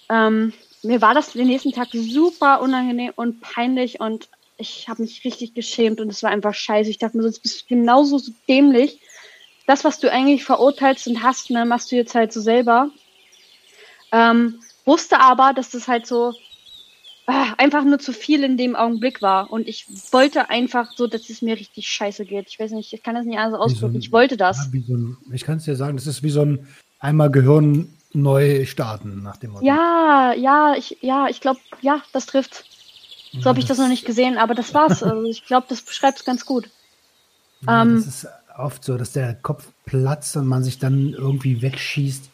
[0.10, 0.54] ähm,
[0.84, 5.54] mir war das den nächsten Tag super unangenehm und peinlich und ich habe mich richtig
[5.54, 6.90] geschämt und es war einfach scheiße.
[6.90, 9.00] Ich dachte mir, sonst bist du genauso so dämlich.
[9.66, 12.92] Das, was du eigentlich verurteilst und hast, ne, machst du jetzt halt so selber.
[14.12, 16.34] Ähm, wusste aber, dass das halt so
[17.28, 19.52] Ah, einfach nur zu viel in dem Augenblick war.
[19.52, 22.50] Und ich wollte einfach so, dass es mir richtig scheiße geht.
[22.50, 23.94] Ich weiß nicht, ich kann das nicht anders ausdrücken.
[23.94, 24.70] So ich wollte das.
[24.74, 26.68] Ja, so ein, ich kann es dir sagen, das ist wie so ein
[27.00, 29.66] einmal Gehirn neu starten nach dem Motto.
[29.66, 32.66] Ja, ja, ich, ja, ich glaube, ja, das trifft.
[33.34, 35.02] So habe ich das noch nicht gesehen, aber das war's.
[35.04, 36.70] Also ich glaube, das beschreibt es ganz gut.
[37.66, 41.62] Ja, ähm, das ist oft so, dass der Kopf platzt und man sich dann irgendwie
[41.62, 42.30] wegschießt.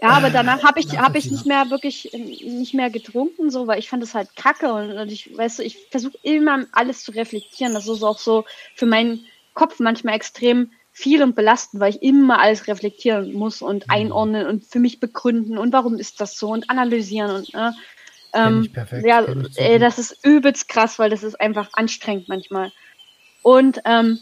[0.00, 3.78] Ja, aber danach habe ich, hab ich nicht mehr wirklich nicht mehr getrunken, so, weil
[3.78, 7.12] ich fand das halt kacke und, und ich, weißt du, ich versuche immer alles zu
[7.12, 7.72] reflektieren.
[7.72, 9.24] Das ist auch so für meinen
[9.54, 13.94] Kopf manchmal extrem viel und belastend, weil ich immer alles reflektieren muss und mhm.
[13.94, 17.70] einordnen und für mich begründen und warum ist das so und analysieren und äh,
[18.34, 18.70] ähm,
[19.04, 19.26] ja,
[19.56, 22.72] ey, das ist übelst krass, weil das ist einfach anstrengend manchmal.
[23.42, 24.18] Und ähm,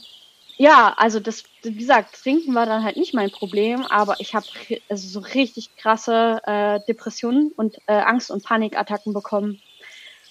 [0.57, 4.47] ja, also das, wie gesagt, Trinken war dann halt nicht mein Problem, aber ich habe
[4.89, 9.63] also so richtig krasse äh, Depressionen und äh, Angst- und Panikattacken bekommen.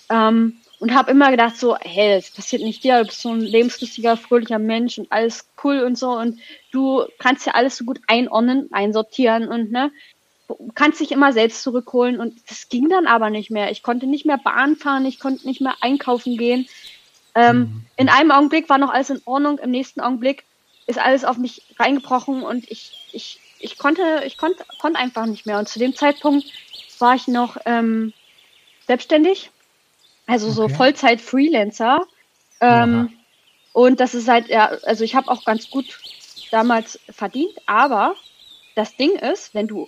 [0.10, 3.42] Ähm, und habe immer gedacht so, hey, das passiert nicht dir, du bist so ein
[3.42, 6.40] lebenslustiger, fröhlicher Mensch und alles cool und so und
[6.72, 9.92] du kannst ja alles so gut einordnen, einsortieren und ne,
[10.76, 13.72] kannst dich immer selbst zurückholen und das ging dann aber nicht mehr.
[13.72, 16.68] Ich konnte nicht mehr Bahn fahren, ich konnte nicht mehr einkaufen gehen.
[17.36, 17.86] Ähm, mhm.
[17.98, 20.44] In einem Augenblick war noch alles in Ordnung, im nächsten Augenblick
[20.88, 25.46] ist alles auf mich reingebrochen und ich, ich, ich konnte, ich konnte, konnte einfach nicht
[25.46, 25.60] mehr.
[25.60, 26.48] Und zu dem Zeitpunkt
[26.98, 28.14] war ich noch ähm,
[28.88, 29.52] selbstständig
[30.30, 30.56] also okay.
[30.56, 32.06] so Vollzeit-Freelancer.
[32.62, 33.14] Ähm,
[33.74, 36.00] und das ist halt, ja, also ich habe auch ganz gut
[36.52, 38.16] damals verdient, aber
[38.76, 39.88] das Ding ist, wenn du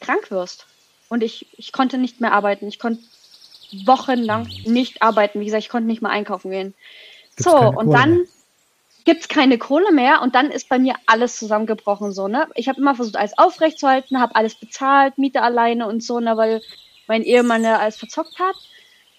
[0.00, 0.66] krank wirst
[1.08, 3.02] und ich, ich konnte nicht mehr arbeiten, ich konnte
[3.84, 4.72] wochenlang mhm.
[4.72, 6.74] nicht arbeiten, wie gesagt, ich konnte nicht mehr einkaufen gehen.
[7.36, 8.26] Gibt's so, und Kohle dann
[9.04, 12.46] gibt es keine Kohle mehr und dann ist bei mir alles zusammengebrochen so, ne?
[12.54, 16.60] Ich habe immer versucht, alles aufrechtzuerhalten, habe alles bezahlt, Miete alleine und so, ne, weil
[17.08, 18.54] mein Ehemann ja alles verzockt hat.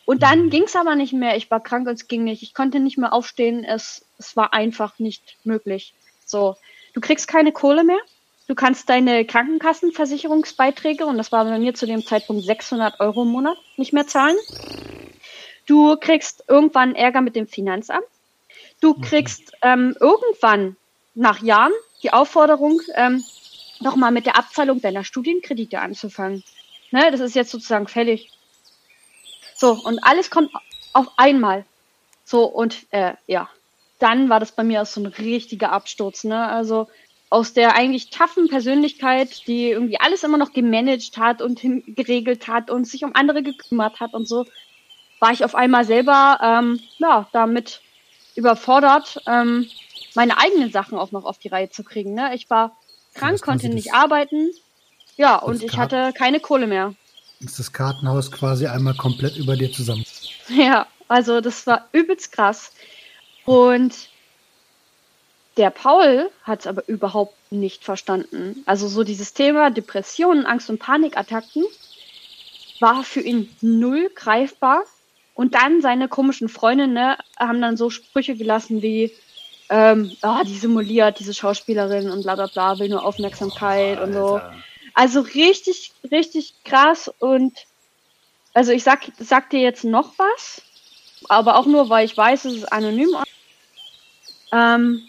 [0.06, 0.50] Und dann mhm.
[0.50, 1.38] ging es aber nicht mehr.
[1.38, 2.44] Ich war krank und es ging nicht.
[2.44, 3.64] Ich konnte nicht mehr aufstehen.
[3.64, 5.94] Es, es war einfach nicht möglich.
[6.26, 6.56] So,
[6.94, 8.00] du kriegst keine Kohle mehr.
[8.48, 13.30] Du kannst deine Krankenkassenversicherungsbeiträge, und das war bei mir zu dem Zeitpunkt 600 Euro im
[13.30, 14.36] Monat, nicht mehr zahlen.
[15.66, 18.04] Du kriegst irgendwann Ärger mit dem Finanzamt.
[18.82, 20.76] Du kriegst ähm, irgendwann
[21.16, 23.24] nach Jahren die Aufforderung, ähm,
[23.80, 26.44] nochmal mit der Abzahlung deiner Studienkredite anzufangen.
[26.92, 28.30] Ne, das ist jetzt sozusagen fällig.
[29.64, 30.52] So, und alles kommt
[30.92, 31.64] auf einmal.
[32.26, 33.48] So, und äh, ja,
[33.98, 36.26] dann war das bei mir auch so ein richtiger Absturz.
[36.26, 36.50] Ne?
[36.50, 36.90] Also
[37.30, 42.70] aus der eigentlich taffen Persönlichkeit, die irgendwie alles immer noch gemanagt hat und geregelt hat
[42.70, 44.46] und sich um andere gekümmert hat und so,
[45.22, 47.80] war ich auf einmal selber ähm, ja, damit
[48.36, 49.70] überfordert, ähm,
[50.14, 52.14] meine eigenen Sachen auch noch auf die Reihe zu kriegen.
[52.16, 52.36] Ne?
[52.36, 52.76] Ich war
[53.14, 54.52] krank, konnte nicht arbeiten.
[55.16, 56.96] Ja, und ich hatte keine Kohle mehr
[57.44, 60.06] ist das Kartenhaus quasi einmal komplett über dir zusammen.
[60.50, 62.72] Ja, also das war übelst krass.
[63.46, 64.10] Und
[65.58, 68.64] der Paul hat es aber überhaupt nicht verstanden.
[68.66, 71.64] Also so dieses Thema Depressionen, Angst und Panikattacken
[72.80, 74.84] war für ihn null greifbar.
[75.36, 79.12] Und dann seine komischen Freundinnen ne, haben dann so Sprüche gelassen wie,
[79.70, 84.14] ähm, oh, die simuliert, diese Schauspielerin und bla bla bla, will nur Aufmerksamkeit oh, und
[84.14, 84.42] so.
[84.94, 87.66] Also richtig, richtig krass und
[88.54, 90.62] also ich sag, sag dir jetzt noch was,
[91.30, 93.16] aber auch nur, weil ich weiß, es ist anonym.
[94.52, 95.04] Ähm,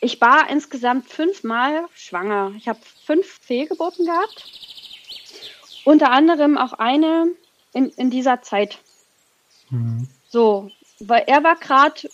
[0.00, 2.52] ich war insgesamt fünfmal schwanger.
[2.56, 4.50] Ich habe fünf Fehlgeburten gehabt.
[5.84, 7.28] Unter anderem auch eine
[7.72, 8.78] in, in dieser Zeit.
[9.70, 10.08] Mhm.
[10.28, 12.08] So, weil er war gerade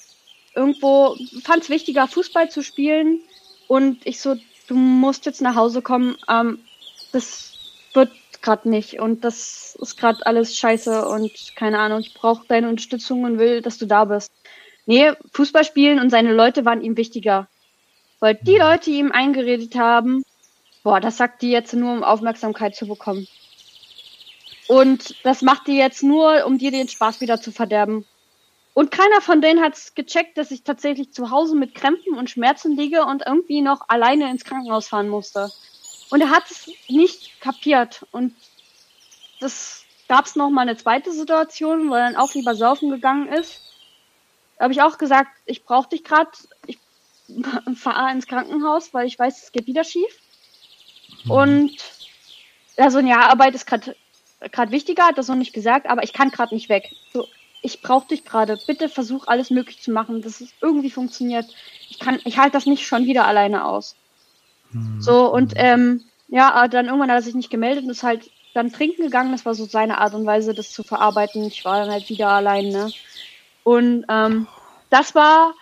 [0.54, 3.20] irgendwo, fand es wichtiger, Fußball zu spielen.
[3.68, 4.36] Und ich so,
[4.68, 6.60] du musst jetzt nach Hause kommen, ähm,
[7.12, 7.54] das
[7.94, 8.10] wird
[8.42, 13.24] gerade nicht und das ist gerade alles scheiße und keine Ahnung, ich brauche deine Unterstützung
[13.24, 14.30] und will, dass du da bist.
[14.86, 17.48] Nee, Fußball spielen und seine Leute waren ihm wichtiger.
[18.20, 18.60] Weil die mhm.
[18.60, 20.22] Leute, ihm eingeredet haben,
[20.82, 23.26] boah, das sagt die jetzt nur, um Aufmerksamkeit zu bekommen.
[24.66, 28.04] Und das macht die jetzt nur, um dir den Spaß wieder zu verderben.
[28.79, 32.30] Und keiner von denen hat es gecheckt, dass ich tatsächlich zu Hause mit Krämpfen und
[32.30, 35.50] Schmerzen liege und irgendwie noch alleine ins Krankenhaus fahren musste.
[36.11, 38.07] Und er hat es nicht kapiert.
[38.13, 38.37] Und
[39.41, 43.26] das gab es noch mal eine zweite Situation, wo er dann auch lieber saufen gegangen
[43.26, 43.61] ist.
[44.59, 46.30] Da habe ich auch gesagt, ich brauche dich gerade.
[46.67, 46.79] Ich
[47.75, 50.21] fahre ins Krankenhaus, weil ich weiß, es geht wieder schief.
[51.25, 51.30] Mhm.
[51.33, 51.76] Und
[52.76, 53.96] also ja, Arbeit ist gerade
[54.71, 56.95] wichtiger, hat das noch nicht gesagt, aber ich kann gerade nicht weg.
[57.13, 57.26] So,
[57.63, 58.59] ich brauche dich gerade.
[58.67, 61.47] Bitte versuch alles möglich zu machen, dass es irgendwie funktioniert.
[61.89, 63.97] Ich kann, ich halte das nicht schon wieder alleine aus.
[64.72, 65.01] Hm.
[65.01, 68.72] So, und ähm, ja, dann irgendwann hat er sich nicht gemeldet und ist halt dann
[68.72, 69.33] trinken gegangen.
[69.33, 71.45] Das war so seine Art und Weise, das zu verarbeiten.
[71.45, 72.91] Ich war dann halt wieder allein, ne?
[73.64, 74.47] Und ähm,
[74.91, 75.55] das war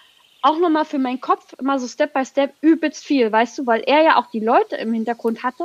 [0.42, 3.82] auch nochmal für meinen Kopf immer so Step by Step übelst viel, weißt du, weil
[3.86, 5.64] er ja auch die Leute im Hintergrund hatte,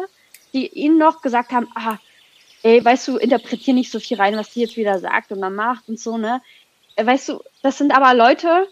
[0.53, 1.97] die ihn noch gesagt haben, ah,
[2.63, 5.55] ey, weißt du, interpretier nicht so viel rein, was die jetzt wieder sagt und dann
[5.55, 6.41] macht und so, ne?
[6.95, 8.67] Äh, weißt du, das sind aber Leute,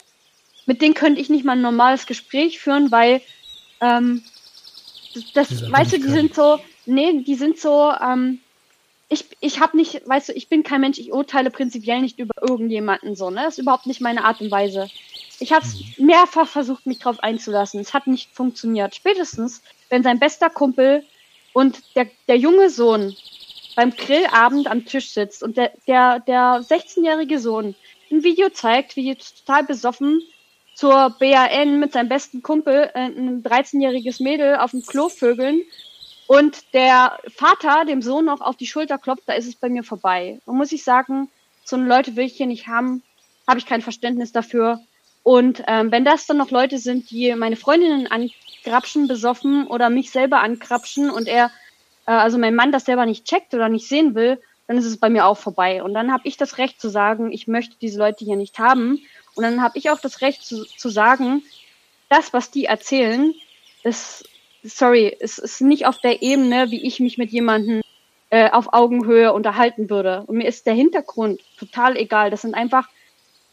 [0.66, 3.22] mit denen könnte ich nicht mal ein normales Gespräch führen, weil,
[3.82, 4.24] ähm,
[5.14, 8.40] das, das weißt du, die sind so, nee, die sind so, ähm,
[9.08, 12.34] ich, ich habe nicht, weißt du, ich bin kein Mensch, ich urteile prinzipiell nicht über
[12.42, 13.42] irgendjemanden so, ne?
[13.44, 14.88] Das ist überhaupt nicht meine Art und Weise.
[15.40, 16.08] Ich habe es mhm.
[16.08, 17.80] mehrfach versucht, mich drauf einzulassen.
[17.80, 18.94] Es hat nicht funktioniert.
[18.94, 21.04] Spätestens, wenn sein bester Kumpel
[21.54, 23.16] und der, der junge Sohn
[23.80, 27.76] beim Grillabend am Tisch sitzt und der, der, der 16-jährige Sohn
[28.12, 30.22] ein Video zeigt, wie total besoffen
[30.76, 35.62] zur BAN mit seinem besten Kumpel, äh, ein 13-jähriges Mädel auf dem Klo vögeln
[36.28, 39.86] und der Vater dem Sohn noch auf die Schulter klopft, da ist es bei mir
[39.86, 40.42] vorbei.
[40.46, 41.30] Und muss ich sagen,
[41.64, 43.02] so eine Leute will ich hier nicht haben,
[43.48, 44.82] habe ich kein Verständnis dafür.
[45.24, 50.12] Und ähm, wenn das dann noch Leute sind, die meine Freundinnen angrapschen, besoffen oder mich
[50.12, 51.50] selber ankrapschen und er,
[52.10, 54.98] äh, also mein Mann das selber nicht checkt oder nicht sehen will, dann ist es
[54.98, 55.84] bei mir auch vorbei.
[55.84, 59.00] Und dann habe ich das Recht zu sagen, ich möchte diese Leute hier nicht haben.
[59.36, 61.44] Und dann habe ich auch das Recht zu, zu sagen,
[62.10, 63.34] das, was die erzählen,
[63.84, 64.28] ist,
[64.64, 67.82] sorry, es ist nicht auf der Ebene, wie ich mich mit jemandem
[68.32, 70.24] äh, auf Augenhöhe unterhalten würde.
[70.26, 72.32] Und mir ist der Hintergrund total egal.
[72.32, 72.90] Das sind einfach,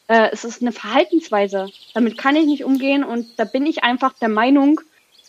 [0.09, 1.69] äh, es ist eine Verhaltensweise.
[1.95, 4.81] Damit kann ich nicht umgehen und da bin ich einfach der Meinung,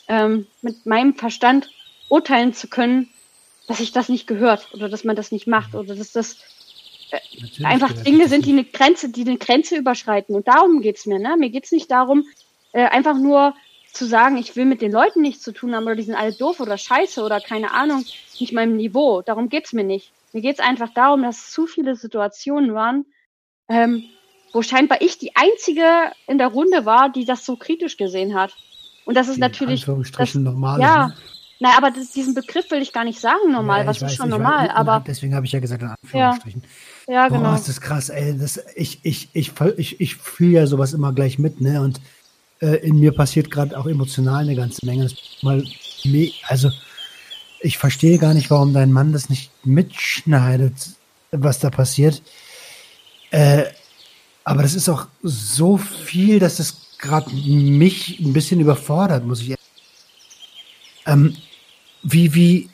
[0.10, 1.70] ähm, mit meinem Verstand
[2.10, 3.10] urteilen zu können,
[3.68, 6.38] dass sich das nicht gehört oder dass man das nicht macht oder dass das
[7.12, 10.36] äh, einfach Dinge sind, die eine Grenze, die eine Grenze überschreiten.
[10.36, 11.20] Und darum geht's mir.
[11.20, 11.36] Ne?
[11.38, 12.24] Mir geht's nicht darum,
[12.72, 13.54] äh, einfach nur
[13.94, 16.34] zu sagen, ich will mit den Leuten nichts zu tun haben oder die sind alle
[16.34, 18.06] doof oder scheiße oder keine Ahnung,
[18.40, 19.22] nicht meinem Niveau.
[19.22, 20.12] Darum geht's mir nicht.
[20.34, 23.06] Mir geht's einfach darum, dass zu viele Situationen waren,
[23.70, 24.04] ähm,
[24.54, 28.56] wo scheinbar ich die einzige in der Runde war, die das so kritisch gesehen hat.
[29.06, 29.86] Und das ist die natürlich.
[30.18, 30.80] Das, normal.
[30.80, 31.14] Ja,
[31.60, 34.30] Nein, aber das, diesen Begriff will ich gar nicht sagen normal, ja, was ist schon
[34.30, 35.04] normal, weiß, aber.
[35.06, 36.64] Deswegen habe ich ja gesagt, in Anführungsstrichen.
[37.08, 37.52] Ja, ja genau.
[37.52, 38.38] Oh, ist das krass, ey.
[38.38, 41.82] Das, ich ich, ich, ich, ich fühle ja sowas immer gleich mit, ne?
[41.82, 42.00] Und
[42.62, 45.10] äh, in mir passiert gerade auch emotional eine ganze Menge.
[45.42, 45.64] mal,
[46.48, 46.72] also,
[47.62, 50.74] ich verstehe gar nicht, warum dein Mann das nicht mitschneidet,
[51.32, 52.22] was da passiert.
[53.32, 53.64] Äh,
[54.44, 59.58] aber das ist auch so viel, dass das gerade mich ein bisschen überfordert, muss ich
[61.08, 61.36] ähm,
[62.10, 62.70] wie, wie,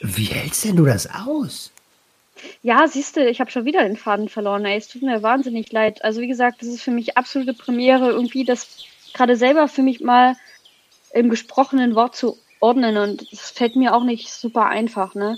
[0.00, 1.72] wie hältst denn du das aus?
[2.62, 4.64] Ja, siehst du, ich habe schon wieder den Faden verloren.
[4.64, 6.04] Ey, es tut mir wahnsinnig leid.
[6.04, 8.84] Also wie gesagt, das ist für mich absolute Premiere, irgendwie das
[9.14, 10.36] gerade selber für mich mal
[11.12, 12.98] im gesprochenen Wort zu ordnen.
[12.98, 15.36] Und das fällt mir auch nicht super einfach, ne?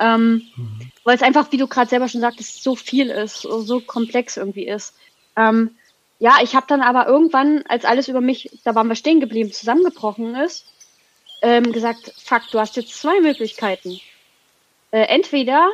[0.00, 0.90] Ähm, mhm.
[1.04, 4.66] Weil es einfach, wie du gerade selber schon sagtest, so viel ist, so komplex irgendwie
[4.66, 4.94] ist.
[5.36, 5.76] Ähm,
[6.18, 9.52] ja, ich habe dann aber irgendwann, als alles über mich, da waren wir stehen geblieben,
[9.52, 10.71] zusammengebrochen ist,
[11.42, 14.00] ähm, gesagt, fuck, du hast jetzt zwei Möglichkeiten.
[14.92, 15.70] Äh, entweder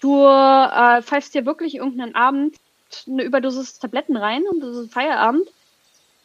[0.00, 2.56] du äh, pfeifst dir wirklich irgendeinen Abend
[3.06, 5.48] eine Überdosis Tabletten rein und das ist Feierabend.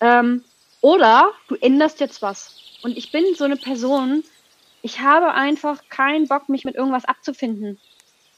[0.01, 0.43] Ähm,
[0.81, 2.55] oder du änderst jetzt was.
[2.83, 4.23] Und ich bin so eine Person,
[4.81, 7.79] ich habe einfach keinen Bock, mich mit irgendwas abzufinden.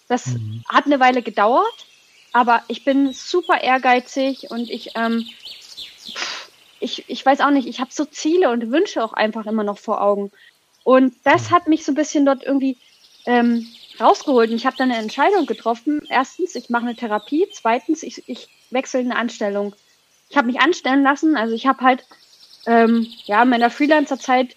[0.08, 0.64] Das mhm.
[0.68, 1.86] hat eine Weile gedauert,
[2.34, 5.28] aber ich bin super ehrgeizig und ich ähm,
[6.82, 9.78] ich, ich weiß auch nicht, ich habe so Ziele und Wünsche auch einfach immer noch
[9.78, 10.32] vor Augen.
[10.84, 11.56] Und das mhm.
[11.56, 12.78] hat mich so ein bisschen dort irgendwie
[13.26, 13.68] ähm,
[14.00, 14.50] rausgeholt.
[14.50, 16.02] Und ich habe dann eine Entscheidung getroffen.
[16.10, 17.48] Erstens, ich mache eine Therapie.
[17.54, 19.76] Zweitens, ich, ich wechsle eine Anstellung.
[20.30, 21.38] Ich habe mich anstellen lassen.
[21.38, 22.06] Also ich habe halt
[22.66, 24.56] ähm, ja in meiner Freelancer-Zeit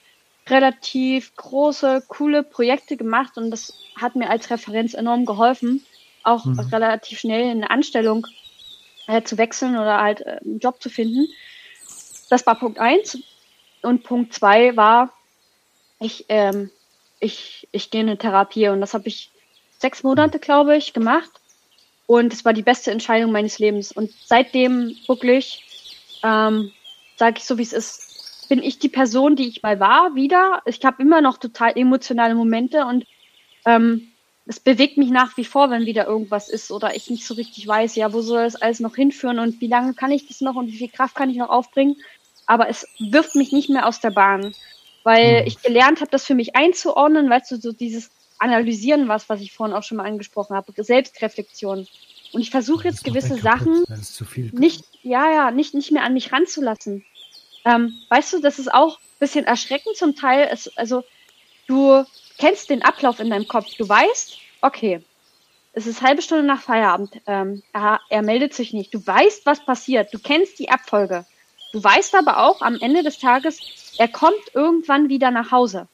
[0.49, 5.85] relativ große, coole Projekte gemacht und das hat mir als Referenz enorm geholfen,
[6.23, 6.61] auch mhm.
[6.61, 8.27] relativ schnell eine Anstellung
[9.07, 11.27] äh, zu wechseln oder halt äh, einen Job zu finden.
[12.35, 13.17] Das war Punkt eins.
[13.83, 15.13] Und Punkt zwei war,
[16.01, 16.69] ich, ähm,
[17.21, 19.31] ich, ich gehe in eine Therapie und das habe ich
[19.79, 21.31] sechs Monate, glaube ich, gemacht.
[22.07, 23.93] Und es war die beste Entscheidung meines Lebens.
[23.93, 25.63] Und seitdem wirklich,
[26.25, 26.73] ähm,
[27.15, 30.61] sage ich so, wie es ist, bin ich die Person, die ich mal war, wieder.
[30.65, 33.07] Ich habe immer noch total emotionale Momente und
[33.65, 34.09] ähm,
[34.47, 37.69] es bewegt mich nach wie vor, wenn wieder irgendwas ist oder ich nicht so richtig
[37.69, 40.57] weiß, ja, wo soll es alles noch hinführen und wie lange kann ich das noch
[40.57, 41.95] und wie viel Kraft kann ich noch aufbringen
[42.47, 44.55] aber es wirft mich nicht mehr aus der Bahn,
[45.03, 45.47] weil mhm.
[45.47, 49.53] ich gelernt habe, das für mich einzuordnen, weißt du, so dieses Analysieren was, was ich
[49.53, 51.87] vorhin auch schon mal angesprochen habe, Selbstreflexion.
[52.33, 53.85] Und ich versuche jetzt gewisse Sachen
[54.53, 57.05] nicht, ja, ja, nicht, nicht mehr an mich ranzulassen.
[57.65, 60.49] Ähm, weißt du, das ist auch ein bisschen erschreckend zum Teil.
[60.51, 61.05] Es, also,
[61.69, 62.05] du
[62.39, 63.69] kennst den Ablauf in deinem Kopf.
[63.79, 65.01] Du weißt, okay,
[65.73, 67.21] es ist halbe Stunde nach Feierabend.
[67.27, 68.93] Ähm, er, er meldet sich nicht.
[68.93, 70.13] Du weißt, was passiert.
[70.13, 71.25] Du kennst die Abfolge.
[71.75, 73.59] Du weißt aber auch am Ende des Tages,
[73.99, 75.89] er kommt irgendwann wieder nach Hause.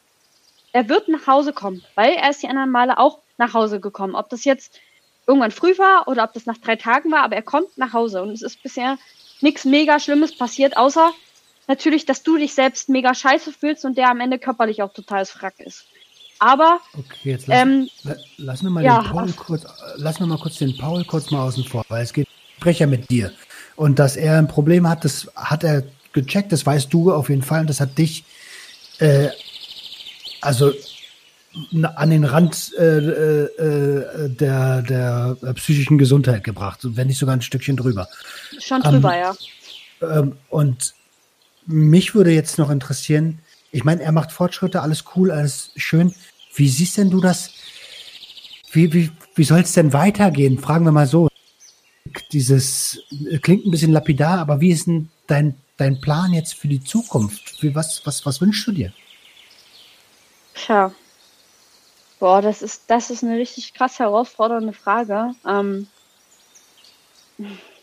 [0.72, 4.14] Er wird nach Hause kommen, weil er ist die anderen Male auch nach Hause gekommen.
[4.14, 4.78] Ob das jetzt
[5.26, 8.20] irgendwann früh war oder ob das nach drei Tagen war, aber er kommt nach Hause
[8.20, 8.98] und es ist bisher
[9.40, 11.12] nichts mega Schlimmes passiert, außer
[11.66, 15.24] natürlich, dass du dich selbst mega scheiße fühlst und der am Ende körperlich auch total
[15.24, 15.86] Frack ist.
[16.40, 17.88] Aber okay, jetzt lass, ähm,
[18.36, 19.64] lass mir mal ja, den Paul kurz,
[19.96, 22.80] lass mir mal kurz den Paul kurz mal außen vor, weil es geht, ich spreche
[22.80, 23.32] ja mit dir.
[23.80, 27.40] Und dass er ein Problem hat, das hat er gecheckt, das weißt du auf jeden
[27.40, 27.62] Fall.
[27.62, 28.24] Und das hat dich
[28.98, 29.28] äh,
[30.42, 30.74] also
[31.94, 37.78] an den Rand äh, äh, der, der psychischen Gesundheit gebracht, wenn nicht sogar ein Stückchen
[37.78, 38.06] drüber.
[38.58, 39.20] Schon drüber, ähm,
[40.02, 40.18] ja.
[40.18, 40.92] Ähm, und
[41.64, 43.38] mich würde jetzt noch interessieren,
[43.72, 46.14] ich meine, er macht Fortschritte, alles cool, alles schön.
[46.54, 47.48] Wie siehst denn du das?
[48.72, 50.58] Wie, wie, wie soll es denn weitergehen?
[50.58, 51.29] Fragen wir mal so.
[52.32, 53.02] Dieses
[53.42, 57.62] klingt ein bisschen lapidar, aber wie ist denn dein, dein Plan jetzt für die Zukunft?
[57.62, 58.92] Wie, was, was, was wünschst du dir?
[60.54, 60.92] Tja.
[62.18, 65.34] Boah, das ist, das ist eine richtig krass herausfordernde Frage.
[65.46, 65.88] Ähm,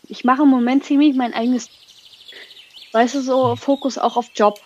[0.04, 1.68] ich mache im Moment ziemlich mein eigenes,
[2.92, 4.60] weißt du, so Fokus auch auf Job.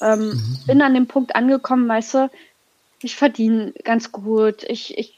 [0.00, 0.58] Ähm, mhm.
[0.66, 2.30] Bin an dem Punkt angekommen, weißt du,
[3.02, 4.62] ich verdiene ganz gut.
[4.64, 5.15] Ich, ich,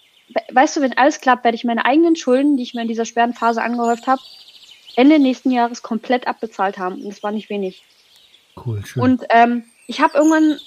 [0.50, 3.04] weißt du, wenn alles klappt, werde ich meine eigenen Schulden, die ich mir in dieser
[3.04, 4.20] schweren Phase angehäuft habe,
[4.96, 6.96] Ende nächsten Jahres komplett abbezahlt haben.
[6.96, 7.84] Und das war nicht wenig.
[8.56, 9.02] Cool, schön.
[9.02, 10.58] Und ähm, ich habe irgendwann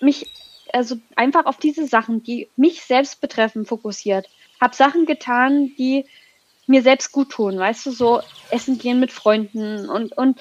[0.00, 0.30] mich
[0.72, 4.28] also einfach auf diese Sachen, die mich selbst betreffen, fokussiert.
[4.60, 6.06] Hab Sachen getan, die
[6.66, 8.20] mir selbst gut tun, weißt du, so
[8.50, 10.40] essen gehen mit Freunden und, und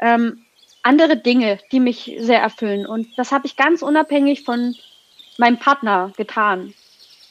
[0.00, 0.44] ähm,
[0.82, 2.86] andere Dinge, die mich sehr erfüllen.
[2.86, 4.74] Und das habe ich ganz unabhängig von
[5.38, 6.74] meinem Partner getan.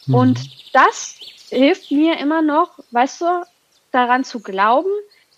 [0.09, 0.15] Mhm.
[0.15, 1.15] Und das
[1.49, 3.45] hilft mir immer noch, weißt du,
[3.91, 4.89] daran zu glauben,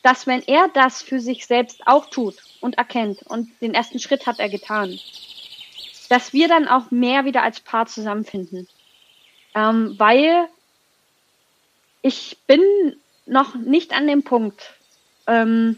[0.02, 4.26] dass wenn er das für sich selbst auch tut und erkennt und den ersten Schritt
[4.26, 5.00] hat er getan,
[6.10, 8.68] dass wir dann auch mehr wieder als Paar zusammenfinden.
[9.54, 10.48] Ähm, weil
[12.02, 12.62] ich bin
[13.26, 14.74] noch nicht an dem Punkt,
[15.28, 15.78] ähm,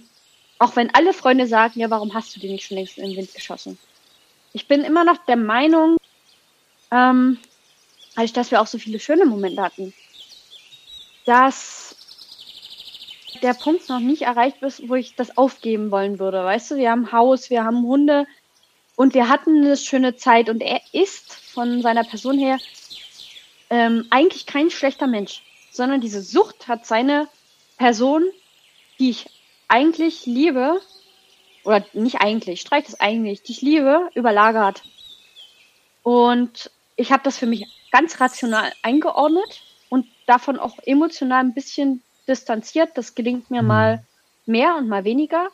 [0.59, 3.17] auch wenn alle Freunde sagen, ja, warum hast du die nicht schon längst in den
[3.17, 3.77] Wind geschossen?
[4.53, 5.97] Ich bin immer noch der Meinung,
[6.91, 7.39] ähm,
[8.15, 9.93] also dass wir auch so viele schöne Momente hatten,
[11.25, 11.95] dass
[13.41, 16.43] der Punkt noch nicht erreicht ist, wo ich das aufgeben wollen würde.
[16.43, 18.25] Weißt du, wir haben Haus, wir haben Hunde,
[18.95, 22.59] und wir hatten eine schöne Zeit und er ist von seiner Person her
[23.69, 25.41] ähm, eigentlich kein schlechter Mensch,
[25.71, 27.27] sondern diese Sucht hat seine
[27.77, 28.23] Person,
[28.99, 29.25] die ich
[29.67, 30.79] eigentlich liebe,
[31.63, 34.83] oder nicht eigentlich, streich das eigentlich, die ich liebe, überlagert.
[36.03, 42.01] Und ich habe das für mich ganz rational eingeordnet und davon auch emotional ein bisschen
[42.27, 42.89] distanziert.
[42.95, 43.67] Das gelingt mir mhm.
[43.67, 44.03] mal
[44.45, 45.49] mehr und mal weniger.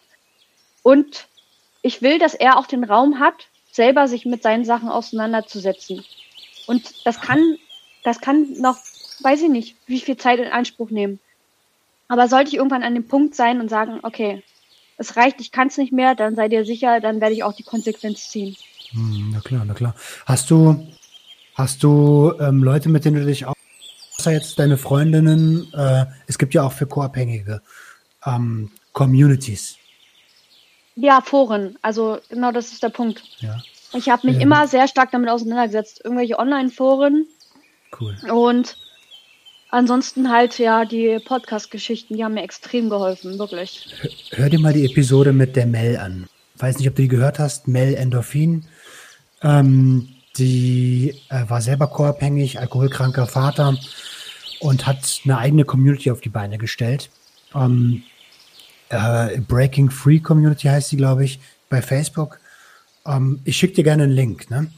[0.81, 1.27] Und
[1.81, 6.05] ich will, dass er auch den Raum hat, selber sich mit seinen Sachen auseinanderzusetzen.
[6.65, 7.57] Und das kann,
[8.03, 8.77] das kann noch,
[9.19, 11.19] weiß ich nicht, wie viel Zeit in Anspruch nehmen.
[12.07, 14.43] Aber sollte ich irgendwann an dem Punkt sein und sagen, okay,
[14.97, 17.53] es reicht, ich kann es nicht mehr, dann seid ihr sicher, dann werde ich auch
[17.53, 18.55] die Konsequenz ziehen.
[18.91, 19.93] Hm, na klar, na klar.
[20.25, 20.87] Hast du,
[21.59, 23.53] hast du ähm, Leute, mit denen du dich auch,
[24.17, 27.61] außer jetzt deine Freundinnen, äh, es gibt ja auch für Co-Abhängige
[28.25, 29.75] ähm, Communities.
[30.95, 31.77] Ja, Foren.
[31.81, 33.23] Also genau das ist der Punkt.
[33.39, 33.57] Ja.
[33.93, 34.43] Ich habe mich ähm.
[34.43, 36.01] immer sehr stark damit auseinandergesetzt.
[36.03, 37.25] Irgendwelche Online-Foren.
[37.99, 38.15] Cool.
[38.31, 38.77] Und
[39.69, 43.85] ansonsten halt ja die Podcast-Geschichten, die haben mir extrem geholfen, wirklich.
[43.99, 46.27] Hör, hör, dir mal die Episode mit der Mel an.
[46.55, 47.67] Weiß nicht, ob du die gehört hast.
[47.67, 48.65] Mel Endorphin.
[49.41, 53.77] Ähm, die äh, war selber co-abhängig, alkoholkranker Vater
[54.59, 57.09] und hat eine eigene Community auf die Beine gestellt.
[57.55, 58.03] Ähm,
[58.89, 61.39] äh, Breaking Free Community heißt sie, glaube ich,
[61.69, 62.39] bei Facebook.
[63.05, 64.49] Ähm, ich schicke dir gerne einen Link.
[64.49, 64.71] Ne?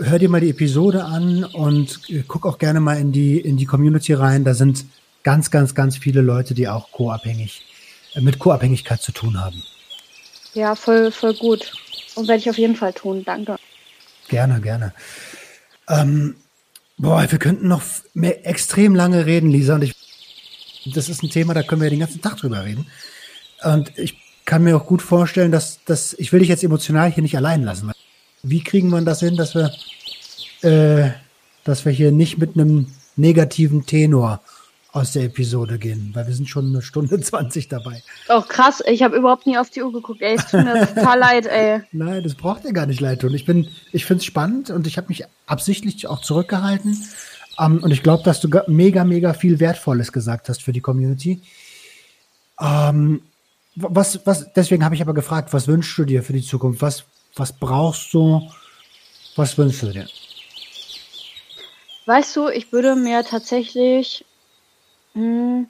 [0.00, 3.66] Hör dir mal die Episode an und guck auch gerne mal in die, in die
[3.66, 4.44] Community rein.
[4.44, 4.86] Da sind
[5.22, 7.62] ganz, ganz, ganz viele Leute, die auch co-abhängig,
[8.14, 9.62] äh, mit Co-Abhängigkeit zu tun haben.
[10.54, 11.72] Ja, voll, voll gut.
[12.14, 13.22] Und werde ich auf jeden Fall tun.
[13.24, 13.56] Danke.
[14.28, 14.92] Gerne, gerne.
[15.88, 16.36] Ähm,
[16.98, 17.82] boah, wir könnten noch
[18.14, 19.74] mehr, extrem lange reden, Lisa.
[19.74, 19.94] Und ich
[20.94, 22.86] das ist ein Thema, da können wir den ganzen Tag drüber reden.
[23.62, 27.22] Und ich kann mir auch gut vorstellen, dass, dass ich will dich jetzt emotional hier
[27.22, 27.92] nicht allein lassen.
[28.42, 29.72] Wie kriegen wir das hin, dass wir,
[30.62, 31.10] äh,
[31.64, 32.86] dass wir hier nicht mit einem
[33.16, 34.40] negativen Tenor
[34.92, 38.02] aus der Episode gehen, weil wir sind schon eine Stunde 20 dabei.
[38.28, 41.18] Oh krass, ich habe überhaupt nie auf die Uhr geguckt, ey, es tut mir total
[41.18, 41.82] leid, ey.
[41.92, 43.34] Nein, das braucht dir gar nicht leid tun.
[43.34, 46.96] Ich bin, ich finde es spannend und ich habe mich absichtlich auch zurückgehalten,
[47.58, 50.80] um, ähm, und ich glaube, dass du mega, mega viel Wertvolles gesagt hast für die
[50.80, 51.42] Community.
[52.56, 53.22] Um, ähm,
[53.80, 56.82] was, was, deswegen habe ich aber gefragt, was wünschst du dir für die Zukunft?
[56.82, 57.04] Was,
[57.36, 58.50] was brauchst du?
[59.36, 60.08] Was wünschst du dir?
[62.06, 64.24] Weißt du, ich würde mir tatsächlich
[65.18, 65.66] hm,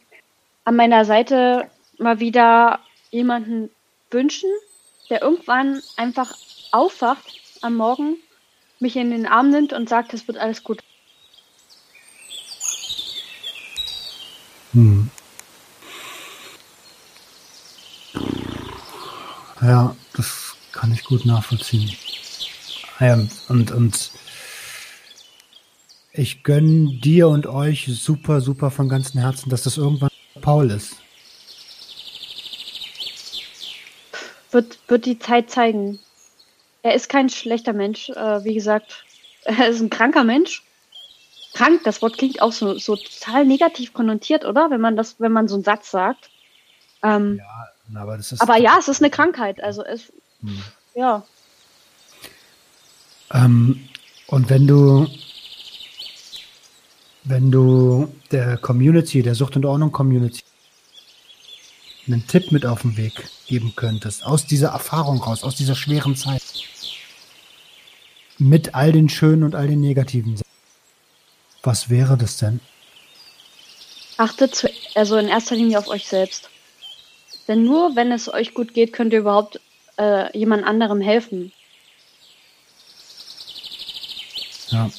[0.65, 2.81] an meiner Seite mal wieder
[3.11, 3.71] jemanden
[4.11, 4.51] wünschen,
[5.09, 6.37] der irgendwann einfach
[6.71, 8.17] aufwacht am Morgen,
[8.79, 10.83] mich in den Arm nimmt und sagt, es wird alles gut.
[14.73, 15.11] Hm.
[19.63, 21.97] Ja, das kann ich gut nachvollziehen.
[23.01, 23.19] Ja,
[23.49, 24.11] und, und
[26.13, 30.11] ich gönne dir und euch super, super von ganzem Herzen, dass das irgendwann
[30.41, 30.97] Paul ist.
[34.51, 35.99] Wird, wird die Zeit zeigen.
[36.83, 39.05] Er ist kein schlechter Mensch, äh, wie gesagt.
[39.45, 40.63] Er ist ein kranker Mensch.
[41.55, 44.71] Krank, das Wort klingt auch so, so total negativ konnotiert, oder?
[44.71, 46.29] Wenn man das, wenn man so einen Satz sagt.
[47.03, 48.43] Ähm, ja, aber das ist.
[48.43, 49.63] Aber ja, es ist eine Krankheit.
[49.63, 50.13] Also es,
[50.43, 50.63] hm.
[50.95, 51.25] ja.
[53.33, 53.89] Ähm,
[54.27, 55.07] und wenn du
[57.29, 60.43] wenn du der Community, der Sucht und Ordnung Community,
[62.07, 66.17] einen Tipp mit auf den Weg geben könntest, aus dieser Erfahrung raus, aus dieser schweren
[66.17, 66.43] Zeit,
[68.39, 70.49] mit all den schönen und all den negativen Sachen,
[71.63, 72.61] was wäre das denn?
[74.17, 76.49] Achtet zu, also in erster Linie auf euch selbst.
[77.47, 79.61] Denn nur wenn es euch gut geht, könnt ihr überhaupt
[79.99, 81.53] äh, jemand anderem helfen.
[84.71, 84.91] Ja.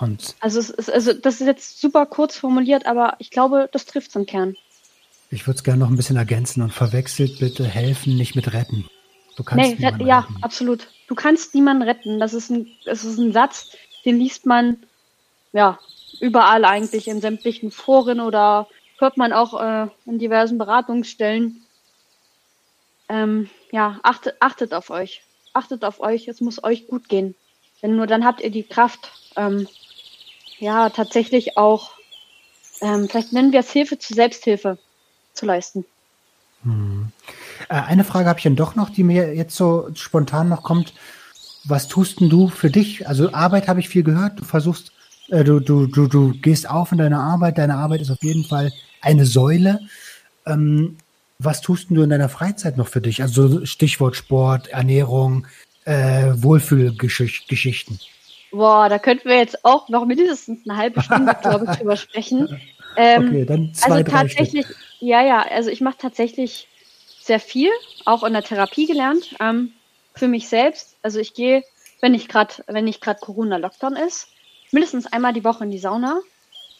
[0.00, 4.10] Und also, ist, also das ist jetzt super kurz formuliert, aber ich glaube, das trifft
[4.10, 4.56] es im Kern.
[5.30, 8.88] Ich würde es gerne noch ein bisschen ergänzen und verwechselt bitte helfen, nicht mit retten.
[9.36, 10.42] Du kannst nee, ret ja, retten.
[10.42, 10.88] absolut.
[11.08, 12.20] Du kannst niemanden retten.
[12.20, 13.72] Das ist, ein, das ist ein Satz,
[14.04, 14.78] den liest man
[15.52, 15.78] ja
[16.20, 18.68] überall eigentlich in sämtlichen Foren oder
[18.98, 21.62] hört man auch äh, in diversen Beratungsstellen.
[23.08, 25.22] Ähm, ja, achtet, achtet auf euch.
[25.52, 26.28] Achtet auf euch.
[26.28, 27.34] Es muss euch gut gehen.
[27.82, 29.68] Denn nur dann habt ihr die Kraft, ähm,
[30.58, 31.92] ja, tatsächlich auch,
[32.80, 34.78] ähm, vielleicht nennen wir es Hilfe zur Selbsthilfe
[35.34, 35.84] zu leisten.
[36.62, 37.12] Hm.
[37.68, 40.92] Äh, eine Frage habe ich dann doch noch, die mir jetzt so spontan noch kommt.
[41.64, 43.08] Was tust denn du für dich?
[43.08, 44.40] Also Arbeit habe ich viel gehört.
[44.40, 44.92] Du versuchst,
[45.28, 47.58] äh, du, du, du, du gehst auf in deiner Arbeit.
[47.58, 49.80] Deine Arbeit ist auf jeden Fall eine Säule.
[50.46, 50.96] Ähm,
[51.38, 53.22] was tust denn du in deiner Freizeit noch für dich?
[53.22, 55.46] Also Stichwort Sport, Ernährung,
[55.84, 58.00] äh, Wohlfühlgeschichten.
[58.50, 62.60] Boah, da könnten wir jetzt auch noch mindestens eine halbe Stunde, glaube ich, drüber sprechen.
[62.96, 64.76] Ähm, okay, dann zwei, also tatsächlich, Stück.
[64.98, 66.66] ja, ja, also ich mache tatsächlich
[67.20, 67.70] sehr viel,
[68.06, 69.72] auch in der Therapie gelernt, ähm,
[70.16, 70.96] für mich selbst.
[71.02, 71.62] Also ich gehe,
[72.00, 74.28] wenn ich gerade, wenn nicht gerade Corona-Lockdown ist,
[74.72, 76.18] mindestens einmal die Woche in die Sauna,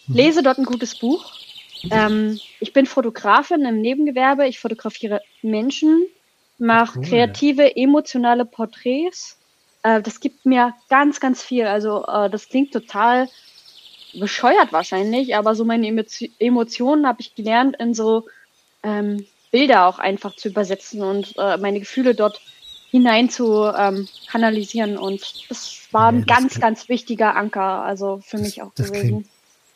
[0.07, 0.15] mhm.
[0.15, 1.33] lese dort ein gutes Buch.
[1.91, 6.05] Ähm, ich bin Fotografin im Nebengewerbe, ich fotografiere Menschen,
[6.59, 7.05] mache cool.
[7.05, 9.38] kreative, emotionale Porträts
[9.89, 11.67] äh, das gibt mir ganz, ganz viel.
[11.67, 13.29] Also äh, das klingt total
[14.15, 15.87] bescheuert wahrscheinlich, aber so meine
[16.39, 18.27] Emotionen habe ich gelernt, in so
[18.83, 22.41] ähm, Bilder auch einfach zu übersetzen und äh, meine Gefühle dort
[22.91, 24.97] hinein zu ähm, kanalisieren.
[24.97, 28.89] Und das war ein ganz, klingt, ganz wichtiger Anker, also für das, mich auch das
[28.89, 29.09] gewesen.
[29.09, 29.27] Klingt,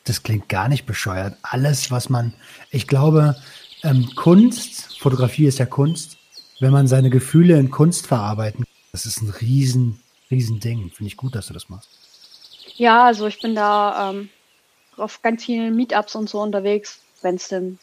[0.05, 1.37] das klingt gar nicht bescheuert.
[1.43, 2.33] Alles, was man,
[2.71, 3.37] ich glaube,
[3.83, 6.17] ähm, Kunst, Fotografie ist ja Kunst,
[6.59, 10.02] wenn man seine Gefühle in Kunst verarbeiten das ist ein riesen,
[10.33, 10.91] riesen Ding.
[10.91, 11.89] Finde ich gut, dass du das machst.
[12.75, 14.31] Ja, also ich bin da ähm,
[14.97, 17.79] auf ganz vielen Meetups und so unterwegs, wenn es denn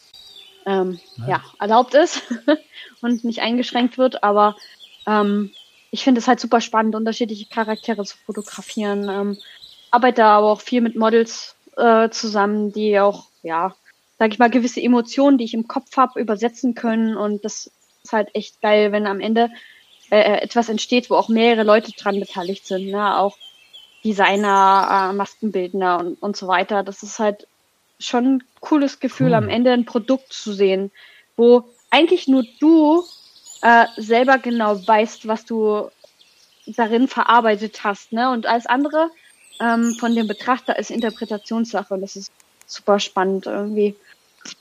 [0.66, 1.28] ähm, ja.
[1.28, 1.42] ja.
[1.58, 2.22] erlaubt ist
[3.00, 4.22] und nicht eingeschränkt wird.
[4.22, 4.56] Aber
[5.06, 5.50] ähm,
[5.90, 9.08] ich finde es halt super spannend, unterschiedliche Charaktere zu fotografieren.
[9.08, 9.38] Ähm,
[9.90, 13.74] arbeite aber auch viel mit Models äh, zusammen, die auch, ja,
[14.18, 17.16] sag ich mal, gewisse Emotionen, die ich im Kopf habe, übersetzen können.
[17.16, 17.70] Und das
[18.02, 19.50] ist halt echt geil, wenn am Ende
[20.10, 23.18] äh, äh, etwas entsteht, wo auch mehrere Leute dran beteiligt sind, ne?
[23.18, 23.36] auch
[24.04, 26.82] Designer, äh, Maskenbildner und, und so weiter.
[26.82, 27.46] Das ist halt
[27.98, 29.34] schon ein cooles Gefühl, cool.
[29.34, 30.90] am Ende ein Produkt zu sehen,
[31.36, 33.04] wo eigentlich nur du
[33.62, 35.90] äh, selber genau weißt, was du
[36.66, 38.30] darin verarbeitet hast, ne?
[38.30, 39.10] Und alles andere
[39.60, 42.32] ähm, von dem Betrachter ist Interpretationssache und das ist
[42.66, 43.94] super spannend irgendwie.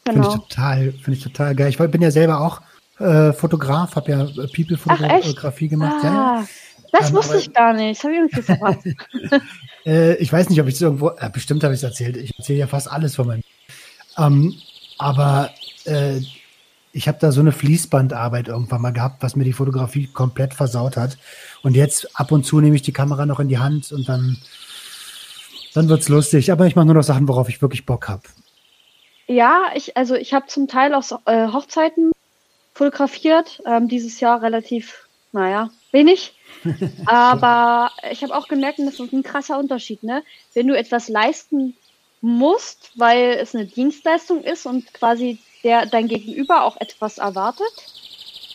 [0.04, 0.24] Genau.
[0.24, 1.70] Finde ich total, finde ich total geil.
[1.70, 2.62] Ich bin ja selber auch
[3.00, 6.04] äh, Fotograf, habe ja äh, People-Fotografie gemacht.
[6.04, 6.48] Ah, ja,
[6.92, 8.04] Das ähm, wusste aber, ich gar nicht.
[8.04, 8.88] Habe ich irgendwie verpasst.
[9.86, 12.18] äh, ich weiß nicht, ob ich es irgendwo, äh, bestimmt habe ich es erzählt.
[12.18, 13.44] Ich erzähle ja fast alles von meinem.
[14.18, 14.54] Ähm,
[14.98, 15.52] aber
[15.86, 16.20] äh,
[16.92, 20.98] ich habe da so eine Fließbandarbeit irgendwann mal gehabt, was mir die Fotografie komplett versaut
[20.98, 21.18] hat.
[21.62, 24.38] Und jetzt ab und zu nehme ich die Kamera noch in die Hand und dann,
[25.74, 26.52] dann wird's lustig.
[26.52, 28.24] Aber ich mache nur noch Sachen, worauf ich wirklich Bock habe.
[29.28, 32.12] Ja, ich, also ich habe zum Teil auch äh, Hochzeiten
[32.80, 33.62] fotografiert.
[33.66, 36.34] Ähm, dieses Jahr relativ, naja, wenig.
[37.06, 40.24] Aber ich habe auch gemerkt, das ist ein krasser Unterschied, ne?
[40.54, 41.76] Wenn du etwas leisten
[42.22, 47.74] musst, weil es eine Dienstleistung ist und quasi der dein Gegenüber auch etwas erwartet.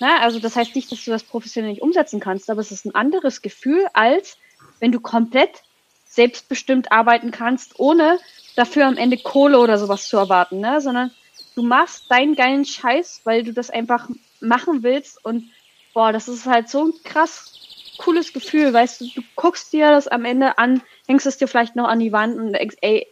[0.01, 2.87] Na, also das heißt nicht, dass du das professionell nicht umsetzen kannst, aber es ist
[2.87, 4.39] ein anderes Gefühl, als
[4.81, 5.63] wenn du komplett
[6.07, 8.19] selbstbestimmt arbeiten kannst, ohne
[8.57, 10.81] dafür am Ende Kohle oder sowas zu erwarten, ne?
[10.81, 11.11] Sondern
[11.55, 14.09] du machst deinen geilen Scheiß, weil du das einfach
[14.41, 15.51] machen willst und
[15.93, 17.53] boah, das ist halt so ein krass
[17.99, 21.77] cooles Gefühl, weißt du, du guckst dir das am Ende an, hängst es dir vielleicht
[21.77, 23.07] noch an die Wand und denkst, ey,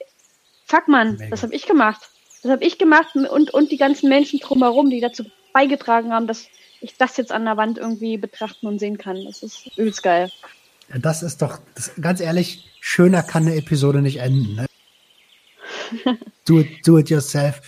[0.66, 1.31] fuck man, Mega.
[1.31, 2.01] das habe ich gemacht.
[2.43, 6.48] Das habe ich gemacht und, und die ganzen Menschen drumherum, die dazu beigetragen haben, dass
[6.81, 9.24] ich das jetzt an der Wand irgendwie betrachten und sehen kann.
[9.24, 10.31] Das ist übelst geil.
[10.93, 14.56] Ja, das ist doch, das, ganz ehrlich, schöner kann eine Episode nicht enden.
[14.56, 14.66] Ne?
[16.44, 17.60] do, it, do it yourself.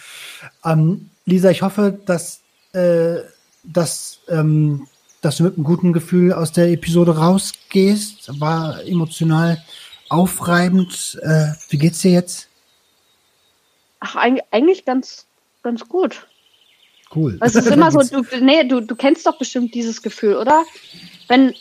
[0.65, 2.43] Ähm, Lisa, ich hoffe, dass,
[2.73, 3.17] äh,
[3.63, 4.87] dass, ähm,
[5.21, 8.41] dass du mit einem guten Gefühl aus der Episode rausgehst.
[8.41, 9.63] War emotional
[10.09, 11.19] aufreibend.
[11.23, 12.49] Äh, wie geht's dir jetzt?
[14.01, 15.27] Ach, eigentlich ganz,
[15.63, 16.27] ganz gut.
[17.15, 17.37] Cool.
[17.41, 20.65] Also es ist immer so, du, nee, du, du kennst doch bestimmt dieses Gefühl, oder?
[21.29, 21.55] Wenn,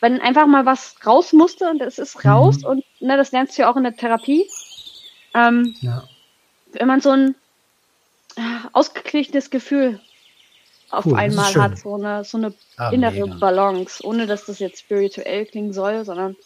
[0.00, 2.66] wenn einfach mal was raus musste und es ist raus mhm.
[2.66, 4.46] und ne, das lernst du ja auch in der Therapie.
[5.34, 6.04] Ähm, ja.
[6.72, 7.34] Wenn man so ein
[8.72, 10.00] ausgeglichenes Gefühl
[10.90, 13.36] auf cool, einmal hat, so eine, so eine ah, innere mega.
[13.38, 16.36] Balance, ohne dass das jetzt spirituell klingen soll, sondern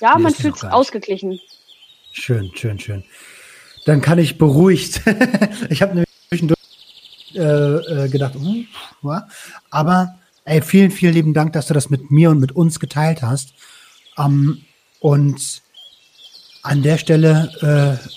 [0.00, 1.40] ja, nee, man fühlt sich ausgeglichen.
[2.12, 3.04] Schön, schön, schön.
[3.86, 5.00] Dann kann ich beruhigt.
[5.70, 6.60] ich habe nämlich zwischendurch
[7.34, 7.40] äh,
[8.04, 9.16] äh, gedacht, uh,
[9.70, 13.22] aber ey, vielen, vielen lieben Dank, dass du das mit mir und mit uns geteilt
[13.22, 13.54] hast.
[14.18, 14.64] Ähm,
[14.98, 15.62] und
[16.62, 18.08] an der Stelle äh,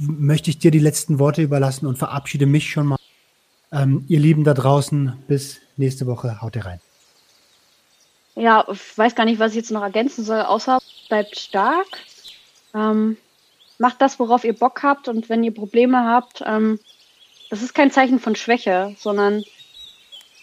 [0.00, 2.96] möchte ich dir die letzten Worte überlassen und verabschiede mich schon mal.
[3.72, 6.40] Ähm, ihr Lieben da draußen, bis nächste Woche.
[6.40, 6.80] Haut rein.
[8.34, 10.78] Ja, ich weiß gar nicht, was ich jetzt noch ergänzen soll, außer
[11.08, 11.86] bleibt stark.
[12.74, 13.16] Ähm,
[13.78, 16.80] macht das, worauf ihr Bock habt und wenn ihr Probleme habt, ähm,
[17.48, 19.44] das ist kein Zeichen von Schwäche, sondern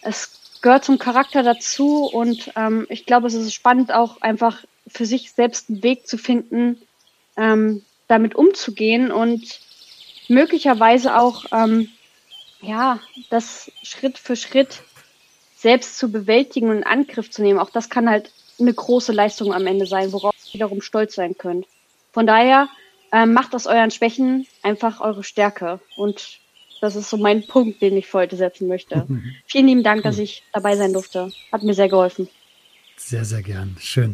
[0.02, 5.06] es gehört zum Charakter dazu und ähm, ich glaube, es ist spannend auch einfach für
[5.06, 6.82] sich selbst einen Weg zu finden,
[7.38, 9.60] ähm, damit umzugehen und
[10.28, 11.90] möglicherweise auch ähm,
[12.62, 14.82] ja das Schritt für Schritt
[15.56, 17.60] selbst zu bewältigen und in Angriff zu nehmen.
[17.60, 21.38] Auch das kann halt eine große Leistung am Ende sein, worauf ihr wiederum stolz sein
[21.38, 21.66] könnt.
[22.12, 22.70] Von daher
[23.12, 26.40] ähm, macht aus euren Schwächen einfach eure Stärke und
[26.80, 29.06] das ist so mein Punkt, den ich für heute setzen möchte.
[29.08, 29.36] Mhm.
[29.46, 31.32] Vielen lieben Dank, dass ich dabei sein durfte.
[31.52, 32.28] Hat mir sehr geholfen.
[32.98, 33.78] Sehr, sehr gern.
[33.80, 34.14] Schön.